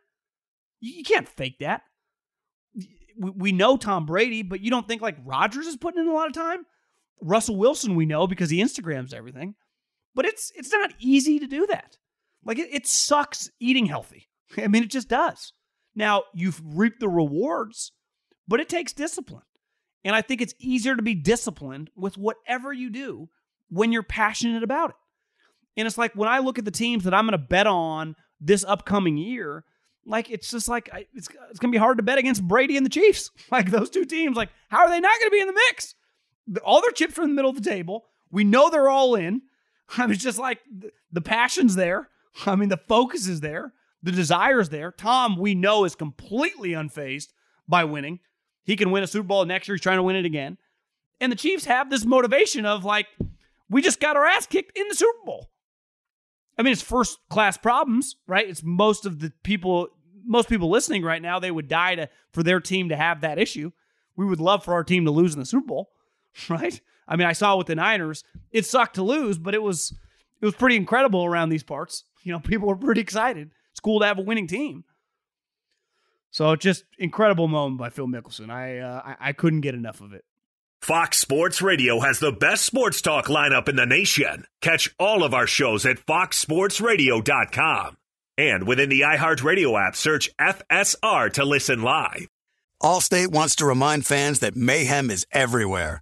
You, 0.81 1.03
can't 1.03 1.27
fake 1.27 1.59
that. 1.59 1.83
We, 3.17 3.29
we 3.29 3.51
know 3.51 3.77
Tom 3.77 4.05
Brady, 4.05 4.43
but 4.43 4.61
you 4.61 4.71
don't 4.71 4.87
think 4.87 5.01
like 5.01 5.17
Rodgers 5.23 5.67
is 5.67 5.77
putting 5.77 6.01
in 6.01 6.07
a 6.07 6.13
lot 6.13 6.27
of 6.27 6.33
time? 6.33 6.65
Russell 7.21 7.57
Wilson, 7.57 7.95
we 7.95 8.05
know 8.05 8.27
because 8.27 8.49
he 8.49 8.61
Instagrams 8.61 9.13
everything. 9.13 9.55
But 10.15 10.25
it's 10.25 10.51
it's 10.55 10.71
not 10.71 10.93
easy 10.99 11.39
to 11.39 11.47
do 11.47 11.67
that. 11.67 11.97
Like 12.43 12.59
it, 12.59 12.69
it 12.71 12.87
sucks 12.87 13.49
eating 13.59 13.85
healthy. 13.85 14.29
I 14.57 14.67
mean, 14.67 14.83
it 14.83 14.89
just 14.89 15.09
does. 15.09 15.53
Now 15.95 16.23
you've 16.33 16.61
reaped 16.63 16.99
the 16.99 17.09
rewards, 17.09 17.91
but 18.47 18.59
it 18.59 18.69
takes 18.69 18.93
discipline. 18.93 19.43
And 20.03 20.15
I 20.15 20.21
think 20.21 20.41
it's 20.41 20.55
easier 20.59 20.95
to 20.95 21.01
be 21.01 21.15
disciplined 21.15 21.89
with 21.95 22.17
whatever 22.17 22.71
you 22.71 22.89
do 22.89 23.29
when 23.69 23.91
you're 23.91 24.03
passionate 24.03 24.63
about 24.63 24.91
it. 24.91 24.95
And 25.77 25.87
it's 25.87 25.97
like 25.97 26.13
when 26.13 26.29
I 26.29 26.39
look 26.39 26.57
at 26.57 26.65
the 26.65 26.71
teams 26.71 27.03
that 27.03 27.13
I'm 27.13 27.25
going 27.25 27.33
to 27.33 27.37
bet 27.37 27.67
on 27.67 28.15
this 28.39 28.63
upcoming 28.63 29.17
year, 29.17 29.65
like 30.05 30.29
it's 30.29 30.49
just 30.49 30.67
like 30.67 30.89
it's, 31.13 31.27
it's 31.49 31.59
going 31.59 31.71
to 31.71 31.75
be 31.75 31.77
hard 31.77 31.97
to 31.97 32.03
bet 32.03 32.17
against 32.17 32.47
Brady 32.47 32.77
and 32.77 32.85
the 32.85 32.89
Chiefs. 32.89 33.29
Like 33.51 33.71
those 33.71 33.89
two 33.89 34.05
teams, 34.05 34.37
like 34.37 34.49
how 34.69 34.79
are 34.79 34.89
they 34.89 34.99
not 34.99 35.19
going 35.19 35.29
to 35.29 35.35
be 35.35 35.41
in 35.41 35.47
the 35.47 35.61
mix? 35.69 35.95
All 36.63 36.81
their 36.81 36.91
chips 36.91 37.17
are 37.17 37.23
in 37.23 37.29
the 37.29 37.35
middle 37.35 37.51
of 37.51 37.61
the 37.61 37.69
table. 37.69 38.05
We 38.31 38.43
know 38.43 38.69
they're 38.69 38.89
all 38.89 39.15
in. 39.15 39.41
I 39.97 40.01
mean, 40.01 40.13
it's 40.13 40.23
just 40.23 40.39
like 40.39 40.59
the, 41.11 41.21
passion's 41.21 41.75
there. 41.75 42.09
I 42.45 42.55
mean, 42.55 42.69
the 42.69 42.77
focus 42.77 43.27
is 43.27 43.41
there. 43.41 43.73
The 44.03 44.11
desire 44.11 44.59
is 44.59 44.69
there. 44.69 44.91
Tom, 44.91 45.37
we 45.37 45.55
know, 45.55 45.83
is 45.83 45.95
completely 45.95 46.69
unfazed 46.69 47.29
by 47.67 47.83
winning. 47.83 48.19
He 48.63 48.75
can 48.75 48.91
win 48.91 49.03
a 49.03 49.07
Super 49.07 49.27
Bowl 49.27 49.45
next 49.45 49.67
year. 49.67 49.75
He's 49.75 49.81
trying 49.81 49.97
to 49.97 50.03
win 50.03 50.15
it 50.15 50.25
again. 50.25 50.57
And 51.19 51.31
the 51.31 51.35
Chiefs 51.35 51.65
have 51.65 51.89
this 51.89 52.05
motivation 52.05 52.65
of 52.65 52.85
like, 52.85 53.07
we 53.69 53.81
just 53.81 53.99
got 53.99 54.15
our 54.15 54.25
ass 54.25 54.45
kicked 54.45 54.77
in 54.77 54.87
the 54.87 54.95
Super 54.95 55.25
Bowl. 55.25 55.49
I 56.57 56.61
mean, 56.61 56.73
it's 56.73 56.81
first 56.81 57.19
class 57.29 57.57
problems, 57.57 58.15
right? 58.27 58.47
It's 58.47 58.63
most 58.63 59.05
of 59.05 59.19
the 59.19 59.31
people, 59.43 59.87
most 60.25 60.49
people 60.49 60.69
listening 60.69 61.03
right 61.03 61.21
now, 61.21 61.39
they 61.39 61.51
would 61.51 61.67
die 61.67 61.95
to 61.95 62.09
for 62.33 62.43
their 62.43 62.59
team 62.59 62.89
to 62.89 62.95
have 62.95 63.21
that 63.21 63.39
issue. 63.39 63.71
we 64.15 64.25
would 64.25 64.41
love 64.41 64.63
for 64.63 64.73
our 64.73 64.83
team 64.83 65.05
to 65.05 65.11
lose 65.11 65.33
in 65.33 65.39
the 65.39 65.45
Super 65.45 65.65
Bowl, 65.65 65.89
right? 66.49 66.79
I 67.07 67.15
mean, 67.15 67.27
I 67.27 67.33
saw 67.33 67.57
with 67.57 67.67
the 67.67 67.75
Niners, 67.75 68.23
it 68.51 68.65
sucked 68.65 68.95
to 68.95 69.03
lose, 69.03 69.37
but 69.37 69.55
it 69.55 69.61
was 69.63 69.93
it 70.41 70.45
was 70.45 70.55
pretty 70.55 70.75
incredible 70.75 71.25
around 71.25 71.49
these 71.49 71.63
parts. 71.63 72.03
You 72.23 72.31
know, 72.33 72.39
people 72.43 72.67
were 72.67 72.75
pretty 72.75 73.01
excited. 73.01 73.51
It's 73.71 73.79
cool 73.79 73.99
to 73.99 74.05
have 74.05 74.19
a 74.19 74.23
winning 74.23 74.47
team. 74.47 74.83
So 76.31 76.55
just 76.55 76.83
incredible 76.99 77.47
moment 77.47 77.79
by 77.79 77.89
Phil 77.89 78.07
Mickelson. 78.07 78.51
I, 78.51 78.77
uh, 78.79 79.01
I 79.03 79.29
I 79.29 79.33
couldn't 79.33 79.61
get 79.61 79.73
enough 79.73 80.01
of 80.01 80.13
it. 80.13 80.23
Fox 80.81 81.17
Sports 81.17 81.61
Radio 81.61 81.99
has 81.99 82.19
the 82.19 82.31
best 82.31 82.65
sports 82.65 83.01
talk 83.01 83.25
lineup 83.25 83.67
in 83.67 83.75
the 83.75 83.85
nation. 83.85 84.45
Catch 84.61 84.95
all 84.97 85.23
of 85.23 85.33
our 85.33 85.45
shows 85.45 85.85
at 85.85 86.05
foxsportsradio.com. 86.05 87.97
And 88.37 88.65
within 88.65 88.87
the 88.87 89.01
iHeartRadio 89.01 89.87
app, 89.87 89.97
search 89.97 90.29
FSR 90.39 91.33
to 91.33 91.43
listen 91.43 91.81
live. 91.81 92.29
Allstate 92.81 93.27
wants 93.27 93.55
to 93.57 93.65
remind 93.65 94.05
fans 94.05 94.39
that 94.39 94.55
mayhem 94.55 95.11
is 95.11 95.27
everywhere, 95.33 96.01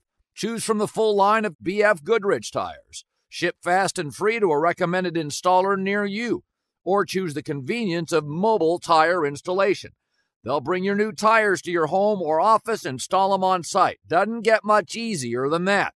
Choose 0.33 0.63
from 0.63 0.77
the 0.77 0.87
full 0.87 1.15
line 1.15 1.45
of 1.45 1.57
BF 1.63 2.03
Goodrich 2.03 2.51
tires. 2.51 3.05
Ship 3.29 3.55
fast 3.63 3.99
and 3.99 4.13
free 4.13 4.39
to 4.39 4.47
a 4.47 4.59
recommended 4.59 5.15
installer 5.15 5.77
near 5.77 6.05
you. 6.05 6.43
Or 6.83 7.05
choose 7.05 7.33
the 7.33 7.43
convenience 7.43 8.11
of 8.11 8.25
mobile 8.25 8.79
tire 8.79 9.25
installation. 9.25 9.91
They'll 10.43 10.59
bring 10.59 10.83
your 10.83 10.95
new 10.95 11.11
tires 11.11 11.61
to 11.63 11.71
your 11.71 11.87
home 11.87 12.21
or 12.21 12.41
office, 12.41 12.85
install 12.85 13.31
them 13.31 13.43
on 13.43 13.63
site. 13.63 13.99
Doesn't 14.07 14.41
get 14.41 14.63
much 14.63 14.95
easier 14.95 15.47
than 15.47 15.65
that. 15.65 15.93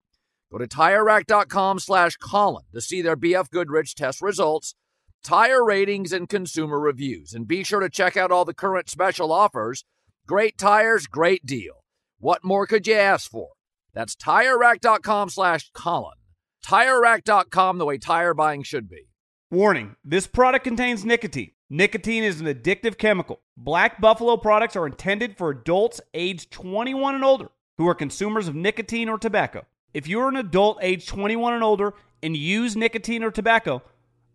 Go 0.52 0.60
to 0.60 0.68
TireRack.com 0.68 1.80
slash 1.80 2.18
Colin 2.18 2.66
to 2.74 2.80
see 2.80 3.02
their 3.02 3.18
BF 3.18 3.50
Goodrich 3.50 3.96
test 3.96 4.22
results, 4.22 4.76
tire 5.24 5.66
ratings, 5.66 6.14
and 6.14 6.30
consumer 6.30 6.80
reviews. 6.80 7.34
And 7.34 7.48
be 7.48 7.64
sure 7.64 7.80
to 7.80 7.90
check 7.90 8.16
out 8.16 8.32
all 8.32 8.46
the 8.46 8.54
current 8.54 8.90
special 8.90 9.32
offers. 9.32 9.84
Great 10.28 10.58
tires, 10.58 11.08
great 11.08 11.46
deal. 11.46 11.84
What 12.20 12.44
more 12.44 12.68
could 12.68 12.86
you 12.86 12.94
ask 12.94 13.30
for? 13.30 13.55
That's 13.96 14.16
TireRack.com 14.16 15.30
slash 15.30 15.72
Colin. 15.74 16.18
TireRack.com, 16.64 17.78
the 17.80 17.86
way 17.86 17.98
tire 17.98 18.36
buying 18.36 18.62
should 18.62 18.88
be. 18.88 19.08
Warning 19.50 19.96
this 20.04 20.28
product 20.28 20.66
contains 20.66 21.06
nicotine. 21.06 21.52
Nicotine 21.70 22.24
is 22.24 22.42
an 22.42 22.46
addictive 22.46 22.98
chemical. 22.98 23.42
Black 23.58 24.00
Buffalo 24.00 24.38
products 24.38 24.76
are 24.76 24.86
intended 24.86 25.38
for 25.38 25.50
adults 25.50 26.02
aged 26.14 26.52
21 26.52 27.16
and 27.16 27.24
older 27.24 27.50
who 27.78 27.88
are 27.88 27.96
consumers 27.96 28.48
of 28.48 28.56
nicotine 28.56 29.10
or 29.10 29.18
tobacco. 29.18 29.66
If 29.94 30.08
you're 30.08 30.30
an 30.30 30.36
adult 30.36 30.78
age 30.82 31.08
21 31.08 31.54
and 31.54 31.64
older 31.64 31.94
and 32.22 32.36
use 32.36 32.76
nicotine 32.76 33.24
or 33.24 33.32
tobacco, 33.32 33.82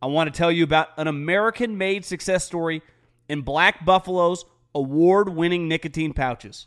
I 0.01 0.07
want 0.07 0.33
to 0.33 0.37
tell 0.37 0.51
you 0.51 0.65
about 0.65 0.89
an 0.97 1.07
American 1.07 1.77
made 1.77 2.05
success 2.05 2.45
story 2.45 2.83
in 3.29 3.43
Black 3.43 3.85
Buffalo's 3.85 4.45
award 4.75 5.29
winning 5.29 5.69
nicotine 5.69 6.13
pouches. 6.15 6.67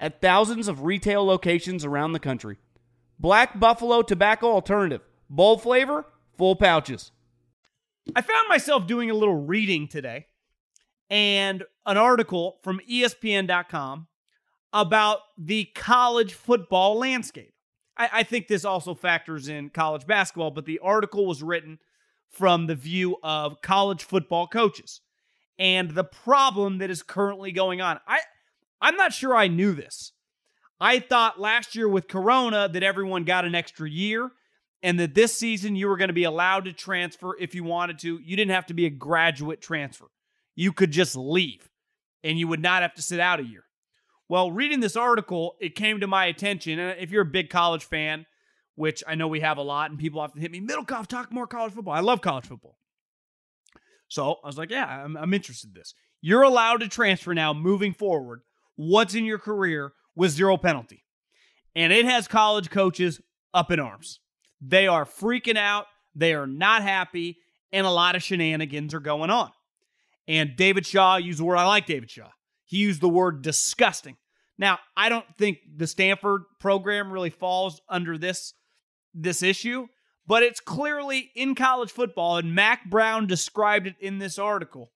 at 0.00 0.20
thousands 0.20 0.68
of 0.68 0.82
retail 0.82 1.24
locations 1.24 1.84
around 1.84 2.12
the 2.12 2.20
country. 2.20 2.58
Black 3.18 3.58
Buffalo 3.58 4.02
Tobacco 4.02 4.46
Alternative. 4.46 5.02
Bold 5.28 5.62
flavor, 5.62 6.06
full 6.36 6.56
pouches. 6.56 7.10
I 8.14 8.22
found 8.22 8.48
myself 8.48 8.86
doing 8.86 9.10
a 9.10 9.14
little 9.14 9.36
reading 9.36 9.88
today 9.88 10.26
and 11.10 11.64
an 11.84 11.96
article 11.96 12.58
from 12.62 12.80
ESPN.com 12.88 14.06
about 14.72 15.18
the 15.36 15.66
college 15.74 16.32
football 16.32 16.98
landscape. 16.98 17.52
I, 17.96 18.10
I, 18.12 18.22
think 18.22 18.46
this 18.46 18.64
also 18.64 18.94
factors 18.94 19.48
in 19.48 19.70
college 19.70 20.06
basketball, 20.06 20.50
but 20.50 20.66
the 20.66 20.78
article 20.78 21.26
was 21.26 21.42
written 21.42 21.78
from 22.30 22.66
the 22.66 22.74
view 22.74 23.16
of 23.22 23.60
college 23.62 24.04
football 24.04 24.46
coaches 24.46 25.00
and 25.58 25.90
the 25.90 26.04
problem 26.04 26.78
that 26.78 26.90
is 26.90 27.02
currently 27.02 27.52
going 27.52 27.80
on. 27.80 27.98
I 28.06 28.20
I'm 28.80 28.96
not 28.96 29.12
sure 29.12 29.34
I 29.34 29.48
knew 29.48 29.72
this. 29.74 30.12
I 30.80 31.00
thought 31.00 31.40
last 31.40 31.74
year 31.74 31.88
with 31.88 32.06
Corona 32.08 32.68
that 32.68 32.82
everyone 32.82 33.24
got 33.24 33.44
an 33.44 33.54
extra 33.54 33.90
year 33.90 34.30
and 34.82 35.00
that 35.00 35.14
this 35.14 35.34
season 35.34 35.74
you 35.74 35.88
were 35.88 35.96
going 35.96 36.08
to 36.08 36.14
be 36.14 36.24
allowed 36.24 36.64
to 36.66 36.72
transfer 36.72 37.36
if 37.40 37.54
you 37.54 37.64
wanted 37.64 37.98
to. 38.00 38.18
You 38.22 38.36
didn't 38.36 38.52
have 38.52 38.66
to 38.66 38.74
be 38.74 38.86
a 38.86 38.90
graduate 38.90 39.60
transfer. 39.60 40.06
You 40.54 40.72
could 40.72 40.92
just 40.92 41.16
leave. 41.16 41.68
and 42.22 42.38
you 42.38 42.48
would 42.48 42.60
not 42.62 42.82
have 42.82 42.94
to 42.94 43.02
sit 43.02 43.20
out 43.20 43.40
a 43.40 43.44
year. 43.44 43.64
Well, 44.28 44.50
reading 44.50 44.80
this 44.80 44.96
article, 44.96 45.54
it 45.60 45.74
came 45.74 46.00
to 46.00 46.06
my 46.06 46.26
attention. 46.26 46.78
And 46.78 47.00
if 47.00 47.10
you're 47.10 47.22
a 47.22 47.26
big 47.26 47.48
college 47.50 47.84
fan, 47.84 48.26
which 48.74 49.02
I 49.06 49.14
know 49.14 49.28
we 49.28 49.40
have 49.40 49.58
a 49.58 49.62
lot, 49.62 49.90
and 49.90 49.98
people 49.98 50.20
often 50.20 50.40
hit 50.40 50.50
me, 50.50 50.60
Middlekauff, 50.60 51.06
talk 51.06 51.32
more 51.32 51.46
college 51.46 51.72
football. 51.72 51.94
I 51.94 52.00
love 52.00 52.20
college 52.20 52.46
football. 52.46 52.78
So 54.08 54.36
I 54.42 54.46
was 54.46 54.58
like, 54.58 54.70
yeah, 54.70 54.86
I'm, 54.86 55.16
I'm 55.16 55.34
interested 55.34 55.68
in 55.68 55.74
this. 55.74 55.94
You're 56.20 56.42
allowed 56.42 56.78
to 56.80 56.88
transfer 56.88 57.34
now 57.34 57.52
moving 57.52 57.92
forward 57.92 58.42
once 58.78 59.14
in 59.14 59.26
your 59.26 59.38
career 59.38 59.92
with 60.16 60.30
zero 60.30 60.56
penalty. 60.56 61.04
And 61.74 61.92
it 61.92 62.06
has 62.06 62.26
college 62.26 62.70
coaches 62.70 63.20
up 63.52 63.70
in 63.70 63.78
arms. 63.78 64.20
They 64.60 64.86
are 64.86 65.04
freaking 65.04 65.58
out. 65.58 65.86
They 66.14 66.32
are 66.32 66.46
not 66.46 66.82
happy. 66.82 67.36
And 67.72 67.86
a 67.86 67.90
lot 67.90 68.16
of 68.16 68.22
shenanigans 68.22 68.94
are 68.94 69.00
going 69.00 69.30
on. 69.30 69.50
And 70.26 70.56
David 70.56 70.86
Shaw 70.86 71.16
used 71.16 71.38
the 71.38 71.44
word, 71.44 71.56
I 71.56 71.66
like 71.66 71.86
David 71.86 72.10
Shaw. 72.10 72.30
He 72.64 72.78
used 72.78 73.00
the 73.00 73.08
word 73.08 73.42
disgusting. 73.42 74.16
Now, 74.58 74.78
I 74.96 75.08
don't 75.08 75.26
think 75.36 75.58
the 75.76 75.86
Stanford 75.86 76.42
program 76.58 77.12
really 77.12 77.30
falls 77.30 77.80
under 77.88 78.18
this, 78.18 78.54
this 79.14 79.42
issue, 79.42 79.86
but 80.26 80.42
it's 80.42 80.60
clearly 80.60 81.30
in 81.34 81.54
college 81.54 81.90
football, 81.90 82.36
and 82.36 82.54
Mack 82.54 82.90
Brown 82.90 83.26
described 83.26 83.86
it 83.86 83.94
in 84.00 84.18
this 84.18 84.38
article 84.38 84.90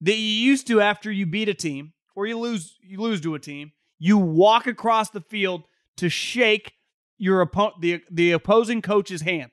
that 0.00 0.14
you 0.14 0.22
used 0.22 0.66
to 0.68 0.80
after 0.80 1.10
you 1.10 1.26
beat 1.26 1.48
a 1.48 1.54
team 1.54 1.92
or 2.16 2.26
you 2.26 2.36
lose 2.38 2.76
you 2.82 3.00
lose 3.00 3.20
to 3.20 3.36
a 3.36 3.38
team, 3.38 3.70
you 3.98 4.18
walk 4.18 4.66
across 4.66 5.10
the 5.10 5.20
field 5.20 5.62
to 5.98 6.08
shake 6.08 6.72
your 7.18 7.40
opponent 7.40 7.80
the 7.80 8.00
the 8.10 8.32
opposing 8.32 8.82
coach's 8.82 9.20
hand. 9.20 9.52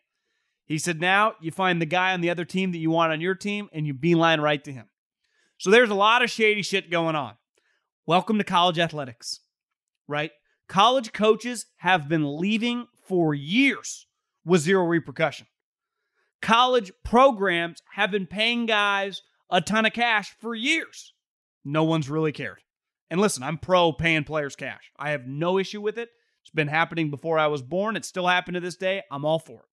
He 0.66 0.80
said 0.80 1.00
now 1.00 1.34
you 1.42 1.52
find 1.52 1.80
the 1.80 1.86
guy 1.86 2.14
on 2.14 2.22
the 2.22 2.30
other 2.32 2.46
team 2.46 2.72
that 2.72 2.80
you 2.80 2.90
want 2.90 3.12
on 3.12 3.22
your 3.22 3.36
team 3.36 3.70
and 3.72 3.86
you 3.86 3.94
beeline 3.94 4.42
right 4.42 4.64
to 4.64 4.72
him. 4.72 4.86
So 5.58 5.70
there's 5.70 5.92
a 5.92 5.96
lot 5.96 6.24
of 6.24 6.32
shady 6.32 6.64
shit 6.64 6.90
going 6.90 7.16
on. 7.16 7.36
Welcome 8.06 8.38
to 8.38 8.44
college 8.44 8.80
athletics, 8.80 9.42
right? 10.08 10.32
College 10.68 11.14
coaches 11.14 11.68
have 11.78 12.10
been 12.10 12.38
leaving 12.38 12.88
for 13.08 13.34
years 13.34 14.08
with 14.46 14.62
zero 14.62 14.86
repercussion. 14.86 15.48
College 16.42 16.92
programs 17.06 17.82
have 17.94 18.12
been 18.12 18.26
paying 18.26 18.66
guys 18.66 19.22
a 19.50 19.62
ton 19.62 19.86
of 19.86 19.94
cash 19.94 20.36
for 20.40 20.56
years. 20.56 21.13
No 21.66 21.84
one's 21.84 22.10
really 22.10 22.32
cared. 22.32 22.60
And 23.10 23.22
listen, 23.22 23.44
I'm 23.44 23.58
pro 23.58 23.92
paying 23.94 24.24
players 24.24 24.56
cash. 24.56 24.92
I 24.98 25.12
have 25.12 25.28
no 25.28 25.60
issue 25.60 25.82
with 25.82 25.98
it. 25.98 26.10
It's 26.42 26.50
been 26.50 26.68
happening 26.68 27.10
before 27.10 27.40
I 27.40 27.48
was 27.48 27.62
born. 27.62 27.96
It's 27.96 28.08
still 28.08 28.28
happening 28.28 28.60
to 28.60 28.66
this 28.66 28.76
day. 28.76 29.04
I'm 29.12 29.24
all 29.24 29.40
for 29.40 29.60
it. 29.60 29.66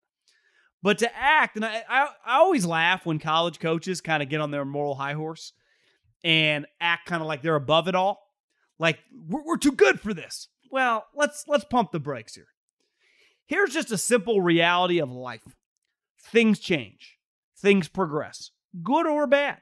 But 0.83 0.99
to 0.99 1.17
act, 1.17 1.57
and 1.57 1.65
I, 1.65 1.83
I, 1.89 2.09
I 2.25 2.39
always 2.39 2.65
laugh 2.65 3.05
when 3.05 3.19
college 3.19 3.59
coaches 3.59 4.01
kind 4.01 4.23
of 4.23 4.29
get 4.29 4.41
on 4.41 4.51
their 4.51 4.65
moral 4.65 4.95
high 4.95 5.15
horse 5.15 5.53
and 6.23 6.67
act 6.81 7.07
kind 7.07 7.21
of 7.21 7.29
like 7.29 7.43
they're 7.43 7.57
above 7.57 7.89
it 7.89 7.95
all. 7.95 8.21
Like 8.79 8.99
we're, 9.29 9.43
we're 9.45 9.59
too 9.59 9.73
good 9.73 10.01
for 10.01 10.15
this. 10.15 10.49
Well, 10.71 11.07
let's 11.15 11.45
let's 11.49 11.65
pump 11.65 11.93
the 11.93 12.01
brakes 12.01 12.35
here. 12.35 12.47
Here's 13.47 13.75
just 13.75 13.91
a 13.91 13.99
simple 13.99 14.41
reality 14.41 15.01
of 15.01 15.11
life. 15.11 15.57
Things 16.23 16.61
change. 16.61 17.19
Things 17.59 17.89
progress, 17.89 18.53
good 18.83 19.07
or 19.07 19.27
bad. 19.27 19.59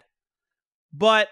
But 0.93 1.29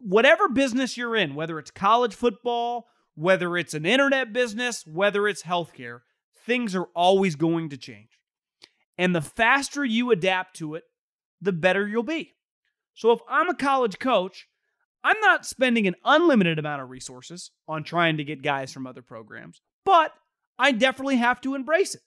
whatever 0.00 0.48
business 0.48 0.96
you're 0.96 1.16
in, 1.16 1.34
whether 1.34 1.58
it's 1.58 1.70
college 1.70 2.14
football, 2.14 2.88
whether 3.14 3.56
it's 3.56 3.74
an 3.74 3.86
internet 3.86 4.32
business, 4.32 4.86
whether 4.86 5.26
it's 5.26 5.42
healthcare, 5.42 6.00
things 6.44 6.74
are 6.74 6.88
always 6.94 7.34
going 7.36 7.70
to 7.70 7.76
change. 7.76 8.20
And 8.98 9.14
the 9.14 9.20
faster 9.20 9.84
you 9.84 10.10
adapt 10.10 10.56
to 10.56 10.74
it, 10.74 10.84
the 11.40 11.52
better 11.52 11.86
you'll 11.86 12.02
be. 12.02 12.34
So 12.94 13.10
if 13.12 13.20
I'm 13.28 13.48
a 13.48 13.54
college 13.54 13.98
coach, 13.98 14.48
I'm 15.04 15.20
not 15.20 15.46
spending 15.46 15.86
an 15.86 15.96
unlimited 16.04 16.58
amount 16.58 16.82
of 16.82 16.90
resources 16.90 17.50
on 17.68 17.84
trying 17.84 18.16
to 18.16 18.24
get 18.24 18.42
guys 18.42 18.72
from 18.72 18.86
other 18.86 19.02
programs, 19.02 19.60
but 19.84 20.12
I 20.58 20.72
definitely 20.72 21.16
have 21.16 21.40
to 21.42 21.54
embrace 21.54 21.94
it. 21.94 22.00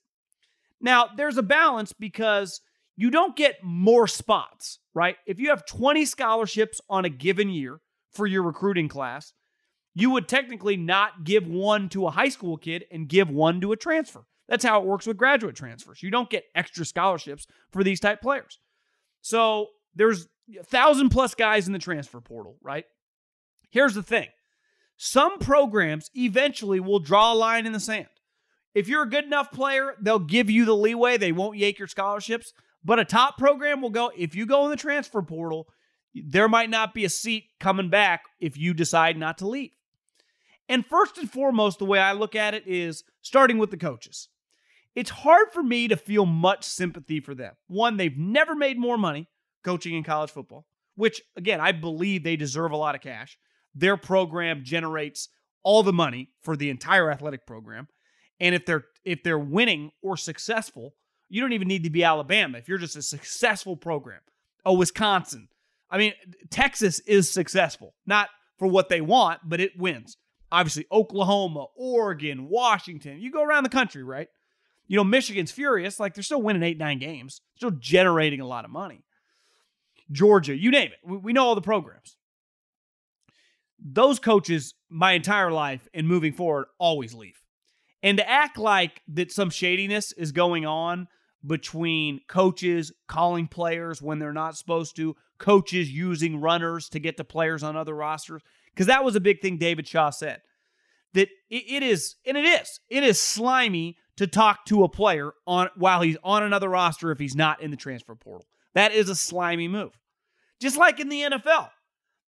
Now, 0.81 1.07
there's 1.15 1.37
a 1.37 1.43
balance 1.43 1.93
because 1.93 2.61
you 2.99 3.09
don't 3.09 3.33
get 3.37 3.63
more 3.63 4.07
spots, 4.07 4.79
right? 4.93 5.15
If 5.25 5.39
you 5.39 5.51
have 5.51 5.65
20 5.65 6.03
scholarships 6.03 6.81
on 6.89 7.05
a 7.05 7.09
given 7.09 7.49
year 7.49 7.79
for 8.11 8.27
your 8.27 8.43
recruiting 8.43 8.89
class, 8.89 9.31
you 9.95 10.09
would 10.09 10.27
technically 10.27 10.75
not 10.75 11.23
give 11.23 11.47
one 11.47 11.87
to 11.89 12.07
a 12.07 12.11
high 12.11 12.27
school 12.27 12.57
kid 12.57 12.83
and 12.91 13.07
give 13.07 13.29
one 13.29 13.61
to 13.61 13.71
a 13.71 13.77
transfer. 13.77 14.25
That's 14.49 14.65
how 14.65 14.81
it 14.81 14.85
works 14.85 15.07
with 15.07 15.15
graduate 15.15 15.55
transfers. 15.55 16.03
You 16.03 16.11
don't 16.11 16.29
get 16.29 16.43
extra 16.53 16.83
scholarships 16.83 17.47
for 17.71 17.85
these 17.85 18.01
type 18.01 18.19
players. 18.19 18.59
So 19.21 19.67
there's 19.95 20.27
a 20.59 20.65
thousand 20.65 21.07
plus 21.07 21.33
guys 21.35 21.67
in 21.67 21.73
the 21.73 21.79
transfer 21.79 22.19
portal, 22.19 22.57
right? 22.61 22.83
Here's 23.69 23.93
the 23.93 24.03
thing 24.03 24.27
some 24.97 25.39
programs 25.39 26.11
eventually 26.17 26.81
will 26.81 26.99
draw 26.99 27.31
a 27.31 27.33
line 27.33 27.65
in 27.65 27.71
the 27.71 27.79
sand. 27.79 28.07
If 28.75 28.89
you're 28.89 29.03
a 29.03 29.09
good 29.09 29.23
enough 29.23 29.53
player, 29.53 29.95
they'll 30.01 30.19
give 30.19 30.49
you 30.49 30.65
the 30.65 30.75
leeway. 30.75 31.15
They 31.15 31.31
won't 31.31 31.57
yank 31.57 31.79
your 31.79 31.87
scholarships. 31.87 32.51
But 32.83 32.99
a 32.99 33.05
top 33.05 33.37
program 33.37 33.81
will 33.81 33.89
go, 33.89 34.11
if 34.17 34.35
you 34.35 34.45
go 34.45 34.65
in 34.65 34.71
the 34.71 34.77
transfer 34.77 35.21
portal, 35.21 35.67
there 36.13 36.47
might 36.47 36.69
not 36.69 36.93
be 36.93 37.05
a 37.05 37.09
seat 37.09 37.45
coming 37.59 37.89
back 37.89 38.23
if 38.39 38.57
you 38.57 38.73
decide 38.73 39.17
not 39.17 39.37
to 39.39 39.47
leave. 39.47 39.71
And 40.67 40.85
first 40.85 41.17
and 41.17 41.29
foremost, 41.29 41.79
the 41.79 41.85
way 41.85 41.99
I 41.99 42.13
look 42.13 42.35
at 42.35 42.53
it 42.53 42.65
is 42.67 43.03
starting 43.21 43.57
with 43.57 43.71
the 43.71 43.77
coaches. 43.77 44.29
It's 44.95 45.09
hard 45.09 45.47
for 45.51 45.63
me 45.63 45.87
to 45.87 45.95
feel 45.95 46.25
much 46.25 46.63
sympathy 46.63 47.19
for 47.19 47.35
them. 47.35 47.53
One, 47.67 47.97
they've 47.97 48.17
never 48.17 48.55
made 48.55 48.77
more 48.77 48.97
money 48.97 49.27
coaching 49.63 49.95
in 49.95 50.03
college 50.03 50.31
football, 50.31 50.65
which 50.95 51.21
again, 51.35 51.59
I 51.59 51.71
believe 51.71 52.23
they 52.23 52.35
deserve 52.35 52.71
a 52.71 52.77
lot 52.77 52.95
of 52.95 53.01
cash. 53.01 53.37
Their 53.75 53.97
program 53.97 54.63
generates 54.63 55.29
all 55.63 55.83
the 55.83 55.93
money 55.93 56.29
for 56.41 56.55
the 56.55 56.69
entire 56.69 57.11
athletic 57.11 57.45
program. 57.45 57.87
And 58.39 58.55
if 58.55 58.65
they're 58.65 58.85
if 59.03 59.23
they're 59.23 59.39
winning 59.39 59.91
or 60.01 60.17
successful, 60.17 60.95
you 61.29 61.41
don't 61.41 61.53
even 61.53 61.67
need 61.67 61.83
to 61.83 61.89
be 61.89 62.03
Alabama. 62.03 62.57
If 62.57 62.67
you're 62.67 62.77
just 62.77 62.95
a 62.95 63.01
successful 63.01 63.77
program, 63.77 64.21
oh 64.65 64.73
Wisconsin. 64.73 65.47
I 65.89 65.97
mean, 65.97 66.13
Texas 66.51 66.99
is 67.01 67.31
successful, 67.31 67.95
not 68.05 68.29
for 68.57 68.67
what 68.67 68.89
they 68.89 69.01
want, 69.01 69.41
but 69.43 69.59
it 69.59 69.77
wins. 69.77 70.17
Obviously, 70.51 70.85
Oklahoma, 70.91 71.65
Oregon, 71.75 72.47
Washington. 72.49 73.19
You 73.19 73.31
go 73.31 73.43
around 73.43 73.63
the 73.63 73.69
country, 73.69 74.03
right? 74.03 74.27
You 74.87 74.97
know, 74.97 75.03
Michigan's 75.03 75.51
furious. 75.51 75.99
Like 75.99 76.13
they're 76.13 76.23
still 76.23 76.41
winning 76.41 76.63
eight, 76.63 76.77
nine 76.77 76.99
games, 76.99 77.41
still 77.55 77.71
generating 77.71 78.41
a 78.41 78.47
lot 78.47 78.65
of 78.65 78.71
money. 78.71 79.03
Georgia, 80.11 80.55
you 80.55 80.71
name 80.71 80.91
it. 80.91 80.97
We, 81.03 81.17
we 81.17 81.33
know 81.33 81.45
all 81.45 81.55
the 81.55 81.61
programs. 81.61 82.17
Those 83.79 84.19
coaches, 84.19 84.73
my 84.89 85.13
entire 85.13 85.51
life 85.51 85.87
and 85.93 86.07
moving 86.07 86.33
forward, 86.33 86.65
always 86.79 87.13
leave. 87.13 87.39
And 88.01 88.17
to 88.17 88.29
act 88.29 88.57
like 88.57 89.01
that 89.09 89.31
some 89.31 89.49
shadiness 89.49 90.11
is 90.11 90.31
going 90.31 90.65
on 90.65 91.07
between 91.45 92.21
coaches 92.27 92.91
calling 93.07 93.47
players 93.47 94.01
when 94.01 94.19
they're 94.19 94.33
not 94.33 94.57
supposed 94.57 94.95
to, 94.97 95.15
coaches 95.37 95.91
using 95.91 96.41
runners 96.41 96.89
to 96.89 96.99
get 96.99 97.17
to 97.17 97.23
players 97.23 97.63
on 97.63 97.77
other 97.77 97.95
rosters, 97.95 98.41
because 98.73 98.87
that 98.87 99.03
was 99.03 99.15
a 99.15 99.21
big 99.21 99.41
thing 99.41 99.57
David 99.57 99.87
Shaw 99.87 100.09
said. 100.09 100.41
That 101.13 101.29
it 101.49 101.81
is, 101.81 102.15
and 102.25 102.37
it 102.37 102.45
is, 102.45 102.79
it 102.89 103.03
is 103.03 103.19
slimy 103.19 103.97
to 104.17 104.27
talk 104.27 104.65
to 104.65 104.83
a 104.83 104.89
player 104.89 105.31
on 105.47 105.69
while 105.75 106.01
he's 106.01 106.17
on 106.23 106.43
another 106.43 106.69
roster 106.69 107.11
if 107.11 107.19
he's 107.19 107.35
not 107.35 107.61
in 107.61 107.71
the 107.71 107.77
transfer 107.77 108.15
portal. 108.15 108.45
That 108.75 108.91
is 108.91 109.09
a 109.09 109.15
slimy 109.15 109.67
move. 109.67 109.97
Just 110.61 110.77
like 110.77 110.99
in 110.99 111.09
the 111.09 111.21
NFL, 111.21 111.69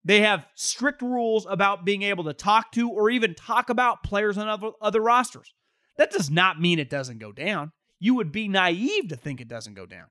they 0.03 0.21
have 0.21 0.47
strict 0.55 1.01
rules 1.01 1.45
about 1.47 1.85
being 1.85 2.01
able 2.01 2.23
to 2.23 2.33
talk 2.33 2.71
to 2.71 2.89
or 2.89 3.09
even 3.09 3.35
talk 3.35 3.69
about 3.69 4.03
players 4.03 4.37
on 4.37 4.47
other, 4.47 4.71
other 4.81 5.01
rosters. 5.01 5.53
That 5.97 6.11
does 6.11 6.31
not 6.31 6.59
mean 6.59 6.79
it 6.79 6.89
doesn't 6.89 7.19
go 7.19 7.31
down. 7.31 7.71
You 8.01 8.15
would 8.15 8.31
be 8.31 8.47
naive 8.47 9.09
to 9.09 9.15
think 9.15 9.39
it 9.39 9.47
doesn't 9.47 9.75
go 9.75 9.85
down. 9.85 10.07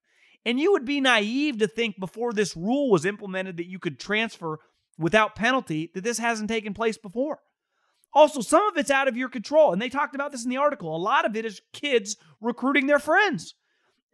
And 0.47 0.61
you 0.61 0.73
would 0.73 0.85
be 0.85 1.01
naive 1.01 1.59
to 1.59 1.67
think 1.67 1.99
before 1.99 2.33
this 2.33 2.57
rule 2.57 2.89
was 2.89 3.05
implemented 3.05 3.57
that 3.57 3.67
you 3.67 3.81
could 3.81 3.99
transfer 3.99 4.61
without 4.97 5.35
penalty, 5.35 5.91
that 5.95 6.05
this 6.05 6.19
hasn't 6.19 6.49
taken 6.49 6.73
place 6.73 6.97
before. 6.97 7.41
Also, 8.13 8.41
some 8.41 8.65
of 8.69 8.77
it's 8.77 8.93
out 8.93 9.09
of 9.09 9.17
your 9.17 9.29
control. 9.29 9.73
And 9.73 9.83
they 9.83 9.89
talked 9.89 10.15
about 10.15 10.31
this 10.31 10.45
in 10.45 10.51
the 10.51 10.57
article. 10.57 10.95
A 10.95 10.99
lot 10.99 11.27
of 11.27 11.35
it 11.35 11.45
is 11.45 11.61
kids 11.73 12.17
recruiting 12.41 12.87
their 12.87 13.01
friends. 13.01 13.55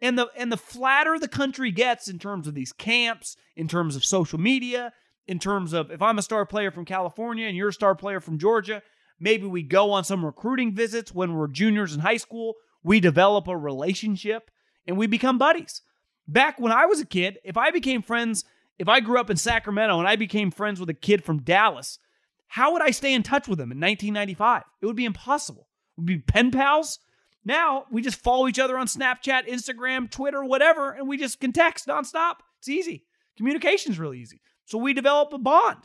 And 0.01 0.17
the 0.17 0.27
and 0.35 0.51
the 0.51 0.57
flatter 0.57 1.17
the 1.19 1.27
country 1.27 1.71
gets 1.71 2.07
in 2.07 2.17
terms 2.19 2.47
of 2.47 2.55
these 2.55 2.71
camps, 2.71 3.35
in 3.55 3.67
terms 3.67 3.95
of 3.95 4.03
social 4.03 4.39
media, 4.39 4.91
in 5.27 5.37
terms 5.37 5.73
of 5.73 5.91
if 5.91 6.01
I'm 6.01 6.17
a 6.17 6.23
star 6.23 6.45
player 6.45 6.71
from 6.71 6.85
California 6.85 7.47
and 7.47 7.55
you're 7.55 7.69
a 7.69 7.73
star 7.73 7.95
player 7.95 8.19
from 8.19 8.39
Georgia, 8.39 8.81
maybe 9.19 9.45
we 9.45 9.61
go 9.61 9.91
on 9.91 10.03
some 10.03 10.25
recruiting 10.25 10.73
visits 10.73 11.13
when 11.13 11.35
we're 11.35 11.47
juniors 11.47 11.93
in 11.93 11.99
high 11.99 12.17
school, 12.17 12.55
we 12.87 13.01
develop 13.01 13.49
a 13.49 13.57
relationship 13.57 14.49
and 14.87 14.97
we 14.97 15.07
become 15.07 15.37
buddies. 15.37 15.81
Back 16.25 16.57
when 16.57 16.71
I 16.71 16.85
was 16.85 17.01
a 17.01 17.05
kid, 17.05 17.37
if 17.43 17.57
I 17.57 17.69
became 17.69 18.01
friends, 18.01 18.45
if 18.79 18.87
I 18.87 19.01
grew 19.01 19.19
up 19.19 19.29
in 19.29 19.35
Sacramento 19.35 19.99
and 19.99 20.07
I 20.07 20.15
became 20.15 20.51
friends 20.51 20.79
with 20.79 20.89
a 20.89 20.93
kid 20.93 21.21
from 21.21 21.41
Dallas, 21.41 21.99
how 22.47 22.71
would 22.71 22.81
I 22.81 22.91
stay 22.91 23.13
in 23.13 23.23
touch 23.23 23.45
with 23.45 23.59
him 23.59 23.73
in 23.73 23.79
1995? 23.81 24.63
It 24.81 24.85
would 24.85 24.95
be 24.95 25.03
impossible. 25.03 25.67
We'd 25.97 26.05
be 26.05 26.19
pen 26.19 26.49
pals. 26.49 26.99
Now 27.43 27.87
we 27.91 28.01
just 28.01 28.21
follow 28.21 28.47
each 28.47 28.59
other 28.59 28.77
on 28.77 28.87
Snapchat, 28.87 29.49
Instagram, 29.49 30.09
Twitter, 30.09 30.45
whatever, 30.45 30.91
and 30.91 31.09
we 31.09 31.17
just 31.17 31.41
can 31.41 31.51
text 31.51 31.87
nonstop. 31.87 32.35
It's 32.59 32.69
easy. 32.69 33.03
Communication's 33.35 33.99
really 33.99 34.19
easy. 34.19 34.39
So 34.63 34.77
we 34.77 34.93
develop 34.93 35.33
a 35.33 35.37
bond. 35.37 35.79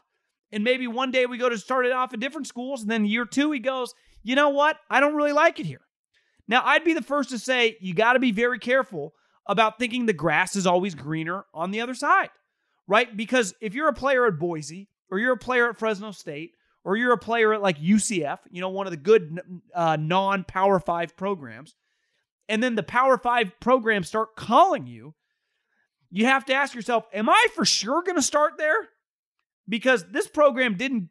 And 0.53 0.63
maybe 0.63 0.87
one 0.87 1.11
day 1.11 1.27
we 1.27 1.37
go 1.37 1.49
to 1.49 1.59
start 1.59 1.85
it 1.85 1.93
off 1.93 2.15
at 2.15 2.21
different 2.21 2.47
schools. 2.47 2.83
And 2.83 2.91
then 2.91 3.07
year 3.07 3.25
two, 3.25 3.51
he 3.51 3.59
goes, 3.59 3.93
you 4.23 4.37
know 4.37 4.51
what? 4.51 4.77
I 4.89 5.01
don't 5.01 5.17
really 5.17 5.33
like 5.33 5.59
it 5.59 5.67
here. 5.67 5.81
Now, 6.53 6.61
I'd 6.67 6.85
be 6.85 6.93
the 6.93 7.01
first 7.01 7.31
to 7.31 7.39
say 7.39 7.79
you 7.81 7.95
got 7.95 8.13
to 8.13 8.19
be 8.19 8.31
very 8.31 8.59
careful 8.59 9.15
about 9.47 9.79
thinking 9.79 10.05
the 10.05 10.13
grass 10.13 10.55
is 10.55 10.67
always 10.67 10.95
greener 10.95 11.47
on 11.55 11.71
the 11.71 11.81
other 11.81 11.95
side, 11.95 12.29
right? 12.87 13.17
Because 13.17 13.55
if 13.63 13.73
you're 13.73 13.89
a 13.89 13.95
player 13.95 14.27
at 14.27 14.39
Boise 14.39 14.91
or 15.11 15.19
you're 15.19 15.33
a 15.33 15.39
player 15.39 15.71
at 15.71 15.79
Fresno 15.79 16.11
State 16.11 16.53
or 16.85 16.95
you're 16.95 17.15
a 17.15 17.19
player 17.19 17.55
at 17.55 17.63
like 17.63 17.81
UCF, 17.81 18.41
you 18.51 18.61
know, 18.61 18.69
one 18.69 18.87
of 18.87 18.91
the 18.91 18.99
good 18.99 19.41
uh, 19.75 19.97
non 19.97 20.45
Power 20.45 20.79
Five 20.79 21.17
programs, 21.17 21.75
and 22.51 22.63
then 22.63 22.75
the 22.75 22.83
Power 22.83 23.17
Five 23.17 23.59
programs 23.59 24.09
start 24.09 24.37
calling 24.37 24.87
you, 24.87 25.15
you 26.11 26.27
have 26.27 26.45
to 26.45 26.53
ask 26.53 26.75
yourself, 26.75 27.07
am 27.15 27.31
I 27.31 27.47
for 27.55 27.65
sure 27.65 28.03
going 28.03 28.17
to 28.17 28.23
start 28.23 28.59
there? 28.59 28.91
Because 29.71 30.05
this 30.11 30.29
program 30.29 30.77
didn't 30.77 31.09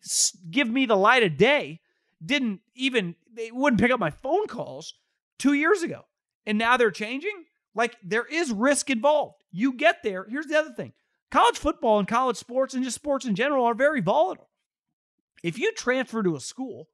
give 0.52 0.70
me 0.70 0.86
the 0.86 0.96
light 0.96 1.24
of 1.24 1.36
day, 1.36 1.80
didn't 2.24 2.60
even, 2.76 3.16
they 3.34 3.50
wouldn't 3.52 3.82
pick 3.82 3.90
up 3.90 4.00
my 4.00 4.12
phone 4.12 4.46
calls 4.46 4.94
two 5.42 5.54
years 5.54 5.82
ago. 5.82 6.06
And 6.46 6.58
now 6.58 6.78
they're 6.78 6.92
changing? 6.92 7.46
Like 7.74 7.96
there 8.04 8.26
is 8.26 8.52
risk 8.52 8.90
involved. 8.90 9.44
You 9.52 9.74
get 9.74 10.04
there. 10.04 10.26
Here's 10.30 10.48
the 10.48 10.58
other 10.58 10.72
thing 10.72 10.94
college 11.32 11.58
football 11.58 12.00
and 12.00 12.08
college 12.08 12.38
sports 12.38 12.74
and 12.74 12.84
just 12.84 12.96
sports 12.96 13.26
in 13.26 13.36
general 13.36 13.66
are 13.66 13.74
very 13.74 14.02
volatile. 14.02 14.50
If 15.44 15.58
you 15.58 15.74
transfer 15.74 16.22
to 16.22 16.36
a 16.36 16.40
school, 16.40 16.90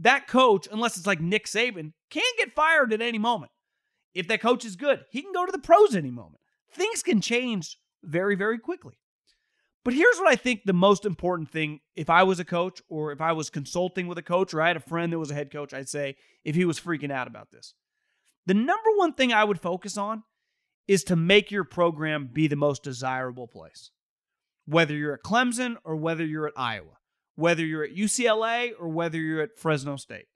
that 0.00 0.26
coach, 0.26 0.66
unless 0.70 0.96
it's 0.96 1.06
like 1.06 1.20
Nick 1.20 1.46
Saban, 1.46 1.92
can 2.10 2.24
get 2.38 2.54
fired 2.54 2.92
at 2.92 3.00
any 3.00 3.18
moment. 3.18 3.52
If 4.14 4.26
that 4.28 4.40
coach 4.40 4.64
is 4.64 4.76
good, 4.76 5.04
he 5.10 5.22
can 5.22 5.32
go 5.32 5.46
to 5.46 5.52
the 5.52 5.58
pros 5.58 5.94
any 5.94 6.10
moment. 6.10 6.40
Things 6.72 7.02
can 7.02 7.20
change 7.20 7.78
very, 8.02 8.34
very 8.34 8.58
quickly. 8.58 8.98
But 9.86 9.94
here's 9.94 10.18
what 10.18 10.26
I 10.26 10.34
think 10.34 10.64
the 10.64 10.72
most 10.72 11.04
important 11.04 11.48
thing 11.48 11.78
if 11.94 12.10
I 12.10 12.24
was 12.24 12.40
a 12.40 12.44
coach 12.44 12.82
or 12.88 13.12
if 13.12 13.20
I 13.20 13.30
was 13.30 13.50
consulting 13.50 14.08
with 14.08 14.18
a 14.18 14.22
coach 14.22 14.52
or 14.52 14.60
I 14.60 14.66
had 14.66 14.76
a 14.76 14.80
friend 14.80 15.12
that 15.12 15.18
was 15.20 15.30
a 15.30 15.34
head 15.34 15.52
coach, 15.52 15.72
I'd 15.72 15.88
say 15.88 16.16
if 16.44 16.56
he 16.56 16.64
was 16.64 16.80
freaking 16.80 17.12
out 17.12 17.28
about 17.28 17.52
this. 17.52 17.72
The 18.46 18.54
number 18.54 18.90
one 18.96 19.12
thing 19.12 19.32
I 19.32 19.44
would 19.44 19.60
focus 19.60 19.96
on 19.96 20.24
is 20.88 21.04
to 21.04 21.14
make 21.14 21.52
your 21.52 21.62
program 21.62 22.28
be 22.32 22.48
the 22.48 22.56
most 22.56 22.82
desirable 22.82 23.46
place. 23.46 23.92
Whether 24.64 24.92
you're 24.92 25.14
at 25.14 25.22
Clemson 25.22 25.76
or 25.84 25.94
whether 25.94 26.24
you're 26.24 26.48
at 26.48 26.54
Iowa, 26.56 26.98
whether 27.36 27.64
you're 27.64 27.84
at 27.84 27.94
UCLA 27.94 28.72
or 28.76 28.88
whether 28.88 29.18
you're 29.18 29.40
at 29.40 29.56
Fresno 29.56 29.94
State. 29.94 30.26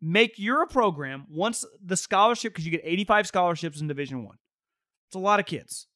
Make 0.00 0.38
your 0.38 0.68
program 0.68 1.26
once 1.28 1.64
the 1.84 1.96
scholarship 1.96 2.52
because 2.52 2.64
you 2.64 2.70
get 2.70 2.82
85 2.84 3.26
scholarships 3.26 3.80
in 3.80 3.88
Division 3.88 4.24
1. 4.24 4.36
It's 5.08 5.16
a 5.16 5.18
lot 5.18 5.40
of 5.40 5.46
kids. 5.46 5.88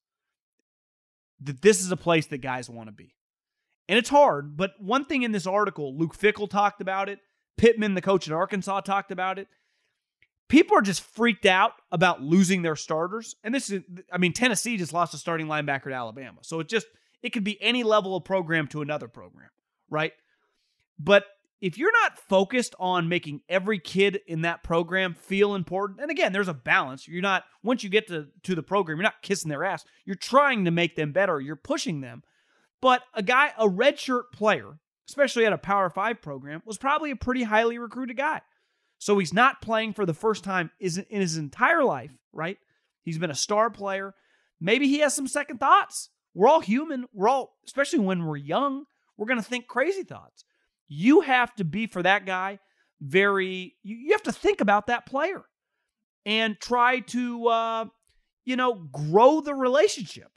That 1.44 1.62
this 1.62 1.80
is 1.80 1.90
a 1.92 1.96
place 1.96 2.26
that 2.26 2.38
guys 2.38 2.68
want 2.68 2.88
to 2.88 2.92
be. 2.92 3.14
And 3.88 3.98
it's 3.98 4.08
hard, 4.08 4.56
but 4.56 4.72
one 4.80 5.04
thing 5.04 5.22
in 5.22 5.32
this 5.32 5.46
article, 5.46 5.96
Luke 5.96 6.16
Fickell 6.16 6.48
talked 6.48 6.80
about 6.80 7.10
it, 7.10 7.18
Pittman, 7.58 7.94
the 7.94 8.00
coach 8.00 8.26
at 8.26 8.32
Arkansas, 8.32 8.80
talked 8.80 9.10
about 9.10 9.38
it 9.38 9.46
people 10.48 10.76
are 10.76 10.82
just 10.82 11.02
freaked 11.02 11.46
out 11.46 11.72
about 11.90 12.22
losing 12.22 12.62
their 12.62 12.76
starters. 12.76 13.36
And 13.42 13.54
this 13.54 13.70
is, 13.70 13.82
I 14.12 14.18
mean, 14.18 14.32
Tennessee 14.32 14.76
just 14.76 14.92
lost 14.92 15.14
a 15.14 15.18
starting 15.18 15.46
linebacker 15.46 15.84
to 15.84 15.92
Alabama. 15.92 16.38
So 16.42 16.60
it 16.60 16.68
just, 16.68 16.86
it 17.22 17.30
could 17.30 17.44
be 17.44 17.60
any 17.62 17.82
level 17.82 18.16
of 18.16 18.24
program 18.24 18.66
to 18.68 18.82
another 18.82 19.08
program, 19.08 19.48
right? 19.88 20.12
But 20.98 21.24
if 21.64 21.78
you're 21.78 21.98
not 22.02 22.18
focused 22.18 22.74
on 22.78 23.08
making 23.08 23.40
every 23.48 23.78
kid 23.78 24.20
in 24.26 24.42
that 24.42 24.62
program 24.62 25.14
feel 25.14 25.54
important, 25.54 25.98
and 25.98 26.10
again, 26.10 26.30
there's 26.30 26.46
a 26.46 26.52
balance. 26.52 27.08
You're 27.08 27.22
not, 27.22 27.44
once 27.62 27.82
you 27.82 27.88
get 27.88 28.06
to, 28.08 28.26
to 28.42 28.54
the 28.54 28.62
program, 28.62 28.98
you're 28.98 29.02
not 29.02 29.22
kissing 29.22 29.48
their 29.48 29.64
ass. 29.64 29.82
You're 30.04 30.14
trying 30.14 30.66
to 30.66 30.70
make 30.70 30.94
them 30.94 31.12
better. 31.12 31.40
You're 31.40 31.56
pushing 31.56 32.02
them. 32.02 32.22
But 32.82 33.00
a 33.14 33.22
guy, 33.22 33.52
a 33.56 33.66
redshirt 33.66 34.24
player, 34.30 34.78
especially 35.08 35.46
at 35.46 35.54
a 35.54 35.58
Power 35.58 35.88
Five 35.88 36.20
program, 36.20 36.60
was 36.66 36.76
probably 36.76 37.10
a 37.10 37.16
pretty 37.16 37.44
highly 37.44 37.78
recruited 37.78 38.18
guy. 38.18 38.42
So 38.98 39.16
he's 39.16 39.32
not 39.32 39.62
playing 39.62 39.94
for 39.94 40.04
the 40.04 40.12
first 40.12 40.44
time 40.44 40.70
in 40.78 41.06
his 41.08 41.38
entire 41.38 41.82
life, 41.82 42.10
right? 42.34 42.58
He's 43.04 43.16
been 43.16 43.30
a 43.30 43.34
star 43.34 43.70
player. 43.70 44.14
Maybe 44.60 44.86
he 44.86 44.98
has 44.98 45.14
some 45.14 45.26
second 45.26 45.60
thoughts. 45.60 46.10
We're 46.34 46.48
all 46.48 46.60
human. 46.60 47.06
We're 47.14 47.28
all, 47.30 47.56
especially 47.64 48.00
when 48.00 48.26
we're 48.26 48.36
young, 48.36 48.84
we're 49.16 49.28
going 49.28 49.40
to 49.40 49.48
think 49.48 49.66
crazy 49.66 50.02
thoughts. 50.02 50.44
You 50.88 51.22
have 51.22 51.54
to 51.56 51.64
be 51.64 51.86
for 51.86 52.02
that 52.02 52.26
guy 52.26 52.58
very, 53.00 53.76
you 53.82 54.12
have 54.12 54.22
to 54.24 54.32
think 54.32 54.60
about 54.60 54.86
that 54.86 55.06
player 55.06 55.44
and 56.24 56.58
try 56.60 57.00
to, 57.00 57.46
uh, 57.48 57.84
you 58.44 58.56
know, 58.56 58.74
grow 58.74 59.40
the 59.40 59.54
relationship 59.54 60.30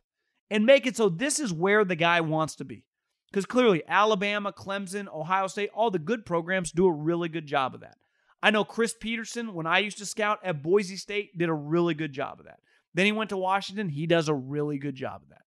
and 0.49 0.65
make 0.65 0.85
it 0.85 0.95
so 0.95 1.09
this 1.09 1.39
is 1.39 1.53
where 1.53 1.83
the 1.85 1.95
guy 1.95 2.21
wants 2.21 2.55
to 2.55 2.65
be. 2.65 2.83
Because 3.29 3.45
clearly, 3.45 3.83
Alabama, 3.87 4.53
Clemson, 4.53 5.07
Ohio 5.13 5.47
State, 5.47 5.69
all 5.73 5.91
the 5.91 5.99
good 5.99 6.25
programs 6.25 6.71
do 6.71 6.87
a 6.87 6.91
really 6.91 7.27
good 7.27 7.45
job 7.45 7.75
of 7.75 7.81
that. 7.81 7.97
I 8.41 8.51
know 8.51 8.63
Chris 8.63 8.95
Petersen, 8.97 9.53
when 9.53 9.67
I 9.67 9.79
used 9.79 9.97
to 9.97 10.05
scout 10.05 10.39
at 10.43 10.63
Boise 10.63 10.95
State, 10.95 11.37
did 11.37 11.49
a 11.49 11.53
really 11.53 11.93
good 11.93 12.13
job 12.13 12.39
of 12.39 12.45
that. 12.45 12.59
Then 12.93 13.05
he 13.05 13.11
went 13.11 13.31
to 13.31 13.37
Washington. 13.37 13.89
He 13.89 14.07
does 14.07 14.29
a 14.29 14.33
really 14.33 14.77
good 14.77 14.95
job 14.95 15.23
of 15.23 15.29
that. 15.29 15.41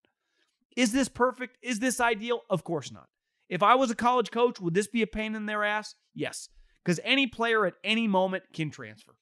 Is 0.76 0.92
this 0.92 1.08
perfect? 1.08 1.56
Is 1.62 1.78
this 1.78 2.00
ideal? 2.00 2.42
Of 2.50 2.64
course 2.64 2.92
not. 2.92 3.08
If 3.50 3.62
I 3.62 3.74
was 3.74 3.90
a 3.90 3.94
college 3.94 4.30
coach, 4.30 4.60
would 4.60 4.72
this 4.72 4.86
be 4.86 5.02
a 5.02 5.06
pain 5.06 5.34
in 5.34 5.44
their 5.44 5.64
ass? 5.64 5.94
Yes, 6.14 6.48
because 6.82 7.00
any 7.04 7.26
player 7.26 7.66
at 7.66 7.74
any 7.84 8.08
moment 8.08 8.44
can 8.54 8.70
transfer. 8.70 9.14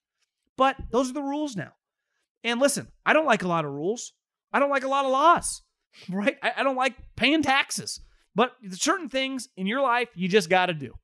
But 0.56 0.76
those 0.92 1.10
are 1.10 1.14
the 1.14 1.22
rules 1.22 1.56
now. 1.56 1.72
And 2.44 2.60
listen, 2.60 2.88
I 3.04 3.12
don't 3.12 3.26
like 3.26 3.42
a 3.42 3.48
lot 3.48 3.64
of 3.64 3.72
rules. 3.72 4.12
I 4.52 4.60
don't 4.60 4.70
like 4.70 4.84
a 4.84 4.88
lot 4.88 5.04
of 5.04 5.10
laws, 5.10 5.62
right? 6.08 6.36
I, 6.42 6.62
don't 6.62 6.76
like 6.76 6.94
paying 7.16 7.42
taxes. 7.42 8.00
But 8.34 8.52
certain 8.70 9.08
things 9.08 9.48
in 9.56 9.66
your 9.66 9.80
life 9.80 10.08
you 10.14 10.28
just 10.28 10.48
got 10.48 10.66
to 10.66 10.74
do. 10.74 10.94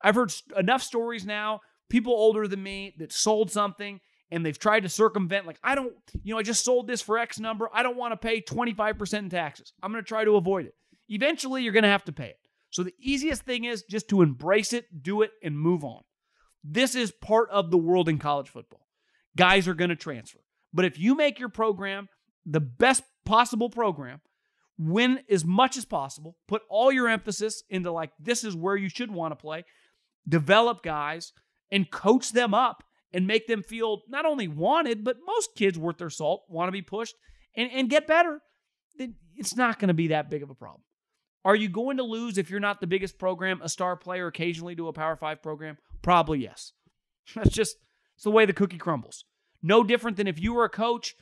I've 0.00 0.14
heard 0.14 0.32
enough 0.56 0.82
stories 0.82 1.26
now 1.26 1.60
people 1.88 2.12
older 2.12 2.46
than 2.46 2.62
me 2.62 2.94
that 2.98 3.12
sold 3.12 3.50
something 3.50 4.00
and 4.30 4.44
they've 4.44 4.58
tried 4.58 4.80
to 4.80 4.88
circumvent 4.88 5.46
like 5.46 5.58
i 5.62 5.74
don't 5.74 5.94
you 6.22 6.32
know 6.32 6.38
i 6.38 6.42
just 6.42 6.64
sold 6.64 6.86
this 6.86 7.00
for 7.00 7.18
x 7.18 7.38
number 7.38 7.68
i 7.72 7.82
don't 7.82 7.96
want 7.96 8.12
to 8.12 8.16
pay 8.16 8.40
25% 8.40 9.18
in 9.18 9.30
taxes 9.30 9.72
i'm 9.82 9.92
going 9.92 10.02
to 10.02 10.08
try 10.08 10.24
to 10.24 10.36
avoid 10.36 10.66
it 10.66 10.74
eventually 11.08 11.62
you're 11.62 11.72
going 11.72 11.82
to 11.82 11.88
have 11.88 12.04
to 12.04 12.12
pay 12.12 12.28
it 12.28 12.38
so 12.70 12.82
the 12.82 12.94
easiest 12.98 13.42
thing 13.42 13.64
is 13.64 13.82
just 13.82 14.08
to 14.08 14.22
embrace 14.22 14.72
it 14.72 15.02
do 15.02 15.22
it 15.22 15.30
and 15.42 15.58
move 15.58 15.84
on. 15.84 16.02
This 16.64 16.94
is 16.94 17.12
part 17.12 17.48
of 17.50 17.70
the 17.70 17.78
world 17.78 18.08
in 18.08 18.18
college 18.18 18.48
football. 18.48 18.86
Guys 19.36 19.68
are 19.68 19.74
going 19.74 19.90
to 19.90 19.96
transfer. 19.96 20.40
But 20.72 20.84
if 20.84 20.98
you 20.98 21.14
make 21.14 21.38
your 21.38 21.48
program 21.48 22.08
the 22.44 22.60
best 22.60 23.02
possible 23.24 23.70
program 23.70 24.20
win 24.78 25.20
as 25.28 25.44
much 25.44 25.76
as 25.76 25.84
possible 25.84 26.36
put 26.46 26.62
all 26.70 26.92
your 26.92 27.08
emphasis 27.08 27.64
into 27.68 27.90
like 27.90 28.12
this 28.20 28.44
is 28.44 28.54
where 28.54 28.76
you 28.76 28.88
should 28.88 29.10
want 29.10 29.32
to 29.32 29.36
play 29.36 29.64
develop 30.28 30.82
guys 30.82 31.32
and 31.70 31.90
coach 31.90 32.32
them 32.32 32.54
up 32.54 32.84
and 33.12 33.26
make 33.26 33.46
them 33.46 33.62
feel 33.62 34.02
not 34.08 34.26
only 34.26 34.48
wanted, 34.48 35.04
but 35.04 35.16
most 35.26 35.50
kids 35.56 35.78
worth 35.78 35.98
their 35.98 36.10
salt 36.10 36.44
want 36.48 36.68
to 36.68 36.72
be 36.72 36.82
pushed 36.82 37.14
and, 37.56 37.70
and 37.72 37.90
get 37.90 38.06
better, 38.06 38.40
then 38.96 39.14
it's 39.36 39.56
not 39.56 39.78
going 39.78 39.88
to 39.88 39.94
be 39.94 40.08
that 40.08 40.30
big 40.30 40.42
of 40.42 40.50
a 40.50 40.54
problem. 40.54 40.82
Are 41.44 41.56
you 41.56 41.68
going 41.68 41.96
to 41.98 42.02
lose 42.02 42.36
if 42.36 42.50
you're 42.50 42.60
not 42.60 42.80
the 42.80 42.86
biggest 42.86 43.18
program, 43.18 43.60
a 43.62 43.68
star 43.68 43.96
player 43.96 44.26
occasionally 44.26 44.76
to 44.76 44.88
a 44.88 44.92
Power 44.92 45.16
Five 45.16 45.42
program? 45.42 45.78
Probably 46.02 46.40
yes. 46.40 46.72
That's 47.34 47.50
just 47.50 47.76
it's 48.14 48.24
the 48.24 48.30
way 48.30 48.46
the 48.46 48.52
cookie 48.52 48.78
crumbles. 48.78 49.24
No 49.62 49.82
different 49.84 50.16
than 50.16 50.26
if 50.26 50.40
you 50.40 50.52
were 50.52 50.64
a 50.64 50.70
coach, 50.70 51.14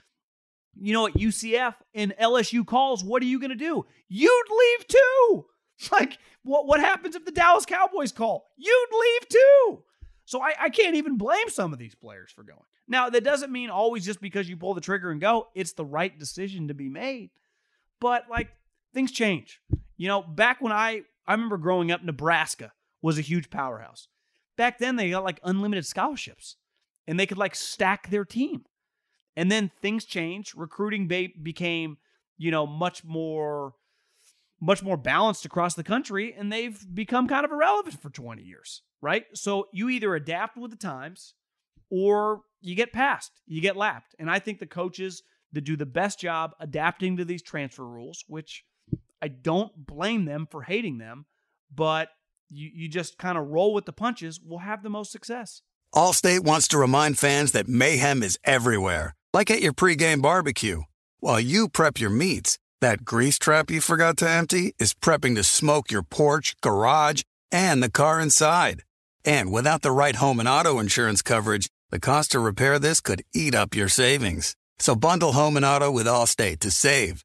you 0.74 0.92
know, 0.92 1.06
at 1.06 1.14
UCF 1.14 1.74
and 1.94 2.14
LSU 2.20 2.66
calls, 2.66 3.04
what 3.04 3.22
are 3.22 3.26
you 3.26 3.38
going 3.38 3.50
to 3.50 3.56
do? 3.56 3.86
You'd 4.08 4.46
leave 4.50 4.86
too. 4.88 5.46
Like, 5.92 6.16
what, 6.42 6.66
what 6.66 6.80
happens 6.80 7.16
if 7.16 7.26
the 7.26 7.30
Dallas 7.30 7.66
Cowboys 7.66 8.10
call? 8.10 8.46
You'd 8.56 8.88
leave 8.98 9.28
too. 9.28 9.82
So 10.24 10.40
I, 10.40 10.54
I 10.58 10.68
can't 10.70 10.96
even 10.96 11.18
blame 11.18 11.50
some 11.50 11.74
of 11.74 11.78
these 11.78 11.94
players 11.94 12.32
for 12.32 12.44
going. 12.44 12.58
Now, 12.88 13.10
that 13.10 13.24
doesn't 13.24 13.52
mean 13.52 13.68
always 13.68 14.06
just 14.06 14.22
because 14.22 14.48
you 14.48 14.56
pull 14.56 14.72
the 14.72 14.80
trigger 14.80 15.10
and 15.10 15.20
go, 15.20 15.48
it's 15.54 15.72
the 15.74 15.84
right 15.84 16.18
decision 16.18 16.68
to 16.68 16.74
be 16.74 16.88
made. 16.88 17.28
But 18.00 18.24
like 18.30 18.48
things 18.94 19.12
change. 19.12 19.60
You 19.96 20.08
know, 20.08 20.22
back 20.22 20.60
when 20.60 20.72
I 20.72 21.02
I 21.26 21.32
remember 21.32 21.58
growing 21.58 21.90
up, 21.90 22.02
Nebraska 22.02 22.72
was 23.02 23.18
a 23.18 23.22
huge 23.22 23.50
powerhouse. 23.50 24.08
Back 24.56 24.78
then 24.78 24.96
they 24.96 25.10
got 25.10 25.24
like 25.24 25.40
unlimited 25.42 25.86
scholarships 25.86 26.56
and 27.06 27.18
they 27.18 27.26
could 27.26 27.38
like 27.38 27.54
stack 27.54 28.10
their 28.10 28.24
team. 28.24 28.64
And 29.36 29.50
then 29.52 29.70
things 29.82 30.06
changed. 30.06 30.56
Recruiting 30.56 31.08
became, 31.08 31.98
you 32.38 32.50
know, 32.50 32.66
much 32.66 33.04
more 33.04 33.74
much 34.58 34.82
more 34.82 34.96
balanced 34.96 35.44
across 35.44 35.74
the 35.74 35.84
country 35.84 36.34
and 36.36 36.50
they've 36.50 36.86
become 36.94 37.28
kind 37.28 37.44
of 37.44 37.52
irrelevant 37.52 38.00
for 38.00 38.08
20 38.08 38.42
years 38.42 38.82
right? 39.06 39.24
So 39.34 39.68
you 39.72 39.88
either 39.88 40.14
adapt 40.14 40.56
with 40.56 40.70
the 40.70 40.76
times 40.76 41.34
or 41.90 42.40
you 42.60 42.74
get 42.74 42.92
passed, 42.92 43.32
you 43.46 43.60
get 43.60 43.76
lapped. 43.76 44.14
And 44.18 44.30
I 44.30 44.38
think 44.38 44.58
the 44.58 44.66
coaches 44.66 45.22
that 45.52 45.62
do 45.62 45.76
the 45.76 45.86
best 45.86 46.18
job 46.18 46.52
adapting 46.60 47.16
to 47.16 47.24
these 47.24 47.42
transfer 47.42 47.86
rules, 47.86 48.24
which 48.26 48.64
I 49.22 49.28
don't 49.28 49.86
blame 49.86 50.24
them 50.24 50.46
for 50.50 50.62
hating 50.62 50.98
them, 50.98 51.26
but 51.74 52.10
you, 52.50 52.70
you 52.72 52.88
just 52.88 53.18
kind 53.18 53.36
of 53.38 53.48
roll 53.48 53.74
with 53.74 53.86
the 53.86 53.92
punches, 53.92 54.40
will 54.40 54.58
have 54.58 54.82
the 54.82 54.90
most 54.90 55.10
success. 55.10 55.62
Allstate 55.94 56.40
wants 56.40 56.68
to 56.68 56.78
remind 56.78 57.18
fans 57.18 57.52
that 57.52 57.68
mayhem 57.68 58.22
is 58.22 58.38
everywhere, 58.44 59.14
like 59.32 59.50
at 59.50 59.62
your 59.62 59.72
pregame 59.72 60.20
barbecue. 60.20 60.82
While 61.20 61.40
you 61.40 61.68
prep 61.68 61.98
your 61.98 62.10
meats, 62.10 62.58
That 62.80 63.04
grease 63.04 63.38
trap 63.38 63.70
you 63.70 63.80
forgot 63.80 64.16
to 64.18 64.28
empty 64.28 64.74
is 64.78 64.92
prepping 64.92 65.34
to 65.36 65.44
smoke 65.44 65.90
your 65.90 66.02
porch, 66.02 66.54
garage, 66.60 67.22
and 67.50 67.82
the 67.82 67.90
car 67.90 68.20
inside. 68.20 68.82
And 69.24 69.50
without 69.50 69.82
the 69.82 69.90
right 69.90 70.16
home 70.16 70.38
and 70.40 70.48
auto 70.48 70.78
insurance 70.78 71.22
coverage, 71.22 71.68
the 71.90 71.98
cost 71.98 72.32
to 72.32 72.40
repair 72.40 72.78
this 72.78 73.00
could 73.00 73.22
eat 73.34 73.54
up 73.54 73.74
your 73.74 73.88
savings. 73.88 74.54
So 74.78 74.94
bundle 74.94 75.32
home 75.32 75.56
and 75.56 75.64
auto 75.64 75.90
with 75.90 76.06
Allstate 76.06 76.60
to 76.60 76.70
save 76.70 77.24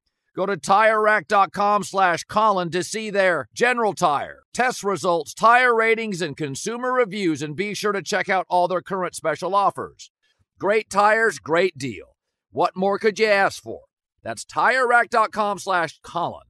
Go 0.35 0.45
to 0.45 0.55
TireRack.com 0.55 1.83
slash 1.83 2.23
Colin 2.23 2.69
to 2.71 2.83
see 2.83 3.09
their 3.09 3.49
general 3.53 3.93
tire, 3.93 4.43
test 4.53 4.81
results, 4.81 5.33
tire 5.33 5.75
ratings, 5.75 6.21
and 6.21 6.37
consumer 6.37 6.93
reviews, 6.93 7.41
and 7.41 7.55
be 7.55 7.73
sure 7.73 7.91
to 7.91 8.01
check 8.01 8.29
out 8.29 8.45
all 8.49 8.69
their 8.69 8.81
current 8.81 9.13
special 9.13 9.53
offers. 9.53 10.09
Great 10.57 10.89
tires, 10.89 11.37
great 11.37 11.77
deal. 11.77 12.15
What 12.51 12.77
more 12.77 12.97
could 12.97 13.19
you 13.19 13.25
ask 13.25 13.61
for? 13.61 13.81
That's 14.23 14.45
TireRack.com 14.45 15.59
slash 15.59 15.99
Colin. 16.01 16.43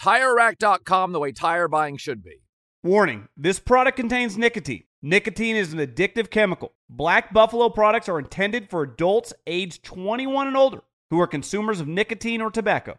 TireRack.com, 0.00 1.12
the 1.12 1.20
way 1.20 1.32
tire 1.32 1.68
buying 1.68 1.98
should 1.98 2.22
be. 2.22 2.42
Warning 2.82 3.28
this 3.36 3.58
product 3.58 3.96
contains 3.96 4.38
nicotine. 4.38 4.84
Nicotine 5.02 5.56
is 5.56 5.72
an 5.72 5.78
addictive 5.78 6.30
chemical. 6.30 6.72
Black 6.88 7.34
Buffalo 7.34 7.68
products 7.68 8.08
are 8.08 8.18
intended 8.18 8.70
for 8.70 8.82
adults 8.82 9.34
aged 9.46 9.82
21 9.82 10.46
and 10.46 10.56
older 10.56 10.82
who 11.10 11.20
are 11.20 11.26
consumers 11.26 11.80
of 11.80 11.88
nicotine 11.88 12.40
or 12.40 12.50
tobacco. 12.50 12.98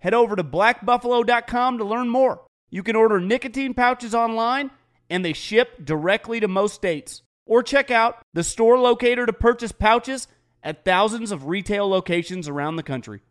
head 0.00 0.14
over 0.14 0.36
to 0.36 0.44
blackbuffalo.com 0.44 1.78
to 1.78 1.84
learn 1.84 2.08
more. 2.08 2.42
You 2.70 2.82
can 2.82 2.96
order 2.96 3.20
nicotine 3.20 3.74
pouches 3.74 4.14
online 4.14 4.70
and 5.08 5.24
they 5.24 5.32
ship 5.32 5.84
directly 5.84 6.40
to 6.40 6.48
most 6.48 6.74
states. 6.74 7.22
Or 7.46 7.62
check 7.62 7.90
out 7.90 8.22
the 8.32 8.44
store 8.44 8.78
locator 8.78 9.26
to 9.26 9.32
purchase 9.32 9.72
pouches 9.72 10.28
at 10.62 10.84
thousands 10.84 11.32
of 11.32 11.46
retail 11.46 11.88
locations 11.88 12.48
around 12.48 12.76
the 12.76 12.82
country. 12.82 13.22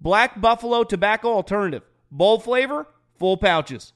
Black 0.00 0.40
Buffalo 0.40 0.84
Tobacco 0.84 1.28
Alternative. 1.28 1.82
Bold 2.10 2.42
flavor, 2.42 2.86
full 3.18 3.36
pouches. 3.36 3.92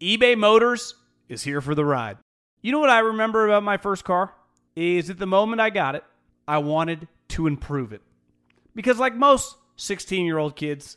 eBay 0.00 0.38
Motors 0.38 0.94
is 1.28 1.42
here 1.42 1.60
for 1.60 1.74
the 1.74 1.84
ride. 1.84 2.16
You 2.62 2.72
know 2.72 2.78
what 2.78 2.88
I 2.88 3.00
remember 3.00 3.46
about 3.46 3.62
my 3.62 3.76
first 3.76 4.04
car? 4.04 4.32
Is 4.74 5.10
at 5.10 5.18
the 5.18 5.26
moment 5.26 5.60
I 5.60 5.70
got 5.70 5.94
it, 5.94 6.04
I 6.48 6.58
wanted 6.58 7.06
to 7.28 7.46
improve 7.46 7.92
it. 7.92 8.00
Because, 8.74 8.98
like 8.98 9.14
most 9.14 9.56
16 9.76 10.24
year 10.24 10.38
old 10.38 10.56
kids, 10.56 10.96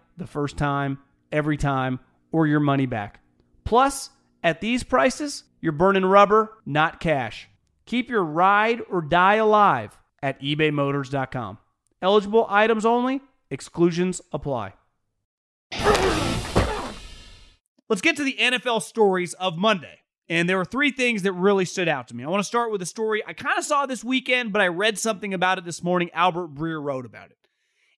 the 0.21 0.27
first 0.27 0.55
time, 0.55 0.99
every 1.31 1.57
time, 1.57 1.99
or 2.31 2.47
your 2.47 2.59
money 2.59 2.85
back. 2.85 3.19
Plus, 3.65 4.11
at 4.43 4.61
these 4.61 4.83
prices, 4.83 5.43
you're 5.59 5.71
burning 5.71 6.05
rubber, 6.05 6.53
not 6.65 6.99
cash. 6.99 7.49
Keep 7.85 8.09
your 8.09 8.23
ride 8.23 8.81
or 8.89 9.01
die 9.01 9.35
alive 9.35 9.97
at 10.21 10.39
ebaymotors.com. 10.41 11.57
Eligible 12.01 12.45
items 12.49 12.85
only, 12.85 13.21
exclusions 13.49 14.21
apply. 14.31 14.73
Let's 17.89 18.01
get 18.01 18.15
to 18.17 18.23
the 18.23 18.37
NFL 18.39 18.83
stories 18.83 19.33
of 19.33 19.57
Monday. 19.57 19.97
And 20.29 20.47
there 20.47 20.57
were 20.57 20.65
three 20.65 20.91
things 20.91 21.23
that 21.23 21.33
really 21.33 21.65
stood 21.65 21.89
out 21.89 22.07
to 22.07 22.15
me. 22.15 22.23
I 22.23 22.29
want 22.29 22.39
to 22.39 22.47
start 22.47 22.71
with 22.71 22.81
a 22.81 22.85
story 22.85 23.21
I 23.27 23.33
kind 23.33 23.57
of 23.57 23.65
saw 23.65 23.85
this 23.85 24.03
weekend, 24.03 24.53
but 24.53 24.61
I 24.61 24.67
read 24.67 24.97
something 24.97 25.33
about 25.33 25.57
it 25.57 25.65
this 25.65 25.83
morning. 25.83 26.09
Albert 26.13 26.55
Breer 26.55 26.81
wrote 26.81 27.05
about 27.05 27.31
it. 27.31 27.37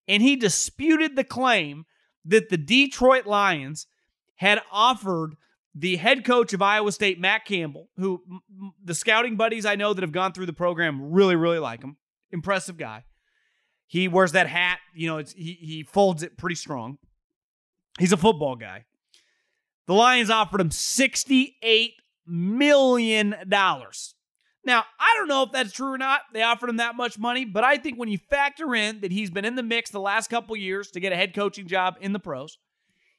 And 0.08 0.24
he 0.24 0.36
disputed 0.36 1.16
the 1.16 1.24
claim 1.24 1.86
that 2.26 2.50
the 2.50 2.58
Detroit 2.58 3.26
Lions 3.26 3.88
had 4.36 4.62
offered 4.72 5.36
the 5.76 5.96
head 5.98 6.24
coach 6.24 6.54
of 6.54 6.62
Iowa 6.62 6.92
State, 6.92 7.20
Matt 7.20 7.46
Campbell, 7.46 7.90
who 7.98 8.22
the 8.84 8.94
scouting 8.94 9.36
buddies 9.36 9.66
I 9.66 9.76
know 9.76 9.94
that 9.94 10.02
have 10.02 10.12
gone 10.12 10.34
through 10.34 10.46
the 10.46 10.54
program 10.54 11.12
really, 11.12 11.36
really 11.36 11.60
like 11.60 11.82
him. 11.82 11.98
Impressive 12.32 12.78
guy. 12.78 13.06
He 13.88 14.08
wears 14.08 14.32
that 14.32 14.48
hat, 14.48 14.80
you 14.96 15.08
know, 15.08 15.18
it's 15.18 15.34
he, 15.34 15.58
he 15.60 15.84
folds 15.84 16.24
it 16.24 16.38
pretty 16.38 16.56
strong. 16.56 16.98
He's 18.00 18.12
a 18.12 18.18
football 18.18 18.56
guy. 18.56 18.86
The 19.86 19.94
Lions 19.94 20.30
offered 20.30 20.62
him 20.62 20.70
$68 20.70 21.94
million. 22.26 23.36
Now, 24.66 24.86
I 25.00 25.14
don't 25.18 25.28
know 25.28 25.44
if 25.44 25.52
that's 25.52 25.74
true 25.74 25.94
or 25.94 25.98
not. 25.98 26.22
They 26.34 26.42
offered 26.42 26.70
him 26.70 26.78
that 26.78 26.96
much 26.96 27.20
money, 27.20 27.44
but 27.44 27.64
I 27.64 27.78
think 27.78 27.98
when 27.98 28.10
you 28.10 28.18
factor 28.18 28.74
in 28.74 29.02
that 29.02 29.12
he's 29.12 29.30
been 29.30 29.46
in 29.46 29.56
the 29.56 29.64
mix 29.64 29.90
the 29.90 30.00
last 30.00 30.30
couple 30.30 30.56
years 30.56 30.90
to 30.92 31.00
get 31.02 31.12
a 31.12 31.18
head 31.18 31.36
coaching 31.36 31.68
job 31.68 31.96
in 32.00 32.14
the 32.14 32.20
pros, 32.20 32.58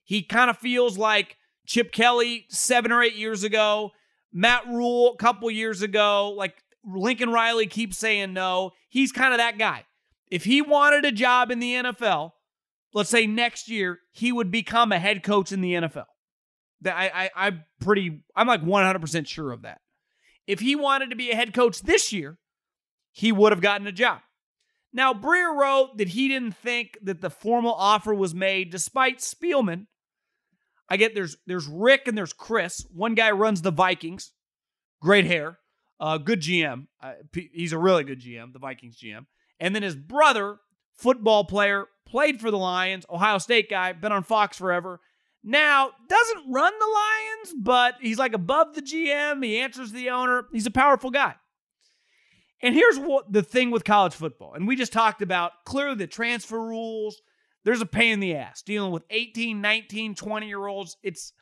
He 0.04 0.22
kind 0.22 0.48
of 0.48 0.56
feels 0.56 0.96
like 0.96 1.36
Chip 1.66 1.92
Kelly 1.92 2.46
seven 2.48 2.92
or 2.92 3.02
eight 3.02 3.14
years 3.14 3.44
ago, 3.44 3.90
Matt 4.32 4.66
Rhule 4.66 5.12
a 5.12 5.16
couple 5.16 5.50
years 5.50 5.82
ago. 5.82 6.32
Like 6.36 6.62
Lincoln 6.84 7.30
Riley 7.30 7.66
keeps 7.66 7.98
saying 7.98 8.32
no. 8.32 8.72
He's 8.88 9.12
kind 9.12 9.32
of 9.32 9.38
that 9.38 9.58
guy. 9.58 9.84
If 10.30 10.44
he 10.44 10.62
wanted 10.62 11.04
a 11.04 11.12
job 11.12 11.50
in 11.50 11.58
the 11.58 11.74
NFL, 11.74 12.32
let's 12.92 13.10
say 13.10 13.26
next 13.26 13.68
year, 13.68 14.00
he 14.12 14.32
would 14.32 14.50
become 14.50 14.92
a 14.92 14.98
head 14.98 15.22
coach 15.22 15.52
in 15.52 15.60
the 15.60 15.74
NFL. 15.74 16.06
That 16.80 16.96
I, 16.96 17.10
I 17.14 17.30
I'm 17.46 17.64
pretty 17.80 18.22
I'm 18.34 18.46
like 18.46 18.62
100% 18.62 19.26
sure 19.26 19.52
of 19.52 19.62
that. 19.62 19.80
If 20.46 20.60
he 20.60 20.76
wanted 20.76 21.10
to 21.10 21.16
be 21.16 21.30
a 21.30 21.36
head 21.36 21.54
coach 21.54 21.80
this 21.80 22.12
year, 22.12 22.38
he 23.12 23.32
would 23.32 23.52
have 23.52 23.60
gotten 23.60 23.86
a 23.86 23.92
job. 23.92 24.20
Now, 24.92 25.12
Breer 25.12 25.54
wrote 25.54 25.98
that 25.98 26.08
he 26.08 26.28
didn't 26.28 26.56
think 26.56 26.98
that 27.02 27.20
the 27.20 27.30
formal 27.30 27.74
offer 27.74 28.14
was 28.14 28.34
made 28.34 28.70
despite 28.70 29.18
Spielman. 29.18 29.86
I 30.88 30.96
get 30.96 31.14
there's 31.14 31.36
there's 31.46 31.66
Rick 31.66 32.06
and 32.06 32.16
there's 32.16 32.32
Chris. 32.32 32.86
One 32.92 33.14
guy 33.14 33.30
runs 33.30 33.62
the 33.62 33.72
Vikings. 33.72 34.32
Great 35.00 35.24
hair. 35.24 35.58
Uh, 35.98 36.18
good 36.18 36.40
GM. 36.40 36.86
Uh, 37.02 37.14
he's 37.52 37.72
a 37.72 37.78
really 37.78 38.04
good 38.04 38.20
GM, 38.20 38.52
the 38.52 38.58
Vikings 38.58 38.96
GM. 38.96 39.26
And 39.58 39.74
then 39.74 39.82
his 39.82 39.96
brother, 39.96 40.58
football 40.92 41.44
player, 41.44 41.86
played 42.06 42.40
for 42.40 42.50
the 42.50 42.58
Lions, 42.58 43.06
Ohio 43.08 43.38
State 43.38 43.70
guy, 43.70 43.92
been 43.92 44.12
on 44.12 44.22
Fox 44.22 44.58
forever. 44.58 45.00
Now, 45.46 45.90
doesn't 46.08 46.50
run 46.50 46.72
the 46.78 46.86
Lions, 46.86 47.62
but 47.62 47.96
he's 48.00 48.18
like 48.18 48.32
above 48.32 48.74
the 48.74 48.80
GM. 48.80 49.44
He 49.44 49.58
answers 49.58 49.92
the 49.92 50.08
owner. 50.08 50.46
He's 50.50 50.66
a 50.66 50.70
powerful 50.70 51.10
guy. 51.10 51.34
And 52.62 52.74
here's 52.74 52.98
what 52.98 53.30
the 53.30 53.42
thing 53.42 53.70
with 53.70 53.84
college 53.84 54.14
football. 54.14 54.54
And 54.54 54.66
we 54.66 54.74
just 54.74 54.92
talked 54.92 55.20
about 55.20 55.52
clearly 55.66 55.96
the 55.96 56.06
transfer 56.06 56.58
rules. 56.58 57.20
There's 57.62 57.82
a 57.82 57.86
pain 57.86 58.14
in 58.14 58.20
the 58.20 58.36
ass 58.36 58.62
dealing 58.62 58.90
with 58.90 59.04
18, 59.10 59.60
19, 59.60 60.14
20 60.14 60.46
year 60.46 60.66
olds. 60.66 60.96
It's 61.02 61.34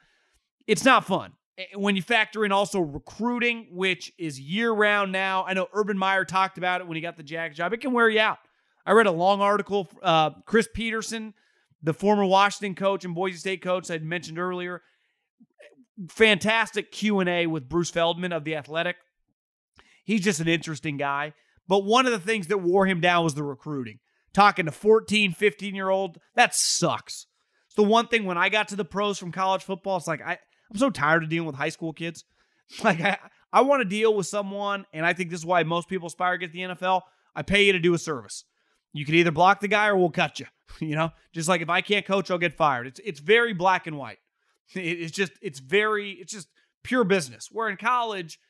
it's 0.66 0.84
not 0.84 1.04
fun. 1.04 1.34
When 1.76 1.94
you 1.94 2.02
factor 2.02 2.44
in 2.44 2.50
also 2.50 2.80
recruiting, 2.80 3.68
which 3.70 4.12
is 4.18 4.40
year 4.40 4.72
round 4.72 5.12
now. 5.12 5.44
I 5.44 5.54
know 5.54 5.68
Urban 5.72 5.96
Meyer 5.96 6.24
talked 6.24 6.58
about 6.58 6.80
it 6.80 6.88
when 6.88 6.96
he 6.96 7.00
got 7.00 7.16
the 7.16 7.22
Jags 7.22 7.56
job. 7.56 7.72
It 7.72 7.80
can 7.80 7.92
wear 7.92 8.08
you 8.08 8.20
out. 8.20 8.38
I 8.84 8.92
read 8.92 9.06
a 9.06 9.12
long 9.12 9.40
article. 9.40 9.88
Uh, 10.02 10.30
Chris 10.44 10.68
Petersen, 10.72 11.34
the 11.82 11.94
former 11.94 12.24
Washington 12.24 12.74
coach 12.74 13.04
and 13.04 13.14
Boise 13.14 13.38
State 13.38 13.62
coach 13.62 13.90
I'd 13.90 14.04
mentioned 14.04 14.38
earlier, 14.38 14.82
fantastic 16.08 16.92
Q 16.92 17.20
and 17.20 17.28
A 17.28 17.46
with 17.46 17.68
Bruce 17.68 17.90
Feldman 17.90 18.32
of 18.32 18.44
the 18.44 18.56
Athletic. 18.56 18.96
He's 20.04 20.22
just 20.22 20.40
an 20.40 20.48
interesting 20.48 20.96
guy. 20.96 21.34
But 21.68 21.84
one 21.84 22.06
of 22.06 22.12
the 22.12 22.18
things 22.18 22.48
that 22.48 22.58
wore 22.58 22.86
him 22.86 23.00
down 23.00 23.24
was 23.24 23.34
the 23.34 23.42
recruiting. 23.42 24.00
Talking 24.34 24.66
to 24.66 24.72
14, 24.72 25.32
15 25.32 25.74
year 25.74 25.90
old, 25.90 26.18
that 26.34 26.54
sucks. 26.54 27.26
It's 27.66 27.76
the 27.76 27.82
one 27.82 28.08
thing 28.08 28.24
when 28.24 28.38
I 28.38 28.48
got 28.48 28.68
to 28.68 28.76
the 28.76 28.84
pros 28.84 29.18
from 29.18 29.32
college 29.32 29.62
football, 29.62 29.96
it's 29.96 30.06
like 30.06 30.20
I, 30.20 30.38
I'm 30.70 30.78
so 30.78 30.90
tired 30.90 31.22
of 31.22 31.28
dealing 31.28 31.46
with 31.46 31.56
high 31.56 31.68
school 31.68 31.92
kids. 31.92 32.24
Like 32.82 33.02
I, 33.02 33.18
I 33.52 33.60
want 33.60 33.82
to 33.82 33.84
deal 33.88 34.14
with 34.14 34.26
someone, 34.26 34.86
and 34.94 35.04
I 35.04 35.12
think 35.12 35.28
this 35.28 35.40
is 35.40 35.44
why 35.44 35.62
most 35.62 35.88
people 35.88 36.06
aspire 36.06 36.38
to 36.38 36.46
get 36.46 36.54
the 36.54 36.60
NFL. 36.60 37.02
I 37.36 37.42
pay 37.42 37.66
you 37.66 37.72
to 37.72 37.78
do 37.78 37.92
a 37.92 37.98
service. 37.98 38.44
You 38.92 39.04
can 39.04 39.14
either 39.14 39.30
block 39.30 39.60
the 39.60 39.68
guy 39.68 39.86
or 39.88 39.96
we'll 39.96 40.10
cut 40.10 40.40
you. 40.40 40.46
You 40.80 40.96
know, 40.96 41.10
just 41.34 41.50
like 41.50 41.60
if 41.60 41.68
I 41.68 41.82
can't 41.82 42.06
coach, 42.06 42.30
I'll 42.30 42.38
get 42.38 42.56
fired. 42.56 42.86
It's 42.86 43.00
it's 43.04 43.20
very 43.20 43.52
black 43.52 43.86
and 43.86 43.98
white. 43.98 44.16
It's 44.74 45.12
just 45.12 45.32
it's 45.42 45.58
very 45.58 46.12
it's 46.12 46.32
just 46.32 46.48
pure 46.82 47.04
business. 47.04 47.50
Where 47.52 47.68
in 47.68 47.76
college, 47.76 48.40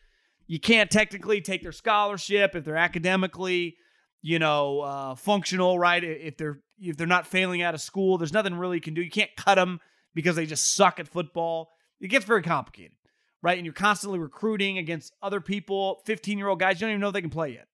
you 0.46 0.60
can't 0.60 0.88
technically 0.88 1.40
take 1.40 1.62
their 1.62 1.72
scholarship 1.72 2.54
if 2.54 2.64
they're 2.64 2.76
academically, 2.76 3.76
you 4.22 4.38
know, 4.38 4.80
uh, 4.80 5.14
functional, 5.16 5.80
right? 5.80 6.02
If 6.02 6.36
they're 6.36 6.60
if 6.78 6.96
they're 6.96 7.06
not 7.06 7.26
failing 7.26 7.60
out 7.60 7.74
of 7.74 7.80
school, 7.80 8.18
there's 8.18 8.32
nothing 8.32 8.54
really 8.54 8.76
you 8.76 8.82
can 8.82 8.94
do. 8.94 9.02
You 9.02 9.10
can't 9.10 9.34
cut 9.36 9.56
them 9.56 9.80
because 10.14 10.36
they 10.36 10.46
just 10.46 10.74
suck 10.74 11.00
at 11.00 11.08
football. 11.08 11.70
It 12.00 12.08
gets 12.08 12.24
very 12.24 12.42
complicated, 12.42 12.96
right? 13.42 13.56
And 13.56 13.64
you're 13.64 13.74
constantly 13.74 14.18
recruiting 14.18 14.78
against 14.78 15.12
other 15.22 15.40
people, 15.40 16.02
15 16.06 16.38
year 16.38 16.48
old 16.48 16.60
guys. 16.60 16.80
You 16.80 16.86
don't 16.86 16.90
even 16.90 17.00
know 17.00 17.08
if 17.08 17.14
they 17.14 17.20
can 17.20 17.30
play 17.30 17.54
yet. 17.54 17.66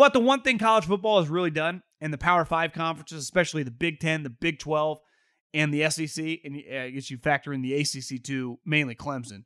But 0.00 0.14
the 0.14 0.20
one 0.20 0.40
thing 0.40 0.56
college 0.56 0.86
football 0.86 1.20
has 1.20 1.28
really 1.28 1.50
done, 1.50 1.82
and 2.00 2.10
the 2.10 2.16
Power 2.16 2.46
Five 2.46 2.72
conferences, 2.72 3.22
especially 3.22 3.64
the 3.64 3.70
Big 3.70 4.00
Ten, 4.00 4.22
the 4.22 4.30
Big 4.30 4.58
12, 4.58 4.98
and 5.52 5.74
the 5.74 5.90
SEC, 5.90 6.38
and 6.42 6.56
uh, 6.56 6.76
I 6.78 6.88
guess 6.88 7.10
you 7.10 7.18
factor 7.18 7.52
in 7.52 7.60
the 7.60 7.74
ACC 7.74 8.22
too, 8.22 8.58
mainly 8.64 8.94
Clemson, 8.94 9.44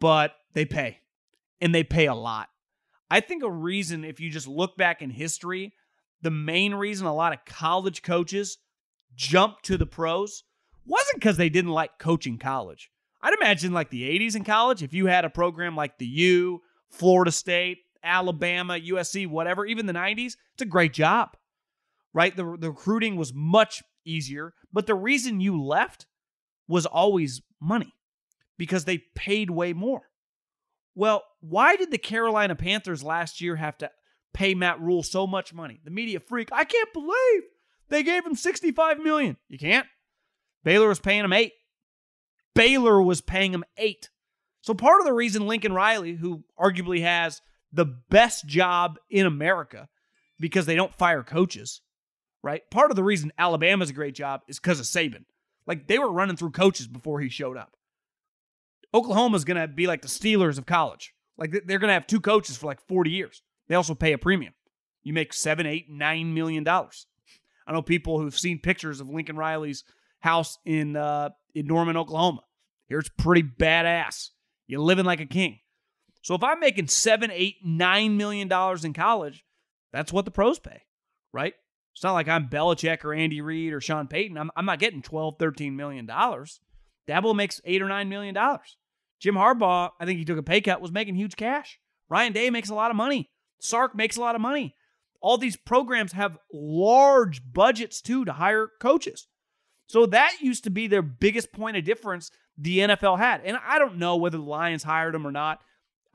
but 0.00 0.32
they 0.54 0.64
pay, 0.64 0.98
and 1.60 1.72
they 1.72 1.84
pay 1.84 2.06
a 2.06 2.16
lot. 2.16 2.48
I 3.12 3.20
think 3.20 3.44
a 3.44 3.48
reason, 3.48 4.04
if 4.04 4.18
you 4.18 4.28
just 4.28 4.48
look 4.48 4.76
back 4.76 5.02
in 5.02 5.10
history, 5.10 5.72
the 6.20 6.32
main 6.32 6.74
reason 6.74 7.06
a 7.06 7.14
lot 7.14 7.32
of 7.32 7.44
college 7.44 8.02
coaches 8.02 8.58
jumped 9.14 9.64
to 9.66 9.78
the 9.78 9.86
pros 9.86 10.42
wasn't 10.84 11.20
because 11.20 11.36
they 11.36 11.48
didn't 11.48 11.70
like 11.70 12.00
coaching 12.00 12.38
college. 12.38 12.90
I'd 13.22 13.34
imagine 13.40 13.72
like 13.72 13.90
the 13.90 14.02
80s 14.02 14.34
in 14.34 14.42
college, 14.42 14.82
if 14.82 14.92
you 14.92 15.06
had 15.06 15.24
a 15.24 15.30
program 15.30 15.76
like 15.76 15.98
the 15.98 16.06
U, 16.06 16.62
Florida 16.90 17.30
State, 17.30 17.85
Alabama, 18.06 18.74
USC, 18.74 19.26
whatever, 19.26 19.66
even 19.66 19.86
the 19.86 19.92
90s, 19.92 20.36
it's 20.54 20.62
a 20.62 20.66
great 20.66 20.92
job, 20.92 21.36
right? 22.14 22.34
The, 22.34 22.56
the 22.58 22.70
recruiting 22.70 23.16
was 23.16 23.34
much 23.34 23.82
easier, 24.04 24.54
but 24.72 24.86
the 24.86 24.94
reason 24.94 25.40
you 25.40 25.62
left 25.62 26.06
was 26.68 26.86
always 26.86 27.42
money 27.60 27.92
because 28.56 28.84
they 28.84 28.98
paid 29.14 29.50
way 29.50 29.72
more. 29.72 30.02
Well, 30.94 31.22
why 31.40 31.76
did 31.76 31.90
the 31.90 31.98
Carolina 31.98 32.56
Panthers 32.56 33.02
last 33.02 33.40
year 33.40 33.56
have 33.56 33.76
to 33.78 33.90
pay 34.32 34.54
Matt 34.54 34.80
Rhule 34.80 35.02
so 35.02 35.26
much 35.26 35.52
money? 35.52 35.80
The 35.84 35.90
media 35.90 36.20
freak, 36.20 36.48
I 36.52 36.64
can't 36.64 36.92
believe 36.92 37.42
they 37.88 38.02
gave 38.02 38.24
him 38.24 38.34
65 38.34 38.98
million. 38.98 39.36
You 39.48 39.58
can't. 39.58 39.86
Baylor 40.64 40.88
was 40.88 40.98
paying 40.98 41.24
him 41.24 41.32
8. 41.32 41.52
Baylor 42.54 43.02
was 43.02 43.20
paying 43.20 43.52
him 43.52 43.64
8. 43.76 44.08
So 44.62 44.74
part 44.74 45.00
of 45.00 45.06
the 45.06 45.12
reason 45.12 45.46
Lincoln 45.46 45.72
Riley, 45.72 46.14
who 46.14 46.42
arguably 46.58 47.02
has 47.02 47.40
the 47.76 47.84
best 47.84 48.46
job 48.46 48.98
in 49.10 49.26
America 49.26 49.88
because 50.40 50.66
they 50.66 50.74
don't 50.74 50.94
fire 50.94 51.22
coaches, 51.22 51.82
right? 52.42 52.68
Part 52.70 52.90
of 52.90 52.96
the 52.96 53.04
reason 53.04 53.32
Alabama's 53.38 53.90
a 53.90 53.94
great 53.94 54.14
job 54.14 54.40
is 54.48 54.58
because 54.58 54.80
of 54.80 54.86
Saban. 54.86 55.24
Like 55.66 55.86
they 55.86 55.98
were 55.98 56.10
running 56.10 56.36
through 56.36 56.50
coaches 56.50 56.86
before 56.86 57.20
he 57.20 57.28
showed 57.28 57.56
up. 57.56 57.76
Oklahoma's 58.94 59.44
going 59.44 59.60
to 59.60 59.68
be 59.68 59.86
like 59.86 60.02
the 60.02 60.08
Steelers 60.08 60.58
of 60.58 60.66
college. 60.66 61.12
Like 61.36 61.50
they're 61.50 61.78
going 61.78 61.88
to 61.88 61.94
have 61.94 62.06
two 62.06 62.20
coaches 62.20 62.56
for 62.56 62.66
like 62.66 62.80
40 62.86 63.10
years. 63.10 63.42
They 63.68 63.74
also 63.74 63.94
pay 63.94 64.12
a 64.12 64.18
premium. 64.18 64.54
You 65.02 65.12
make 65.12 65.32
seven, 65.32 65.66
eight, 65.66 65.90
nine 65.90 66.34
million 66.34 66.64
dollars. 66.64 67.06
I 67.66 67.72
know 67.72 67.82
people 67.82 68.20
who've 68.20 68.36
seen 68.36 68.60
pictures 68.60 69.00
of 69.00 69.08
Lincoln 69.08 69.36
Riley's 69.36 69.84
house 70.20 70.58
in 70.64 70.96
uh, 70.96 71.30
in 71.54 71.66
Norman, 71.66 71.96
Oklahoma. 71.96 72.42
Here's 72.86 73.08
pretty 73.08 73.42
badass. 73.42 74.30
You're 74.66 74.80
living 74.80 75.04
like 75.04 75.20
a 75.20 75.26
king. 75.26 75.60
So 76.26 76.34
if 76.34 76.42
I'm 76.42 76.58
making 76.58 76.88
seven, 76.88 77.30
eight, 77.30 77.58
nine 77.64 78.16
million 78.16 78.48
dollars 78.48 78.84
in 78.84 78.92
college, 78.92 79.44
that's 79.92 80.12
what 80.12 80.24
the 80.24 80.32
pros 80.32 80.58
pay, 80.58 80.82
right? 81.32 81.54
It's 81.94 82.02
not 82.02 82.14
like 82.14 82.26
I'm 82.26 82.48
Belichick 82.48 83.04
or 83.04 83.14
Andy 83.14 83.40
Reid 83.40 83.72
or 83.72 83.80
Sean 83.80 84.08
Payton. 84.08 84.36
I'm, 84.36 84.50
I'm 84.56 84.64
not 84.64 84.80
getting 84.80 85.02
12, 85.02 85.36
13 85.38 85.76
million 85.76 86.04
dollars. 86.04 86.58
Dabo 87.08 87.32
makes 87.32 87.60
eight 87.64 87.80
or 87.80 87.86
nine 87.86 88.08
million 88.08 88.34
dollars. 88.34 88.76
Jim 89.20 89.36
Harbaugh, 89.36 89.90
I 90.00 90.04
think 90.04 90.18
he 90.18 90.24
took 90.24 90.36
a 90.36 90.42
pay 90.42 90.60
cut, 90.60 90.80
was 90.80 90.90
making 90.90 91.14
huge 91.14 91.36
cash. 91.36 91.78
Ryan 92.08 92.32
Day 92.32 92.50
makes 92.50 92.70
a 92.70 92.74
lot 92.74 92.90
of 92.90 92.96
money. 92.96 93.30
Sark 93.60 93.94
makes 93.94 94.16
a 94.16 94.20
lot 94.20 94.34
of 94.34 94.40
money. 94.40 94.74
All 95.20 95.38
these 95.38 95.56
programs 95.56 96.10
have 96.10 96.38
large 96.52 97.40
budgets 97.52 98.00
too 98.00 98.24
to 98.24 98.32
hire 98.32 98.68
coaches. 98.80 99.28
So 99.86 100.06
that 100.06 100.38
used 100.40 100.64
to 100.64 100.70
be 100.70 100.88
their 100.88 101.02
biggest 101.02 101.52
point 101.52 101.76
of 101.76 101.84
difference 101.84 102.32
the 102.58 102.80
NFL 102.80 103.18
had. 103.18 103.42
And 103.44 103.56
I 103.64 103.78
don't 103.78 103.98
know 103.98 104.16
whether 104.16 104.38
the 104.38 104.42
Lions 104.42 104.82
hired 104.82 105.14
him 105.14 105.24
or 105.24 105.30
not. 105.30 105.60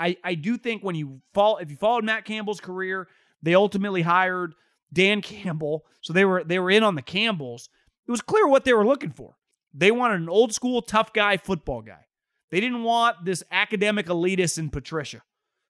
I, 0.01 0.17
I 0.23 0.33
do 0.33 0.57
think 0.57 0.83
when 0.83 0.95
you 0.95 1.21
fall 1.33 1.57
if 1.57 1.69
you 1.69 1.77
followed 1.77 2.03
Matt 2.03 2.25
Campbell's 2.25 2.59
career, 2.59 3.07
they 3.43 3.53
ultimately 3.53 4.01
hired 4.01 4.55
Dan 4.91 5.21
Campbell. 5.21 5.85
So 6.01 6.11
they 6.11 6.25
were 6.25 6.43
they 6.43 6.57
were 6.57 6.71
in 6.71 6.83
on 6.83 6.95
the 6.95 7.03
Campbells. 7.03 7.69
It 8.07 8.11
was 8.11 8.21
clear 8.21 8.47
what 8.47 8.65
they 8.65 8.73
were 8.73 8.85
looking 8.85 9.11
for. 9.11 9.35
They 9.73 9.91
wanted 9.91 10.21
an 10.21 10.29
old 10.29 10.53
school 10.53 10.81
tough 10.81 11.13
guy 11.13 11.37
football 11.37 11.81
guy. 11.81 12.05
They 12.49 12.59
didn't 12.59 12.83
want 12.83 13.23
this 13.23 13.43
academic 13.51 14.07
elitist 14.07 14.57
in 14.57 14.69
Patricia, 14.69 15.21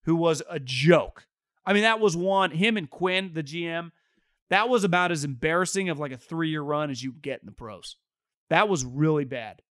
who 0.06 0.16
was 0.16 0.42
a 0.50 0.60
joke. 0.60 1.28
I 1.66 1.74
mean, 1.74 1.84
that 1.84 2.00
was 2.00 2.18
one, 2.18 2.52
him 2.52 2.78
and 2.78 2.90
Quinn, 2.90 3.32
the 3.34 3.44
GM, 3.44 3.92
that 4.50 4.68
was 4.68 4.84
about 4.84 5.12
as 5.12 5.24
embarrassing 5.24 5.90
of 5.90 6.00
like 6.00 6.12
a 6.12 6.18
three 6.18 6.50
year 6.50 6.64
run 6.64 6.90
as 6.90 7.04
you 7.04 7.12
get 7.12 7.42
in 7.42 7.46
the 7.46 7.52
pros. 7.52 7.98
That 8.50 8.68
was 8.68 8.84
really 8.84 9.26
bad, 9.26 9.62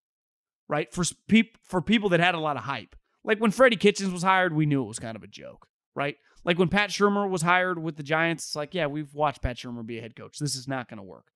right? 0.69 0.93
For, 0.93 1.05
peop- 1.27 1.59
for 1.63 1.83
people 1.83 2.11
that 2.11 2.21
had 2.21 2.35
a 2.35 2.41
lot 2.41 2.57
of 2.57 2.63
hype. 2.63 2.95
Like 3.25 3.39
when 3.39 3.51
Freddie 3.51 3.77
Kitchens 3.77 4.13
was 4.13 4.23
hired, 4.23 4.55
we 4.55 4.67
knew 4.67 4.83
it 4.83 4.89
was 4.89 4.99
kind 4.99 5.17
of 5.17 5.23
a 5.23 5.29
joke, 5.29 5.67
right? 5.95 6.17
Like 6.45 6.59
when 6.59 6.69
Pat 6.69 6.91
Shurmur 6.91 7.29
was 7.29 7.43
hired 7.43 7.83
with 7.83 7.97
the 7.97 8.03
Giants, 8.03 8.47
it's 8.47 8.57
like, 8.57 8.75
yeah, 8.75 8.87
we've 8.87 9.15
watched 9.15 9.43
Pat 9.43 9.57
Shurmur 9.57 9.85
be 9.85 9.99
a 9.99 10.01
head 10.01 10.17
coach. 10.17 10.39
This 10.39 10.57
is 10.57 10.67
not 10.67 10.89
going 10.89 10.99
to 10.99 11.03
work. 11.03 11.27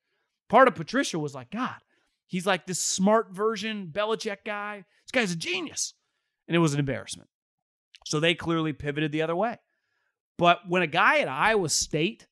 Part 0.48 0.68
of 0.68 0.74
Patricia 0.74 1.18
was 1.18 1.34
like, 1.34 1.50
God, 1.50 1.76
he's 2.26 2.46
like 2.46 2.66
this 2.66 2.80
smart 2.80 3.30
version 3.32 3.90
Belichick 3.92 4.38
guy. 4.46 4.84
This 5.04 5.10
guy's 5.12 5.32
a 5.32 5.36
genius. 5.36 5.92
And 6.48 6.56
it 6.56 6.60
was 6.60 6.72
an 6.72 6.80
embarrassment. 6.80 7.28
So 8.06 8.18
they 8.20 8.34
clearly 8.34 8.72
pivoted 8.72 9.12
the 9.12 9.22
other 9.22 9.36
way. 9.36 9.58
But 10.38 10.60
when 10.68 10.82
a 10.82 10.86
guy 10.86 11.20
at 11.20 11.28
Iowa 11.28 11.68
State, 11.68 12.26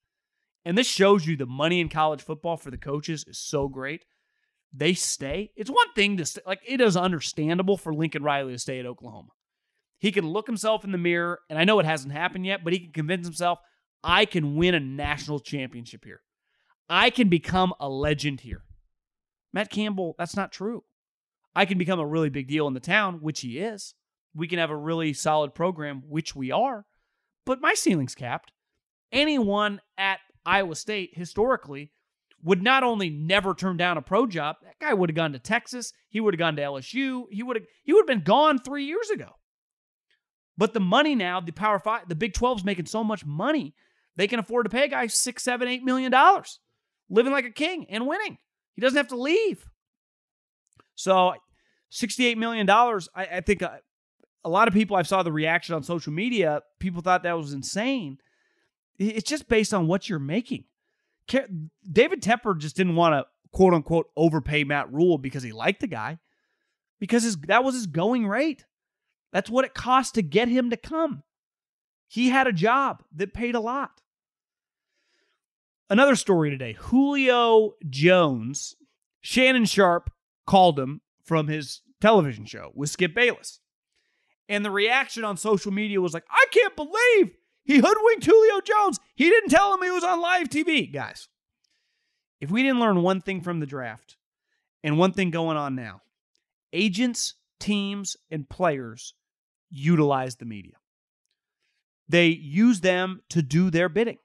and 0.64 0.76
this 0.78 0.86
shows 0.86 1.26
you 1.26 1.36
the 1.36 1.46
money 1.46 1.80
in 1.80 1.88
college 1.88 2.22
football 2.22 2.56
for 2.56 2.70
the 2.70 2.78
coaches 2.78 3.24
is 3.26 3.38
so 3.38 3.68
great. 3.68 4.04
they 4.72 4.94
stay. 4.94 5.50
It's 5.56 5.70
one 5.70 5.92
thing 5.94 6.16
to 6.16 6.24
stay, 6.24 6.40
like 6.46 6.60
it 6.66 6.80
is 6.80 6.96
understandable 6.96 7.76
for 7.76 7.94
Lincoln 7.94 8.22
Riley 8.22 8.52
to 8.52 8.58
stay 8.58 8.80
at 8.80 8.86
Oklahoma. 8.86 9.30
He 10.02 10.10
can 10.10 10.26
look 10.26 10.48
himself 10.48 10.82
in 10.82 10.90
the 10.90 10.98
mirror, 10.98 11.38
and 11.48 11.56
I 11.56 11.62
know 11.62 11.78
it 11.78 11.86
hasn't 11.86 12.12
happened 12.12 12.44
yet, 12.44 12.64
but 12.64 12.72
he 12.72 12.80
can 12.80 12.92
convince 12.92 13.24
himself 13.24 13.60
I 14.02 14.24
can 14.24 14.56
win 14.56 14.74
a 14.74 14.80
national 14.80 15.38
championship 15.38 16.04
here. 16.04 16.22
I 16.88 17.10
can 17.10 17.28
become 17.28 17.72
a 17.78 17.88
legend 17.88 18.40
here. 18.40 18.64
Matt 19.52 19.70
Campbell, 19.70 20.16
that's 20.18 20.34
not 20.34 20.50
true. 20.50 20.82
I 21.54 21.66
can 21.66 21.78
become 21.78 22.00
a 22.00 22.06
really 22.06 22.30
big 22.30 22.48
deal 22.48 22.66
in 22.66 22.74
the 22.74 22.80
town, 22.80 23.18
which 23.20 23.42
he 23.42 23.60
is. 23.60 23.94
We 24.34 24.48
can 24.48 24.58
have 24.58 24.70
a 24.70 24.76
really 24.76 25.12
solid 25.12 25.54
program, 25.54 26.02
which 26.08 26.34
we 26.34 26.50
are. 26.50 26.84
But 27.46 27.60
my 27.60 27.74
ceiling's 27.74 28.16
capped. 28.16 28.50
Anyone 29.12 29.80
at 29.96 30.18
Iowa 30.44 30.74
State 30.74 31.10
historically 31.12 31.92
would 32.42 32.60
not 32.60 32.82
only 32.82 33.08
never 33.08 33.54
turn 33.54 33.76
down 33.76 33.98
a 33.98 34.02
pro 34.02 34.26
job, 34.26 34.56
that 34.64 34.80
guy 34.80 34.94
would 34.94 35.10
have 35.10 35.16
gone 35.16 35.32
to 35.34 35.38
Texas, 35.38 35.92
he 36.08 36.18
would 36.18 36.34
have 36.34 36.40
gone 36.40 36.56
to 36.56 36.62
LSU, 36.62 37.26
he 37.30 37.44
would 37.44 37.54
have 37.54 37.66
he 37.84 37.92
would 37.92 38.00
have 38.00 38.08
been 38.08 38.24
gone 38.24 38.58
3 38.58 38.84
years 38.84 39.08
ago. 39.10 39.36
But 40.56 40.74
the 40.74 40.80
money 40.80 41.14
now, 41.14 41.40
the 41.40 41.52
Power 41.52 41.78
5, 41.78 42.08
the 42.08 42.14
Big 42.14 42.34
12 42.34 42.58
is 42.58 42.64
making 42.64 42.86
so 42.86 43.02
much 43.02 43.24
money, 43.24 43.74
they 44.16 44.28
can 44.28 44.38
afford 44.38 44.66
to 44.66 44.70
pay 44.70 44.84
a 44.84 44.88
guy 44.88 45.06
six, 45.06 45.42
seven, 45.42 45.68
eight 45.68 45.82
million 45.82 46.12
dollars, 46.12 46.60
living 47.08 47.32
like 47.32 47.46
a 47.46 47.50
king 47.50 47.86
and 47.88 48.06
winning. 48.06 48.38
He 48.74 48.82
doesn't 48.82 48.96
have 48.96 49.08
to 49.08 49.16
leave. 49.16 49.66
So, 50.94 51.34
$68 51.90 52.36
million, 52.36 52.68
I, 52.68 53.00
I 53.14 53.40
think 53.40 53.62
uh, 53.62 53.78
a 54.44 54.48
lot 54.48 54.68
of 54.68 54.74
people, 54.74 54.96
I 54.96 55.02
saw 55.02 55.22
the 55.22 55.32
reaction 55.32 55.74
on 55.74 55.82
social 55.82 56.12
media, 56.12 56.62
people 56.78 57.02
thought 57.02 57.22
that 57.22 57.36
was 57.36 57.52
insane. 57.52 58.18
It's 58.98 59.28
just 59.28 59.48
based 59.48 59.72
on 59.72 59.86
what 59.86 60.08
you're 60.08 60.18
making. 60.18 60.64
David 61.26 62.22
Tepper 62.22 62.58
just 62.58 62.76
didn't 62.76 62.96
want 62.96 63.14
to 63.14 63.26
quote 63.52 63.74
unquote 63.74 64.06
overpay 64.16 64.64
Matt 64.64 64.92
Rhule 64.92 65.18
because 65.18 65.42
he 65.42 65.52
liked 65.52 65.80
the 65.80 65.86
guy, 65.86 66.18
because 66.98 67.22
his, 67.22 67.36
that 67.46 67.64
was 67.64 67.74
his 67.74 67.86
going 67.86 68.26
rate. 68.26 68.64
That's 69.32 69.50
what 69.50 69.64
it 69.64 69.74
cost 69.74 70.14
to 70.14 70.22
get 70.22 70.48
him 70.48 70.70
to 70.70 70.76
come. 70.76 71.22
He 72.06 72.28
had 72.28 72.46
a 72.46 72.52
job 72.52 73.02
that 73.14 73.32
paid 73.32 73.54
a 73.54 73.60
lot. 73.60 74.02
Another 75.88 76.16
story 76.16 76.50
today 76.50 76.74
Julio 76.78 77.74
Jones, 77.88 78.76
Shannon 79.20 79.64
Sharpe 79.64 80.10
called 80.46 80.78
him 80.78 81.00
from 81.24 81.48
his 81.48 81.82
television 82.00 82.44
show 82.44 82.72
with 82.74 82.90
Skip 82.90 83.14
Bayless. 83.14 83.60
And 84.48 84.64
the 84.64 84.70
reaction 84.70 85.24
on 85.24 85.36
social 85.36 85.72
media 85.72 86.00
was 86.00 86.12
like, 86.12 86.24
I 86.30 86.46
can't 86.50 86.76
believe 86.76 87.34
he 87.64 87.78
hoodwinked 87.78 88.24
Julio 88.24 88.60
Jones. 88.60 88.98
He 89.14 89.30
didn't 89.30 89.50
tell 89.50 89.72
him 89.72 89.82
he 89.82 89.90
was 89.90 90.04
on 90.04 90.20
live 90.20 90.48
TV. 90.48 90.92
Guys, 90.92 91.28
if 92.40 92.50
we 92.50 92.62
didn't 92.62 92.80
learn 92.80 93.02
one 93.02 93.20
thing 93.20 93.40
from 93.40 93.60
the 93.60 93.66
draft 93.66 94.16
and 94.82 94.98
one 94.98 95.12
thing 95.12 95.30
going 95.30 95.56
on 95.56 95.74
now, 95.74 96.02
agents, 96.72 97.34
teams, 97.60 98.16
and 98.30 98.48
players 98.48 99.14
utilize 99.72 100.36
the 100.36 100.44
media. 100.44 100.74
They 102.08 102.28
use 102.28 102.80
them 102.80 103.22
to 103.30 103.42
do 103.42 103.70
their 103.70 103.88
bidding. 103.88 104.18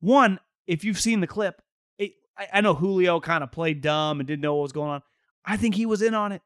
One, 0.00 0.38
if 0.66 0.84
you've 0.84 1.00
seen 1.00 1.20
the 1.20 1.26
clip, 1.26 1.60
it, 1.98 2.12
I, 2.52 2.60
know 2.60 2.74
Julio 2.74 3.20
kind 3.20 3.42
of 3.42 3.50
played 3.50 3.80
dumb 3.82 4.20
and 4.20 4.26
didn't 4.26 4.42
know 4.42 4.54
what 4.54 4.62
was 4.62 4.72
going 4.72 4.90
on. 4.90 5.02
I 5.44 5.56
think 5.56 5.74
he 5.74 5.86
was 5.86 6.02
in 6.02 6.14
on 6.14 6.32
it. 6.32 6.42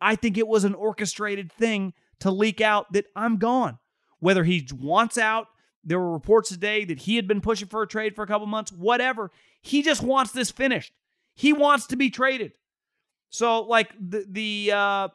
I 0.00 0.16
think 0.16 0.38
it 0.38 0.48
was 0.48 0.64
an 0.64 0.74
orchestrated 0.74 1.52
thing 1.52 1.92
to 2.20 2.30
leak 2.30 2.60
out 2.60 2.92
that 2.92 3.06
I'm 3.14 3.36
gone. 3.36 3.78
Whether 4.20 4.44
he 4.44 4.66
wants 4.72 5.18
out, 5.18 5.48
there 5.84 6.00
were 6.00 6.12
reports 6.12 6.48
today 6.48 6.84
that 6.86 7.00
he 7.00 7.16
had 7.16 7.28
been 7.28 7.42
pushing 7.42 7.68
for 7.68 7.82
a 7.82 7.86
trade 7.86 8.16
for 8.16 8.22
a 8.22 8.26
couple 8.26 8.46
months, 8.46 8.72
whatever. 8.72 9.30
He 9.60 9.82
just 9.82 10.02
wants 10.02 10.32
this 10.32 10.50
finished. 10.50 10.92
He 11.34 11.52
wants 11.52 11.86
to 11.88 11.96
be 11.96 12.10
traded. 12.10 12.52
So, 13.28 13.62
like 13.62 13.92
the 14.00 14.24
the 14.28 14.72
uh, 14.72 15.08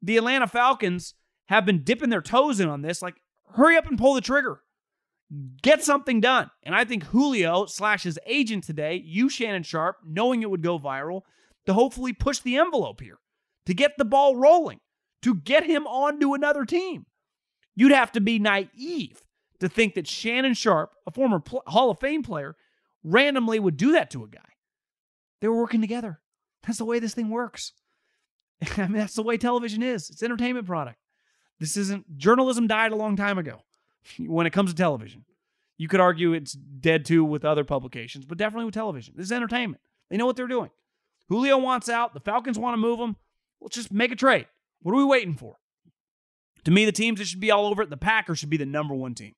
the 0.00 0.16
Atlanta 0.16 0.46
Falcons 0.46 1.14
have 1.46 1.66
been 1.66 1.82
dipping 1.82 2.10
their 2.10 2.22
toes 2.22 2.60
in 2.60 2.68
on 2.68 2.82
this. 2.82 3.02
Like, 3.02 3.16
hurry 3.54 3.76
up 3.76 3.86
and 3.86 3.98
pull 3.98 4.14
the 4.14 4.20
trigger. 4.20 4.60
Get 5.62 5.82
something 5.82 6.20
done. 6.20 6.50
And 6.62 6.74
I 6.74 6.84
think 6.84 7.04
Julio 7.04 7.66
slash 7.66 8.04
his 8.04 8.18
agent 8.26 8.64
today, 8.64 9.02
you 9.04 9.28
Shannon 9.28 9.62
Sharpe, 9.64 9.96
knowing 10.04 10.42
it 10.42 10.50
would 10.50 10.62
go 10.62 10.78
viral, 10.78 11.22
to 11.66 11.74
hopefully 11.74 12.12
push 12.12 12.38
the 12.38 12.56
envelope 12.56 13.00
here, 13.00 13.18
to 13.66 13.74
get 13.74 13.98
the 13.98 14.04
ball 14.04 14.36
rolling, 14.36 14.80
to 15.22 15.34
get 15.34 15.64
him 15.64 15.86
onto 15.86 16.34
another 16.34 16.64
team. 16.64 17.06
You'd 17.74 17.92
have 17.92 18.12
to 18.12 18.20
be 18.20 18.38
naive 18.38 19.22
to 19.60 19.68
think 19.68 19.94
that 19.94 20.06
Shannon 20.06 20.54
Sharpe, 20.54 20.92
a 21.06 21.10
former 21.10 21.40
pl- 21.40 21.62
Hall 21.66 21.90
of 21.90 21.98
Fame 21.98 22.22
player, 22.22 22.56
randomly 23.02 23.58
would 23.58 23.76
do 23.76 23.92
that 23.92 24.10
to 24.10 24.22
a 24.22 24.28
guy. 24.28 24.40
They 25.40 25.48
were 25.48 25.58
working 25.58 25.80
together. 25.80 26.20
That's 26.64 26.78
the 26.78 26.84
way 26.84 26.98
this 26.98 27.14
thing 27.14 27.30
works. 27.30 27.72
I 28.76 28.82
mean, 28.82 28.98
that's 28.98 29.14
the 29.14 29.22
way 29.22 29.36
television 29.36 29.82
is. 29.82 30.08
It's 30.10 30.22
entertainment 30.22 30.66
product. 30.66 30.98
This 31.58 31.76
isn't 31.76 32.18
journalism 32.18 32.66
died 32.66 32.92
a 32.92 32.96
long 32.96 33.16
time 33.16 33.38
ago 33.38 33.62
when 34.18 34.46
it 34.46 34.52
comes 34.52 34.70
to 34.70 34.76
television. 34.76 35.24
You 35.78 35.88
could 35.88 36.00
argue 36.00 36.32
it's 36.32 36.52
dead 36.52 37.04
too 37.04 37.24
with 37.24 37.44
other 37.44 37.64
publications, 37.64 38.24
but 38.24 38.38
definitely 38.38 38.66
with 38.66 38.74
television. 38.74 39.14
This 39.16 39.26
is 39.26 39.32
entertainment. 39.32 39.82
They 40.10 40.16
know 40.16 40.26
what 40.26 40.36
they're 40.36 40.46
doing. 40.46 40.70
Julio 41.28 41.58
wants 41.58 41.88
out. 41.88 42.14
The 42.14 42.20
Falcons 42.20 42.58
want 42.58 42.74
to 42.74 42.78
move 42.78 42.98
him. 42.98 43.16
Let's 43.60 43.76
just 43.76 43.92
make 43.92 44.12
a 44.12 44.16
trade. 44.16 44.46
What 44.80 44.92
are 44.92 44.96
we 44.96 45.04
waiting 45.04 45.34
for? 45.34 45.56
To 46.64 46.70
me, 46.70 46.84
the 46.84 46.92
teams 46.92 47.18
that 47.18 47.26
should 47.26 47.40
be 47.40 47.50
all 47.50 47.66
over 47.66 47.82
it, 47.82 47.90
the 47.90 47.96
Packers 47.96 48.38
should 48.38 48.50
be 48.50 48.56
the 48.56 48.66
number 48.66 48.94
one 48.94 49.14
team. 49.14 49.34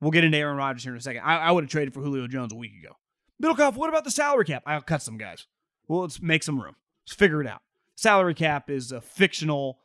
We'll 0.00 0.10
get 0.10 0.24
into 0.24 0.38
Aaron 0.38 0.56
Rodgers 0.56 0.82
here 0.82 0.92
in 0.92 0.98
a 0.98 1.02
second. 1.02 1.22
I, 1.22 1.38
I 1.38 1.50
would 1.52 1.64
have 1.64 1.70
traded 1.70 1.94
for 1.94 2.02
Julio 2.02 2.26
Jones 2.26 2.52
a 2.52 2.56
week 2.56 2.72
ago. 2.82 2.96
Middlekauff, 3.42 3.76
what 3.76 3.88
about 3.88 4.04
the 4.04 4.10
salary 4.10 4.44
cap? 4.44 4.62
I'll 4.66 4.80
cut 4.80 5.02
some 5.02 5.16
guys. 5.16 5.46
Well, 5.86 6.02
let's 6.02 6.20
make 6.20 6.42
some 6.42 6.60
room. 6.60 6.76
Let's 7.06 7.16
figure 7.16 7.40
it 7.40 7.46
out. 7.46 7.62
Salary 7.94 8.34
cap 8.34 8.68
is 8.68 8.92
a 8.92 9.00
fictional 9.00 9.78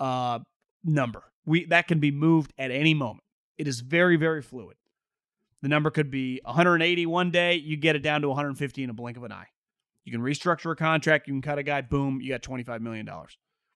uh, 0.00 0.40
number. 0.84 1.22
We 1.44 1.64
that 1.66 1.88
can 1.88 2.00
be 2.00 2.10
moved 2.10 2.52
at 2.58 2.70
any 2.70 2.94
moment. 2.94 3.24
It 3.58 3.68
is 3.68 3.80
very, 3.80 4.16
very 4.16 4.42
fluid. 4.42 4.76
The 5.62 5.68
number 5.68 5.90
could 5.90 6.10
be 6.10 6.40
180 6.44 7.06
one 7.06 7.30
day, 7.30 7.54
you 7.54 7.76
get 7.76 7.96
it 7.96 8.02
down 8.02 8.22
to 8.22 8.28
150 8.28 8.82
in 8.82 8.90
a 8.90 8.94
blink 8.94 9.16
of 9.16 9.24
an 9.24 9.32
eye. 9.32 9.48
You 10.04 10.12
can 10.12 10.22
restructure 10.22 10.72
a 10.72 10.76
contract, 10.76 11.28
you 11.28 11.34
can 11.34 11.42
cut 11.42 11.58
a 11.58 11.62
guy, 11.62 11.82
boom, 11.82 12.20
you 12.22 12.30
got 12.30 12.42
$25 12.42 12.80
million. 12.80 13.08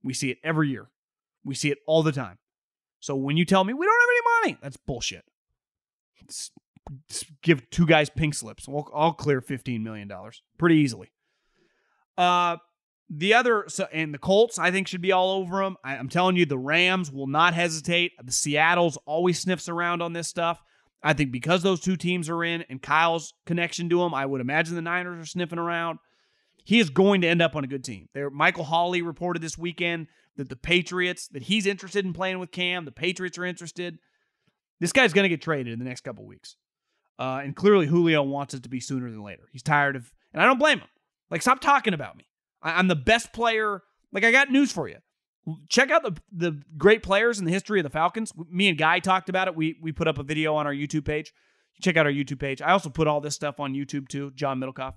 We 0.02 0.14
see 0.14 0.30
it 0.30 0.38
every 0.42 0.70
year. 0.70 0.88
We 1.44 1.54
see 1.54 1.70
it 1.70 1.78
all 1.86 2.02
the 2.02 2.12
time. 2.12 2.38
So 3.00 3.14
when 3.14 3.36
you 3.36 3.44
tell 3.44 3.64
me 3.64 3.74
we 3.74 3.84
don't 3.84 4.00
have 4.00 4.08
any 4.10 4.48
money, 4.52 4.58
that's 4.62 4.78
bullshit. 4.78 5.24
It's, 6.16 6.50
give 7.42 7.68
two 7.68 7.86
guys 7.86 8.08
pink 8.08 8.34
slips. 8.34 8.66
We'll, 8.66 8.90
I'll 8.94 9.12
clear 9.12 9.42
$15 9.42 9.82
million 9.82 10.10
pretty 10.58 10.76
easily. 10.76 11.10
Uh, 12.16 12.56
the 13.10 13.34
other 13.34 13.64
so, 13.68 13.86
and 13.92 14.14
the 14.14 14.18
Colts, 14.18 14.58
I 14.58 14.70
think, 14.70 14.88
should 14.88 15.02
be 15.02 15.12
all 15.12 15.32
over 15.32 15.62
them. 15.62 15.76
I, 15.84 15.96
am 15.96 16.08
telling 16.08 16.36
you, 16.36 16.46
the 16.46 16.58
Rams 16.58 17.12
will 17.12 17.26
not 17.26 17.54
hesitate. 17.54 18.12
The 18.22 18.32
Seattle's 18.32 18.98
always 19.04 19.40
sniffs 19.40 19.68
around 19.68 20.02
on 20.02 20.12
this 20.12 20.28
stuff. 20.28 20.62
I 21.02 21.12
think 21.12 21.30
because 21.30 21.62
those 21.62 21.80
two 21.80 21.96
teams 21.96 22.30
are 22.30 22.42
in 22.42 22.64
and 22.70 22.80
Kyle's 22.80 23.34
connection 23.44 23.90
to 23.90 23.98
them, 23.98 24.14
I 24.14 24.24
would 24.24 24.40
imagine 24.40 24.74
the 24.74 24.82
Niners 24.82 25.22
are 25.22 25.26
sniffing 25.26 25.58
around. 25.58 25.98
He 26.64 26.80
is 26.80 26.88
going 26.88 27.20
to 27.20 27.28
end 27.28 27.42
up 27.42 27.54
on 27.54 27.62
a 27.62 27.66
good 27.66 27.84
team. 27.84 28.08
There, 28.14 28.30
Michael 28.30 28.64
Holley 28.64 29.02
reported 29.02 29.42
this 29.42 29.58
weekend 29.58 30.06
that 30.36 30.48
the 30.48 30.56
Patriots 30.56 31.28
that 31.28 31.42
he's 31.42 31.66
interested 31.66 32.06
in 32.06 32.14
playing 32.14 32.38
with 32.38 32.50
Cam. 32.50 32.86
The 32.86 32.90
Patriots 32.92 33.36
are 33.36 33.44
interested. 33.44 33.98
This 34.80 34.92
guy's 34.92 35.12
going 35.12 35.24
to 35.24 35.28
get 35.28 35.42
traded 35.42 35.74
in 35.74 35.78
the 35.78 35.84
next 35.84 36.00
couple 36.00 36.24
weeks, 36.24 36.56
uh, 37.18 37.42
and 37.44 37.54
clearly 37.54 37.86
Julio 37.86 38.22
wants 38.22 38.54
it 38.54 38.62
to 38.64 38.68
be 38.68 38.80
sooner 38.80 39.10
than 39.10 39.22
later. 39.22 39.44
He's 39.52 39.62
tired 39.62 39.94
of, 39.94 40.12
and 40.32 40.42
I 40.42 40.46
don't 40.46 40.58
blame 40.58 40.80
him. 40.80 40.88
Like, 41.30 41.42
stop 41.42 41.60
talking 41.60 41.94
about 41.94 42.16
me. 42.16 42.26
I, 42.64 42.80
am 42.80 42.88
the 42.88 42.96
best 42.96 43.32
player. 43.32 43.82
Like 44.12 44.24
I 44.24 44.32
got 44.32 44.50
news 44.50 44.72
for 44.72 44.88
you. 44.88 44.96
Check 45.68 45.90
out 45.90 46.02
the 46.02 46.16
the 46.32 46.60
great 46.76 47.02
players 47.02 47.38
in 47.38 47.44
the 47.44 47.52
history 47.52 47.78
of 47.78 47.84
the 47.84 47.90
Falcons. 47.90 48.32
Me 48.50 48.68
and 48.68 48.78
Guy 48.78 48.98
talked 48.98 49.28
about 49.28 49.46
it. 49.46 49.54
We 49.54 49.78
we 49.80 49.92
put 49.92 50.08
up 50.08 50.18
a 50.18 50.22
video 50.22 50.54
on 50.54 50.66
our 50.66 50.74
YouTube 50.74 51.04
page. 51.04 51.32
Check 51.82 51.96
out 51.96 52.06
our 52.06 52.12
YouTube 52.12 52.40
page. 52.40 52.62
I 52.62 52.72
also 52.72 52.88
put 52.88 53.06
all 53.06 53.20
this 53.20 53.34
stuff 53.34 53.60
on 53.60 53.74
YouTube 53.74 54.08
too. 54.08 54.32
John 54.34 54.58
Middlekauff. 54.58 54.94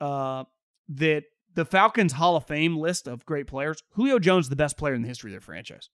Uh, 0.00 0.44
that 0.88 1.24
the 1.54 1.64
Falcons 1.64 2.12
Hall 2.12 2.36
of 2.36 2.46
Fame 2.46 2.76
list 2.76 3.06
of 3.06 3.26
great 3.26 3.46
players. 3.46 3.82
Julio 3.92 4.18
Jones 4.18 4.46
is 4.46 4.50
the 4.50 4.56
best 4.56 4.76
player 4.76 4.94
in 4.94 5.02
the 5.02 5.08
history 5.08 5.30
of 5.30 5.34
their 5.34 5.40
franchise. 5.40 5.90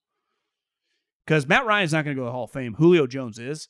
Because 1.27 1.47
Matt 1.47 1.67
Ryan's 1.67 1.93
not 1.93 2.05
going 2.05 2.17
to 2.17 2.21
go 2.21 2.25
to 2.25 2.31
the 2.31 2.33
Hall 2.33 2.45
of 2.45 2.51
Fame. 2.51 2.75
Julio 2.75 3.07
Jones 3.07 3.39
is. 3.39 3.69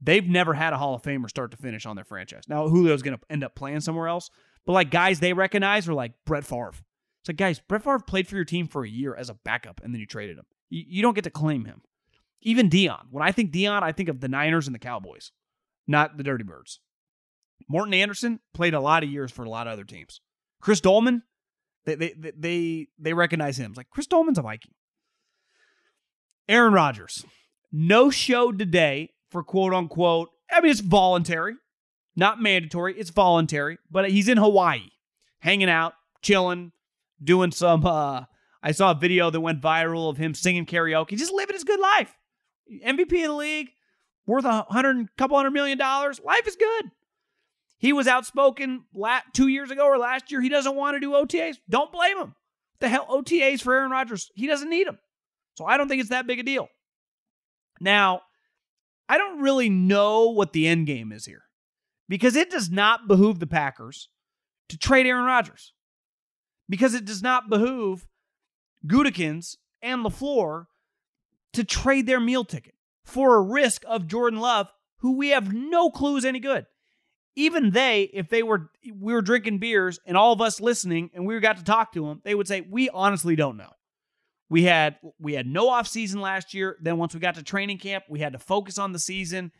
They've 0.00 0.26
never 0.26 0.54
had 0.54 0.72
a 0.72 0.78
Hall 0.78 0.94
of 0.94 1.02
Famer 1.02 1.28
start 1.28 1.50
to 1.52 1.56
finish 1.56 1.86
on 1.86 1.96
their 1.96 2.04
franchise. 2.04 2.44
Now 2.48 2.68
Julio's 2.68 3.02
going 3.02 3.16
to 3.16 3.24
end 3.30 3.44
up 3.44 3.54
playing 3.54 3.80
somewhere 3.80 4.08
else, 4.08 4.30
but 4.66 4.72
like 4.72 4.90
guys 4.90 5.20
they 5.20 5.32
recognize 5.32 5.88
are 5.88 5.94
like 5.94 6.12
Brett 6.24 6.44
Favre. 6.44 6.72
It's 7.26 7.28
like, 7.28 7.36
guys, 7.36 7.60
Brett 7.60 7.82
Favre 7.82 7.98
played 7.98 8.28
for 8.28 8.36
your 8.36 8.44
team 8.44 8.68
for 8.68 8.84
a 8.84 8.88
year 8.88 9.14
as 9.14 9.30
a 9.30 9.34
backup 9.34 9.80
and 9.82 9.92
then 9.92 10.00
you 10.00 10.06
traded 10.06 10.38
him. 10.38 10.44
You, 10.68 10.84
you 10.86 11.02
don't 11.02 11.14
get 11.14 11.24
to 11.24 11.30
claim 11.30 11.64
him. 11.64 11.82
Even 12.42 12.68
Deion. 12.70 13.06
When 13.10 13.26
I 13.26 13.32
think 13.32 13.52
Deion, 13.52 13.82
I 13.82 13.92
think 13.92 14.08
of 14.08 14.20
the 14.20 14.28
Niners 14.28 14.66
and 14.66 14.74
the 14.74 14.80
Cowboys, 14.80 15.32
not 15.86 16.16
the 16.16 16.22
Dirty 16.22 16.44
Birds. 16.44 16.80
Morten 17.68 17.94
Andersen 17.94 18.40
played 18.54 18.74
a 18.74 18.80
lot 18.80 19.02
of 19.02 19.10
years 19.10 19.32
for 19.32 19.44
a 19.44 19.50
lot 19.50 19.66
of 19.66 19.72
other 19.72 19.84
teams. 19.84 20.20
Chris 20.60 20.80
Doleman, 20.80 21.22
they 21.84 21.94
they 21.94 22.32
they 22.36 22.88
they 22.98 23.12
recognize 23.12 23.58
him. 23.58 23.72
It's 23.72 23.76
like 23.76 23.90
Chris 23.90 24.06
Doleman's 24.06 24.38
a 24.38 24.42
Viking. 24.42 24.72
Aaron 26.48 26.72
Rodgers, 26.72 27.24
no 27.72 28.10
show 28.10 28.52
today 28.52 29.10
for 29.30 29.42
quote 29.42 29.72
unquote. 29.72 30.30
I 30.50 30.60
mean, 30.60 30.70
it's 30.70 30.80
voluntary. 30.80 31.54
Not 32.16 32.40
mandatory, 32.40 32.98
it's 32.98 33.10
voluntary, 33.10 33.78
but 33.90 34.10
he's 34.10 34.28
in 34.28 34.38
Hawaii 34.38 34.90
hanging 35.40 35.68
out, 35.68 35.94
chilling, 36.22 36.72
doing 37.22 37.52
some. 37.52 37.86
uh 37.86 38.24
I 38.62 38.72
saw 38.72 38.90
a 38.90 38.94
video 38.94 39.30
that 39.30 39.40
went 39.40 39.60
viral 39.62 40.10
of 40.10 40.16
him 40.16 40.34
singing 40.34 40.66
karaoke, 40.66 41.16
just 41.16 41.32
living 41.32 41.54
his 41.54 41.62
good 41.62 41.78
life. 41.78 42.16
MVP 42.84 43.22
of 43.22 43.28
the 43.28 43.32
league, 43.32 43.68
worth 44.26 44.44
a 44.44 44.62
hundred, 44.68 45.06
couple 45.16 45.36
hundred 45.36 45.52
million 45.52 45.78
dollars. 45.78 46.20
Life 46.24 46.48
is 46.48 46.56
good. 46.56 46.90
He 47.78 47.92
was 47.92 48.08
outspoken 48.08 48.84
two 49.34 49.48
years 49.48 49.70
ago 49.70 49.86
or 49.86 49.98
last 49.98 50.32
year. 50.32 50.40
He 50.40 50.48
doesn't 50.48 50.74
want 50.74 50.96
to 50.96 51.00
do 51.00 51.12
OTAs. 51.12 51.58
Don't 51.68 51.92
blame 51.92 52.18
him. 52.18 52.34
The 52.80 52.88
hell 52.88 53.06
OTAs 53.08 53.60
for 53.60 53.74
Aaron 53.74 53.90
Rodgers? 53.90 54.30
He 54.34 54.46
doesn't 54.46 54.70
need 54.70 54.86
them. 54.86 54.98
So 55.54 55.64
I 55.64 55.76
don't 55.76 55.88
think 55.88 56.00
it's 56.00 56.10
that 56.10 56.26
big 56.26 56.40
a 56.40 56.42
deal. 56.42 56.68
Now, 57.80 58.22
I 59.08 59.18
don't 59.18 59.40
really 59.42 59.68
know 59.70 60.30
what 60.30 60.52
the 60.52 60.66
end 60.66 60.86
game 60.86 61.12
is 61.12 61.24
here 61.24 61.42
because 62.08 62.36
it 62.36 62.50
does 62.50 62.70
not 62.70 63.08
behoove 63.08 63.38
the 63.38 63.46
Packers 63.46 64.08
to 64.68 64.78
trade 64.78 65.06
Aaron 65.06 65.24
Rodgers 65.24 65.72
because 66.68 66.94
it 66.94 67.04
does 67.04 67.22
not 67.22 67.48
behoove 67.48 68.06
Gutekunst 68.86 69.56
and 69.82 70.04
LaFleur 70.04 70.66
to 71.52 71.64
trade 71.64 72.06
their 72.06 72.20
meal 72.20 72.44
ticket 72.44 72.74
for 73.04 73.36
a 73.36 73.40
risk 73.40 73.82
of 73.86 74.06
Jordan 74.06 74.40
Love, 74.40 74.68
who 74.98 75.16
we 75.16 75.28
have 75.28 75.52
no 75.52 75.90
clue 75.90 76.16
is 76.16 76.24
any 76.24 76.40
good. 76.40 76.66
Even 77.34 77.70
they, 77.70 78.02
if 78.14 78.28
they 78.28 78.42
were 78.42 78.70
we 78.84 79.12
were 79.12 79.22
drinking 79.22 79.58
beers 79.58 80.00
and 80.06 80.16
all 80.16 80.32
of 80.32 80.40
us 80.40 80.60
listening 80.60 81.10
and 81.14 81.26
we 81.26 81.38
got 81.38 81.58
to 81.58 81.64
talk 81.64 81.92
to 81.92 82.06
them, 82.06 82.20
they 82.24 82.34
would 82.34 82.48
say, 82.48 82.62
We 82.62 82.88
honestly 82.88 83.36
don't 83.36 83.58
know. 83.58 83.70
We 84.48 84.62
had 84.62 84.96
we 85.18 85.34
had 85.34 85.46
no 85.46 85.68
offseason 85.68 86.20
last 86.20 86.54
year. 86.54 86.76
Then 86.80 86.96
once 86.96 87.14
we 87.14 87.20
got 87.20 87.34
to 87.34 87.42
training 87.42 87.78
camp, 87.78 88.04
we 88.08 88.20
had 88.20 88.32
to 88.32 88.38
focus 88.38 88.78
on 88.78 88.92
the 88.92 88.98
season. 88.98 89.52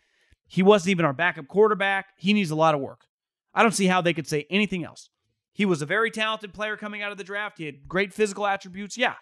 He 0.47 0.63
wasn't 0.63 0.91
even 0.91 1.05
our 1.05 1.13
backup 1.13 1.49
quarterback. 1.49 2.07
He 2.17 2.33
needs 2.33 2.51
a 2.51 2.57
lot 2.57 2.75
of 2.75 2.81
work. 2.81 3.07
I 3.55 3.63
don't 3.63 3.75
see 3.75 3.87
how 3.87 4.01
they 4.01 4.13
could 4.15 4.29
say 4.29 4.47
anything 4.51 4.85
else. 4.85 5.11
He 5.53 5.65
was 5.65 5.81
a 5.83 5.87
very 5.87 6.11
talented 6.11 6.53
player 6.53 6.77
coming 6.77 7.03
out 7.03 7.13
of 7.13 7.19
the 7.19 7.25
draft. 7.25 7.59
He 7.59 7.65
had 7.65 7.89
great 7.89 8.13
physical 8.13 8.47
attributes, 8.47 8.99
yeah. 8.99 9.15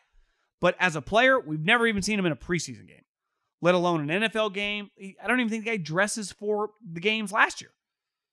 But 0.61 0.77
as 0.81 0.97
a 0.97 1.03
player, 1.03 1.39
we've 1.39 1.65
never 1.65 1.87
even 1.87 2.03
seen 2.03 2.19
him 2.19 2.27
in 2.27 2.33
a 2.33 2.37
preseason 2.37 2.89
game, 2.89 3.05
let 3.61 3.75
alone 3.75 4.09
an 4.09 4.23
NFL 4.23 4.53
game. 4.53 4.91
I 5.23 5.27
don't 5.27 5.41
even 5.41 5.51
think 5.51 5.65
the 5.65 5.71
guy 5.71 5.77
dresses 5.77 6.33
for 6.33 6.71
the 6.85 7.01
games 7.01 7.33
last 7.33 7.61
year. 7.61 7.71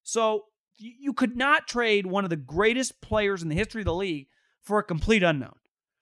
So 0.03 0.45
you 0.77 1.13
could 1.13 1.37
not 1.37 1.67
trade 1.67 2.07
one 2.07 2.23
of 2.23 2.31
the 2.31 2.35
greatest 2.35 3.01
players 3.01 3.43
in 3.43 3.49
the 3.49 3.55
history 3.55 3.81
of 3.81 3.85
the 3.85 3.93
league 3.93 4.27
for 4.61 4.79
a 4.79 4.83
complete 4.83 5.21
unknown. 5.21 5.55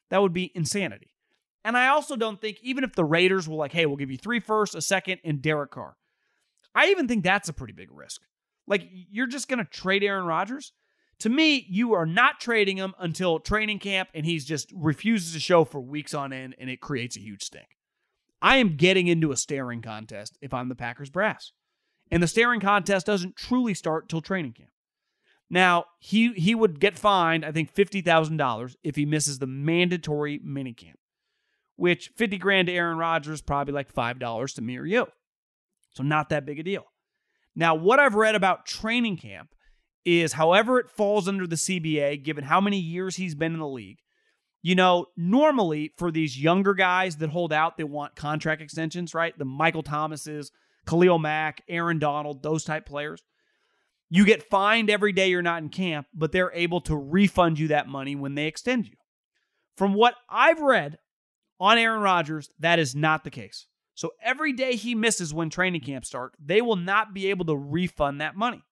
That 0.09 0.21
would 0.21 0.33
be 0.33 0.51
insanity. 0.55 1.13
And 1.65 1.75
I 1.75 1.87
also 1.87 2.15
don't 2.15 2.39
think, 2.39 2.59
even 2.61 2.85
if 2.85 2.93
the 2.93 3.03
Raiders 3.03 3.49
were 3.49 3.57
like, 3.57 3.73
hey, 3.73 3.85
we'll 3.85 3.97
give 3.97 4.09
you 4.09 4.17
three 4.17 4.39
firsts, 4.39 4.75
a 4.75 4.81
second, 4.81 5.19
and 5.25 5.41
Derek 5.41 5.71
Carr, 5.71 5.97
I 6.75 6.87
even 6.87 7.07
think 7.07 7.23
that's 7.23 7.49
a 7.49 7.53
pretty 7.53 7.73
big 7.73 7.89
risk. 7.91 8.21
Like, 8.67 8.87
you're 8.91 9.27
just 9.27 9.47
going 9.47 9.59
to 9.59 9.65
trade 9.65 10.03
Aaron 10.03 10.25
Rodgers? 10.25 10.73
To 11.19 11.29
me, 11.29 11.65
you 11.69 11.93
are 11.93 12.05
not 12.05 12.39
trading 12.39 12.77
him 12.77 12.93
until 12.99 13.39
training 13.39 13.79
camp 13.79 14.09
and 14.13 14.25
he's 14.25 14.45
just 14.45 14.71
refuses 14.73 15.33
to 15.33 15.39
show 15.39 15.65
for 15.65 15.81
weeks 15.81 16.13
on 16.13 16.31
end 16.31 16.55
and 16.59 16.69
it 16.69 16.79
creates 16.79 17.17
a 17.17 17.21
huge 17.21 17.43
stink. 17.43 17.77
I 18.41 18.57
am 18.57 18.77
getting 18.77 19.07
into 19.07 19.31
a 19.31 19.37
staring 19.37 19.81
contest 19.81 20.37
if 20.41 20.53
I'm 20.53 20.69
the 20.69 20.75
Packers 20.75 21.09
brass. 21.09 21.51
And 22.09 22.23
the 22.23 22.27
staring 22.27 22.61
contest 22.61 23.05
doesn't 23.05 23.35
truly 23.35 23.73
start 23.73 24.07
till 24.07 24.21
training 24.21 24.53
camp. 24.53 24.69
Now, 25.49 25.85
he 25.99 26.31
he 26.33 26.55
would 26.55 26.79
get 26.79 26.97
fined, 26.97 27.43
I 27.43 27.51
think, 27.51 27.73
$50,000 27.73 28.75
if 28.83 28.95
he 28.95 29.05
misses 29.05 29.39
the 29.39 29.47
mandatory 29.47 30.39
minicamp 30.39 30.93
which 31.79 32.11
50 32.17 32.37
grand 32.37 32.67
to 32.67 32.73
Aaron 32.73 32.97
Rodgers, 32.97 33.41
probably 33.41 33.73
like 33.73 33.93
$5 33.93 34.55
to 34.55 34.89
you. 34.89 35.07
So 35.93 36.03
not 36.03 36.29
that 36.29 36.45
big 36.45 36.59
a 36.59 36.63
deal. 36.63 36.85
Now, 37.55 37.75
what 37.75 37.99
I've 37.99 38.15
read 38.15 38.35
about 38.35 38.65
training 38.65 39.17
camp 39.17 39.49
is 40.05 40.33
however 40.33 40.79
it 40.79 40.89
falls 40.89 41.27
under 41.27 41.45
the 41.45 41.55
CBA, 41.55 42.23
given 42.23 42.45
how 42.45 42.61
many 42.61 42.79
years 42.79 43.15
he's 43.15 43.35
been 43.35 43.53
in 43.53 43.59
the 43.59 43.67
league, 43.67 43.99
you 44.61 44.75
know, 44.75 45.07
normally 45.15 45.93
for 45.97 46.11
these 46.11 46.41
younger 46.41 46.73
guys 46.73 47.17
that 47.17 47.29
hold 47.29 47.53
out, 47.53 47.77
they 47.77 47.83
want 47.83 48.15
contract 48.15 48.61
extensions, 48.61 49.13
right? 49.13 49.37
The 49.37 49.45
Michael 49.45 49.83
Thomases, 49.83 50.51
Khalil 50.87 51.19
Mack, 51.19 51.63
Aaron 51.69 51.99
Donald, 51.99 52.43
those 52.43 52.63
type 52.63 52.85
players. 52.85 53.23
You 54.09 54.25
get 54.25 54.49
fined 54.49 54.89
every 54.89 55.13
day 55.13 55.29
you're 55.29 55.41
not 55.41 55.61
in 55.61 55.69
camp, 55.69 56.07
but 56.13 56.31
they're 56.31 56.51
able 56.53 56.81
to 56.81 56.95
refund 56.97 57.59
you 57.59 57.69
that 57.69 57.87
money 57.87 58.15
when 58.15 58.35
they 58.35 58.47
extend 58.47 58.87
you. 58.87 58.95
From 59.77 59.93
what 59.93 60.15
I've 60.29 60.59
read 60.59 60.97
on 61.59 61.77
Aaron 61.77 62.01
Rodgers, 62.01 62.49
that 62.59 62.79
is 62.79 62.95
not 62.95 63.23
the 63.23 63.29
case. 63.29 63.67
So 63.99 64.13
every 64.23 64.53
day 64.53 64.77
he 64.77 64.95
misses 64.95 65.33
when 65.33 65.49
training 65.49 65.81
camp 65.81 66.05
start, 66.05 66.33
they 66.39 66.61
will 66.61 66.77
not 66.77 67.13
be 67.13 67.29
able 67.31 67.43
to 67.47 67.57
refund 67.57 68.21
that 68.21 68.33
money. 68.33 68.63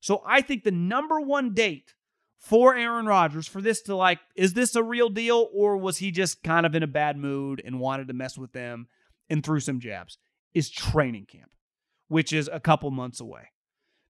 So 0.00 0.20
I 0.26 0.40
think 0.40 0.64
the 0.64 0.72
number 0.72 1.20
one 1.20 1.54
date 1.54 1.94
for 2.38 2.74
Aaron 2.74 3.06
Rodgers 3.06 3.46
for 3.46 3.62
this 3.62 3.82
to 3.82 3.94
like, 3.94 4.18
is 4.34 4.54
this 4.54 4.74
a 4.74 4.82
real 4.82 5.10
deal 5.10 5.48
or 5.54 5.76
was 5.76 5.98
he 5.98 6.10
just 6.10 6.42
kind 6.42 6.66
of 6.66 6.74
in 6.74 6.82
a 6.82 6.88
bad 6.88 7.16
mood 7.16 7.62
and 7.64 7.78
wanted 7.78 8.08
to 8.08 8.14
mess 8.14 8.36
with 8.36 8.50
them 8.50 8.88
and 9.30 9.44
threw 9.44 9.60
some 9.60 9.78
jabs? 9.78 10.18
Is 10.54 10.68
training 10.68 11.26
camp, 11.26 11.52
which 12.08 12.32
is 12.32 12.50
a 12.52 12.58
couple 12.58 12.90
months 12.90 13.20
away. 13.20 13.50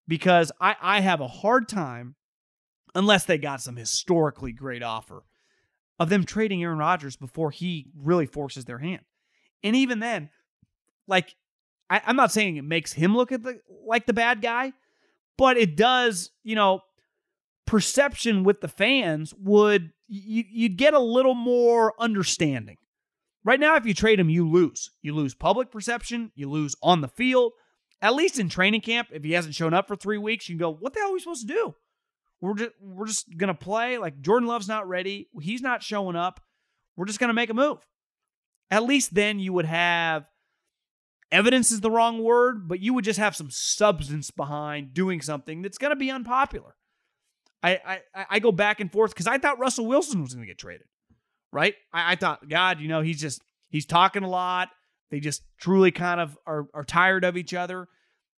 Because 0.07 0.51
I, 0.59 0.77
I 0.81 1.01
have 1.01 1.21
a 1.21 1.29
hard 1.29 1.69
time, 1.69 2.15
unless 2.95 3.27
they 3.27 3.37
got 3.37 3.61
some 3.61 3.77
historically 3.77 4.53
great 4.53 4.83
offer, 4.83 5.25
of 5.99 6.09
them 6.09 6.25
trading 6.25 6.63
Aaron 6.63 6.79
Rodgers 6.79 7.17
before 7.17 7.51
he 7.51 7.91
really 7.95 8.25
forces 8.25 8.65
their 8.65 8.79
hand. 8.79 9.03
And 9.63 9.77
even 9.77 9.99
then, 9.99 10.31
like, 11.09 11.35
I, 11.91 12.03
am 12.07 12.17
not 12.17 12.31
saying 12.31 12.57
it 12.57 12.65
makes 12.65 12.93
him 12.93 13.17
look 13.17 13.33
at 13.33 13.43
the 13.43 13.61
like 13.85 14.07
the 14.07 14.13
bad 14.13 14.43
guy, 14.43 14.73
but 15.37 15.57
it 15.57 15.77
does, 15.77 16.31
you 16.45 16.55
know, 16.55 16.83
perception 17.67 18.45
with 18.45 18.61
the 18.61 18.69
fans 18.69 19.35
would 19.39 19.93
you, 20.07 20.45
you'd 20.51 20.77
get 20.77 20.95
a 20.95 21.01
little 21.01 21.35
more 21.35 21.95
understanding. 21.99 22.77
Right 23.45 23.61
now, 23.61 23.77
if 23.77 23.87
you 23.87 23.95
trade 23.95 24.21
him, 24.21 24.29
you 24.29 24.49
lose. 24.49 24.91
You 25.01 25.15
lose 25.15 25.35
public 25.35 25.71
perception, 25.71 26.33
you 26.35 26.51
lose 26.51 26.75
on 26.83 27.01
the 27.01 27.09
field. 27.09 27.53
At 28.01 28.15
least 28.15 28.39
in 28.39 28.49
training 28.49 28.83
camp, 28.83 29.09
if 29.11 29.25
he 29.25 29.33
hasn't 29.33 29.55
shown 29.55 29.75
up 29.75 29.89
for 29.89 29.97
three 29.97 30.19
weeks, 30.19 30.49
you 30.49 30.55
can 30.55 30.61
go, 30.61 30.73
what 30.73 30.93
the 30.93 31.01
hell 31.01 31.11
are 31.11 31.13
we 31.15 31.21
supposed 31.21 31.49
to 31.49 31.53
do? 31.53 31.75
We're 32.41 32.55
just 32.55 32.71
we're 32.81 33.07
just 33.07 33.37
gonna 33.37 33.55
play. 33.55 33.99
Like 33.99 34.21
Jordan 34.21 34.49
Love's 34.49 34.69
not 34.69 34.89
ready. 34.89 35.29
He's 35.41 35.61
not 35.63 35.83
showing 35.83 36.17
up. 36.17 36.41
We're 36.97 37.07
just 37.07 37.19
gonna 37.19 37.33
make 37.33 37.51
a 37.51 37.55
move. 37.55 37.79
At 38.71 38.85
least 38.85 39.15
then 39.15 39.39
you 39.41 39.53
would 39.53 39.65
have 39.65 40.27
evidence 41.31 41.71
is 41.71 41.81
the 41.81 41.91
wrong 41.91 42.23
word, 42.23 42.69
but 42.69 42.81
you 42.81 42.95
would 42.95 43.05
just 43.05 43.19
have 43.19 43.37
some 43.37 43.51
substance 43.51 44.31
behind 44.31 44.95
doing 44.95 45.21
something 45.21 45.63
that's 45.63 45.79
gonna 45.79 45.97
be 45.97 46.11
unpopular. 46.11 46.75
I 47.63 48.01
I, 48.15 48.27
I 48.31 48.39
go 48.39 48.53
back 48.53 48.81
and 48.81 48.91
forth 48.91 49.13
because 49.13 49.27
I 49.27 49.39
thought 49.39 49.59
Russell 49.59 49.87
Wilson 49.87 50.23
was 50.23 50.35
gonna 50.35 50.47
get 50.47 50.59
traded. 50.59 50.87
Right? 51.51 51.75
I, 51.93 52.13
I 52.13 52.17
thought, 52.17 52.49
God, 52.49 52.81
you 52.81 52.89
know, 52.89 53.01
he's 53.01 53.21
just 53.21 53.43
he's 53.69 53.87
talking 53.87 54.23
a 54.23 54.29
lot. 54.29 54.69
They 55.11 55.21
just 55.21 55.43
truly 55.59 55.91
kind 55.91 56.21
of 56.21 56.37
are, 56.47 56.67
are 56.75 56.85
tired 56.85 57.25
of 57.25 57.37
each 57.37 57.55
other. 57.55 57.89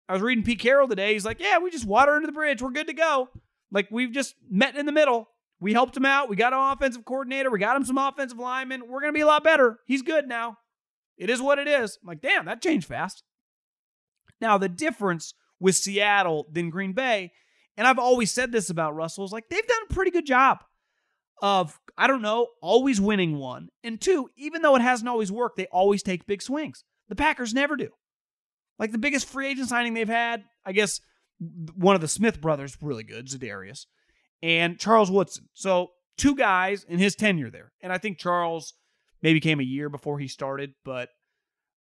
I 0.09 0.13
was 0.13 0.23
reading 0.23 0.45
Pete 0.45 0.61
Carroll 0.61 0.89
today. 0.89 1.13
He's 1.13 1.25
like, 1.25 1.41
Yeah, 1.41 1.59
we 1.59 1.71
just 1.71 1.87
water 1.87 2.13
under 2.13 2.27
the 2.27 2.33
bridge. 2.33 2.63
We're 2.63 2.71
good 2.71 2.87
to 2.87 2.93
go. 2.93 3.29
Like 3.73 3.89
we've 3.91 4.13
just 4.13 4.35
met 4.49 4.77
in 4.77 4.87
the 4.87 4.93
middle. 4.93 5.29
We 5.61 5.75
helped 5.75 5.97
him 5.97 6.07
out. 6.07 6.29
We 6.29 6.37
got 6.37 6.53
an 6.53 6.59
offensive 6.59 7.05
coordinator. 7.05 7.51
We 7.51 7.59
got 7.59 7.77
him 7.77 7.85
some 7.85 7.99
offensive 7.99 8.39
linemen. 8.39 8.89
We're 8.89 9.01
going 9.01 9.13
to 9.13 9.17
be 9.17 9.21
a 9.21 9.27
lot 9.27 9.45
better. 9.45 9.79
He's 9.87 10.03
good 10.03 10.27
now. 10.27 10.57
It 11.21 11.29
is 11.29 11.43
what 11.43 11.59
it 11.59 11.69
is. 11.69 11.99
I'm 12.03 12.09
like, 12.09 12.23
damn, 12.23 12.47
that 12.47 12.63
changed 12.63 12.89
fast. 12.89 13.23
Now, 14.41 14.57
the 14.57 14.71
difference 14.71 15.35
with 15.61 15.77
Seattle 15.77 16.47
than 16.51 16.71
Green 16.71 16.95
Bay, 16.95 17.33
and 17.77 17.87
I've 17.87 17.99
always 17.99 18.33
said 18.33 18.51
this 18.51 18.71
about 18.71 18.97
Russell, 18.97 19.27
is 19.27 19.31
like 19.31 19.51
they've 19.51 19.67
done 19.67 19.83
a 19.89 19.93
pretty 19.93 20.11
good 20.11 20.25
job 20.25 20.65
of, 21.43 21.79
I 21.97 22.07
don't 22.07 22.23
know, 22.23 22.49
always 22.63 23.03
winning 23.03 23.37
one. 23.37 23.69
And 23.85 24.01
two, 24.01 24.31
even 24.37 24.63
though 24.63 24.77
it 24.77 24.83
hasn't 24.83 25.11
always 25.11 25.31
worked, 25.31 25.59
they 25.59 25.67
always 25.67 26.03
take 26.03 26.27
big 26.27 26.41
swings. 26.41 26.85
The 27.11 27.17
Packers 27.17 27.53
never 27.53 27.77
do. 27.77 27.91
Like 28.79 28.93
the 28.93 28.99
biggest 28.99 29.29
free 29.29 29.49
agent 29.49 29.69
signing 29.69 29.93
they've 29.93 30.09
had, 30.09 30.45
I 30.65 30.73
guess 30.73 31.01
one 31.75 31.95
of 31.95 32.01
the 32.01 32.09
Smith 32.09 32.41
brothers, 32.41 32.79
really 32.81 33.05
good, 33.05 33.27
Za'Darius, 33.27 33.85
and 34.43 34.79
Charles 34.79 35.11
Woodson. 35.11 35.51
So 35.53 35.91
two 36.17 36.35
guys 36.35 36.85
in 36.85 36.99
his 36.99 37.15
tenure 37.15 37.51
there. 37.51 37.73
And 37.83 37.93
I 37.93 37.99
think 37.99 38.17
Charles 38.19 38.73
maybe 39.23 39.41
came 39.41 39.61
a 39.61 39.65
year 39.65 39.89
before 39.89 40.19
he 40.19 40.29
started, 40.29 40.73
but 40.85 41.09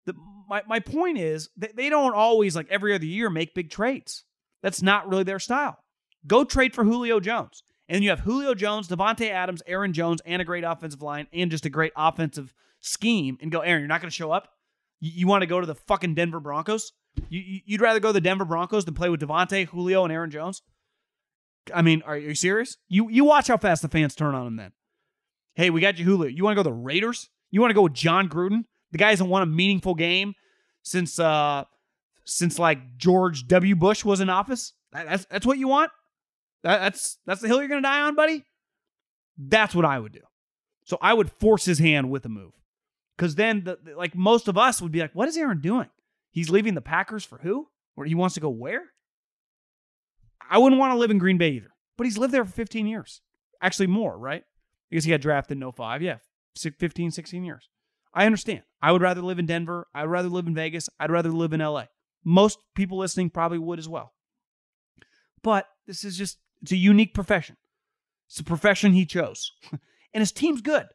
the, 0.06 0.14
my, 0.48 0.62
my 0.66 0.80
point 0.80 1.18
is 1.18 1.48
that 1.56 1.76
they 1.76 1.88
don't 1.88 2.14
always, 2.14 2.56
like 2.56 2.68
every 2.70 2.94
other 2.94 3.04
year, 3.04 3.30
make 3.30 3.54
big 3.54 3.70
trades. 3.70 4.24
That's 4.62 4.82
not 4.82 5.08
really 5.08 5.24
their 5.24 5.38
style. 5.38 5.78
Go 6.26 6.44
trade 6.44 6.74
for 6.74 6.84
Julio 6.84 7.20
Jones. 7.20 7.62
And 7.88 7.96
then 7.96 8.02
you 8.02 8.10
have 8.10 8.20
Julio 8.20 8.54
Jones, 8.54 8.88
Davante 8.88 9.30
Adams, 9.30 9.62
Aaron 9.66 9.92
Jones, 9.92 10.20
and 10.24 10.40
a 10.40 10.44
great 10.44 10.64
offensive 10.64 11.02
line 11.02 11.26
and 11.32 11.50
just 11.50 11.66
a 11.66 11.70
great 11.70 11.92
offensive 11.96 12.54
scheme. 12.80 13.36
And 13.40 13.50
go, 13.50 13.60
Aaron, 13.60 13.80
you're 13.80 13.88
not 13.88 14.00
going 14.00 14.10
to 14.10 14.14
show 14.14 14.30
up? 14.30 14.48
You, 15.00 15.10
you 15.14 15.26
want 15.26 15.42
to 15.42 15.46
go 15.46 15.60
to 15.60 15.66
the 15.66 15.74
fucking 15.74 16.14
Denver 16.14 16.40
Broncos? 16.40 16.92
You, 17.28 17.60
you'd 17.64 17.80
rather 17.80 18.00
go 18.00 18.10
to 18.10 18.12
the 18.12 18.20
Denver 18.20 18.44
Broncos 18.44 18.84
than 18.84 18.94
play 18.94 19.08
with 19.08 19.20
Davante, 19.20 19.66
Julio, 19.66 20.04
and 20.04 20.12
Aaron 20.12 20.30
Jones? 20.30 20.62
I 21.74 21.82
mean, 21.82 22.02
are 22.06 22.16
you 22.16 22.34
serious? 22.34 22.76
You 22.88 23.08
you 23.10 23.24
watch 23.24 23.48
how 23.48 23.56
fast 23.56 23.82
the 23.82 23.88
fans 23.88 24.14
turn 24.14 24.34
on 24.34 24.46
him 24.46 24.56
then. 24.56 24.72
Hey, 25.54 25.70
we 25.70 25.80
got 25.80 25.98
you 25.98 26.04
Julio. 26.04 26.28
You 26.28 26.44
want 26.44 26.56
to 26.56 26.62
go 26.62 26.68
the 26.68 26.74
Raiders? 26.74 27.28
You 27.50 27.60
want 27.60 27.70
to 27.70 27.74
go 27.74 27.82
with 27.82 27.94
Jon 27.94 28.28
Gruden? 28.28 28.64
The 28.92 28.98
guy 28.98 29.10
hasn't 29.10 29.30
won 29.30 29.42
a 29.42 29.46
meaningful 29.46 29.94
game 29.94 30.34
since 30.82 31.18
uh 31.18 31.64
since 32.24 32.58
like 32.58 32.96
George 32.96 33.46
W. 33.48 33.76
Bush 33.76 34.04
was 34.04 34.20
in 34.20 34.30
office. 34.30 34.72
That's 34.92 35.24
that's 35.26 35.46
what 35.46 35.58
you 35.58 35.68
want? 35.68 35.90
That's 36.62 37.18
that's 37.26 37.40
the 37.40 37.48
hill 37.48 37.58
you're 37.58 37.68
gonna 37.68 37.82
die 37.82 38.02
on, 38.02 38.14
buddy? 38.14 38.44
That's 39.38 39.74
what 39.74 39.84
I 39.84 39.98
would 39.98 40.12
do. 40.12 40.20
So 40.84 40.98
I 41.00 41.14
would 41.14 41.30
force 41.30 41.64
his 41.64 41.78
hand 41.78 42.10
with 42.10 42.24
a 42.26 42.28
move. 42.28 42.52
Because 43.16 43.34
then, 43.34 43.64
the, 43.64 43.78
like 43.96 44.14
most 44.14 44.48
of 44.48 44.56
us 44.56 44.80
would 44.80 44.92
be 44.92 45.00
like, 45.00 45.14
what 45.14 45.28
is 45.28 45.36
Aaron 45.36 45.60
doing? 45.60 45.88
He's 46.30 46.50
leaving 46.50 46.74
the 46.74 46.80
Packers 46.80 47.24
for 47.24 47.38
who? 47.38 47.68
Or 47.96 48.04
he 48.04 48.14
wants 48.14 48.34
to 48.34 48.40
go 48.40 48.48
where? 48.48 48.84
I 50.48 50.58
wouldn't 50.58 50.78
want 50.78 50.92
to 50.92 50.98
live 50.98 51.10
in 51.10 51.18
Green 51.18 51.38
Bay 51.38 51.50
either. 51.50 51.70
But 51.96 52.06
he's 52.06 52.16
lived 52.16 52.32
there 52.32 52.44
for 52.44 52.52
15 52.52 52.86
years. 52.86 53.20
Actually, 53.60 53.88
more, 53.88 54.16
right? 54.16 54.44
Because 54.90 55.04
he 55.04 55.10
got 55.10 55.20
drafted 55.20 55.62
in 55.62 55.72
05. 55.72 56.02
Yeah, 56.02 56.18
15, 56.56 57.10
16 57.10 57.44
years. 57.44 57.68
I 58.12 58.26
understand. 58.26 58.62
I 58.82 58.92
would 58.92 59.02
rather 59.02 59.22
live 59.22 59.38
in 59.38 59.46
Denver. 59.46 59.86
I'd 59.94 60.04
rather 60.04 60.28
live 60.28 60.46
in 60.46 60.54
Vegas. 60.54 60.88
I'd 60.98 61.10
rather 61.10 61.30
live 61.30 61.52
in 61.52 61.60
LA. 61.60 61.84
Most 62.24 62.58
people 62.74 62.98
listening 62.98 63.30
probably 63.30 63.58
would 63.58 63.78
as 63.78 63.88
well. 63.88 64.12
But 65.42 65.66
this 65.86 66.04
is 66.04 66.16
just, 66.16 66.38
it's 66.62 66.72
a 66.72 66.76
unique 66.76 67.14
profession. 67.14 67.56
It's 68.28 68.40
a 68.40 68.44
profession 68.44 68.92
he 68.92 69.06
chose. 69.06 69.52
and 69.72 70.20
his 70.20 70.32
team's 70.32 70.60
good. 70.60 70.86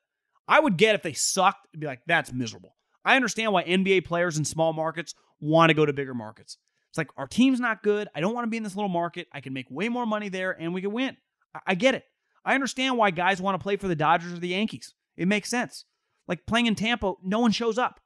I 0.48 0.60
would 0.60 0.78
get 0.78 0.96
if 0.96 1.04
they 1.04 1.14
sucked 1.14 1.68
be 1.78 1.88
like, 1.88 2.02
that's 2.06 2.32
miserable. 2.32 2.76
I 3.04 3.16
understand 3.16 3.54
why 3.54 3.64
NBA 3.64 4.06
players 4.06 4.38
in 4.38 4.46
small 4.46 4.74
markets 4.74 5.16
want 5.39 5.70
to 5.70 5.74
go 5.74 5.86
to 5.86 5.93
bigger 5.93 6.14
markets. 6.14 6.58
It's 6.89 6.98
like, 6.98 7.10
our 7.18 7.28
team's 7.28 7.60
not 7.60 7.84
good. 7.84 8.08
I 8.16 8.20
don't 8.20 8.34
want 8.34 8.46
to 8.46 8.50
be 8.50 8.58
in 8.58 8.64
this 8.64 8.76
little 8.76 8.89
market. 8.89 9.28
I 9.34 9.41
can 9.41 9.54
make 9.54 9.70
way 9.70 9.89
more 9.89 10.06
money 10.06 10.30
there 10.30 10.52
and 10.52 10.74
we 10.74 10.82
can 10.82 10.91
win. 10.91 11.18
I, 11.54 11.60
I 11.68 11.76
get 11.76 11.96
it. 11.96 12.04
I 12.46 12.54
understand 12.54 12.98
why 12.98 13.12
guys 13.12 13.41
want 13.41 13.60
to 13.60 13.64
play 13.64 13.76
for 13.76 13.88
the 13.88 13.96
Dodgers 13.96 14.34
or 14.34 14.39
the 14.39 14.50
Yankees. 14.50 14.93
It 15.18 15.28
makes 15.28 15.50
sense. 15.50 15.86
Like 16.28 16.46
playing 16.46 16.68
in 16.68 16.76
Tampa, 16.76 17.14
no 17.24 17.39
one 17.39 17.52
shows 17.52 17.78
up. 17.78 18.00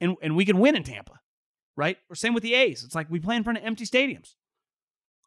And, 0.00 0.16
and 0.22 0.36
we 0.36 0.44
can 0.44 0.58
win 0.58 0.76
in 0.76 0.82
Tampa, 0.82 1.20
right? 1.76 1.96
Or 2.10 2.16
same 2.16 2.34
with 2.34 2.42
the 2.42 2.54
A's. 2.54 2.84
It's 2.84 2.94
like 2.94 3.08
we 3.08 3.20
play 3.20 3.36
in 3.36 3.44
front 3.44 3.58
of 3.58 3.64
empty 3.64 3.84
stadiums. 3.84 4.34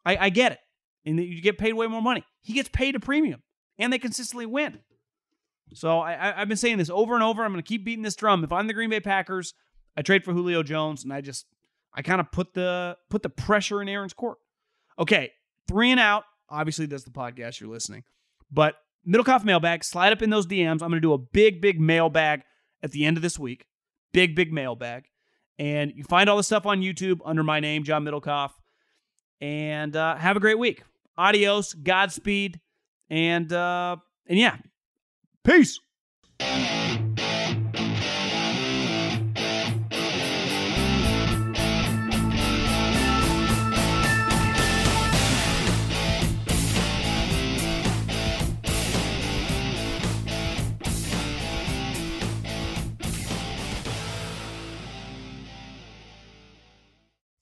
I, 0.04 0.16
I 0.16 0.28
get 0.28 0.52
it. 0.52 0.58
And 1.06 1.18
you 1.18 1.40
get 1.40 1.58
paid 1.58 1.72
way 1.72 1.86
more 1.86 2.02
money. 2.02 2.24
He 2.42 2.52
gets 2.52 2.68
paid 2.68 2.94
a 2.94 3.00
premium 3.00 3.42
and 3.78 3.92
they 3.92 3.98
consistently 3.98 4.46
win. 4.46 4.80
So 5.74 6.00
I, 6.00 6.32
have 6.36 6.48
been 6.48 6.56
saying 6.56 6.78
this 6.78 6.90
over 6.90 7.14
and 7.14 7.22
over. 7.22 7.44
I'm 7.44 7.52
going 7.52 7.62
to 7.62 7.68
keep 7.68 7.84
beating 7.84 8.02
this 8.02 8.16
drum. 8.16 8.44
If 8.44 8.52
I'm 8.52 8.66
the 8.66 8.74
Green 8.74 8.90
Bay 8.90 9.00
Packers, 9.00 9.54
I 9.96 10.02
trade 10.02 10.24
for 10.24 10.32
Julio 10.32 10.62
Jones, 10.62 11.04
and 11.04 11.12
I 11.12 11.20
just 11.20 11.46
I 11.94 12.02
kind 12.02 12.20
of 12.20 12.30
put 12.32 12.54
the 12.54 12.96
put 13.10 13.22
the 13.22 13.28
pressure 13.28 13.82
in 13.82 13.88
Aaron's 13.88 14.14
court. 14.14 14.38
Okay, 14.98 15.32
three 15.66 15.90
and 15.90 16.00
out. 16.00 16.24
Obviously, 16.48 16.86
that's 16.86 17.04
the 17.04 17.10
podcast 17.10 17.60
you're 17.60 17.68
listening. 17.68 18.04
But 18.50 18.76
Middlekauff 19.06 19.44
mailbag, 19.44 19.84
slide 19.84 20.12
up 20.12 20.22
in 20.22 20.30
those 20.30 20.46
DMs. 20.46 20.82
I'm 20.82 20.90
going 20.90 20.92
to 20.92 21.00
do 21.00 21.12
a 21.12 21.18
big, 21.18 21.60
big 21.60 21.80
mailbag 21.80 22.42
at 22.82 22.92
the 22.92 23.04
end 23.04 23.16
of 23.16 23.22
this 23.22 23.38
week. 23.38 23.66
Big, 24.12 24.34
big 24.34 24.52
mailbag. 24.52 25.04
And 25.58 25.92
you 25.94 26.04
find 26.04 26.28
all 26.30 26.36
the 26.36 26.42
stuff 26.42 26.66
on 26.66 26.80
YouTube 26.80 27.20
under 27.24 27.42
my 27.42 27.60
name, 27.60 27.84
John 27.84 28.04
Middlekauff. 28.04 28.50
And 29.40 29.94
uh, 29.96 30.16
have 30.16 30.36
a 30.36 30.40
great 30.40 30.58
week. 30.58 30.82
Adios, 31.16 31.74
Godspeed, 31.74 32.60
and 33.10 33.52
uh, 33.52 33.96
and 34.26 34.38
yeah, 34.38 34.56
peace. 35.44 35.80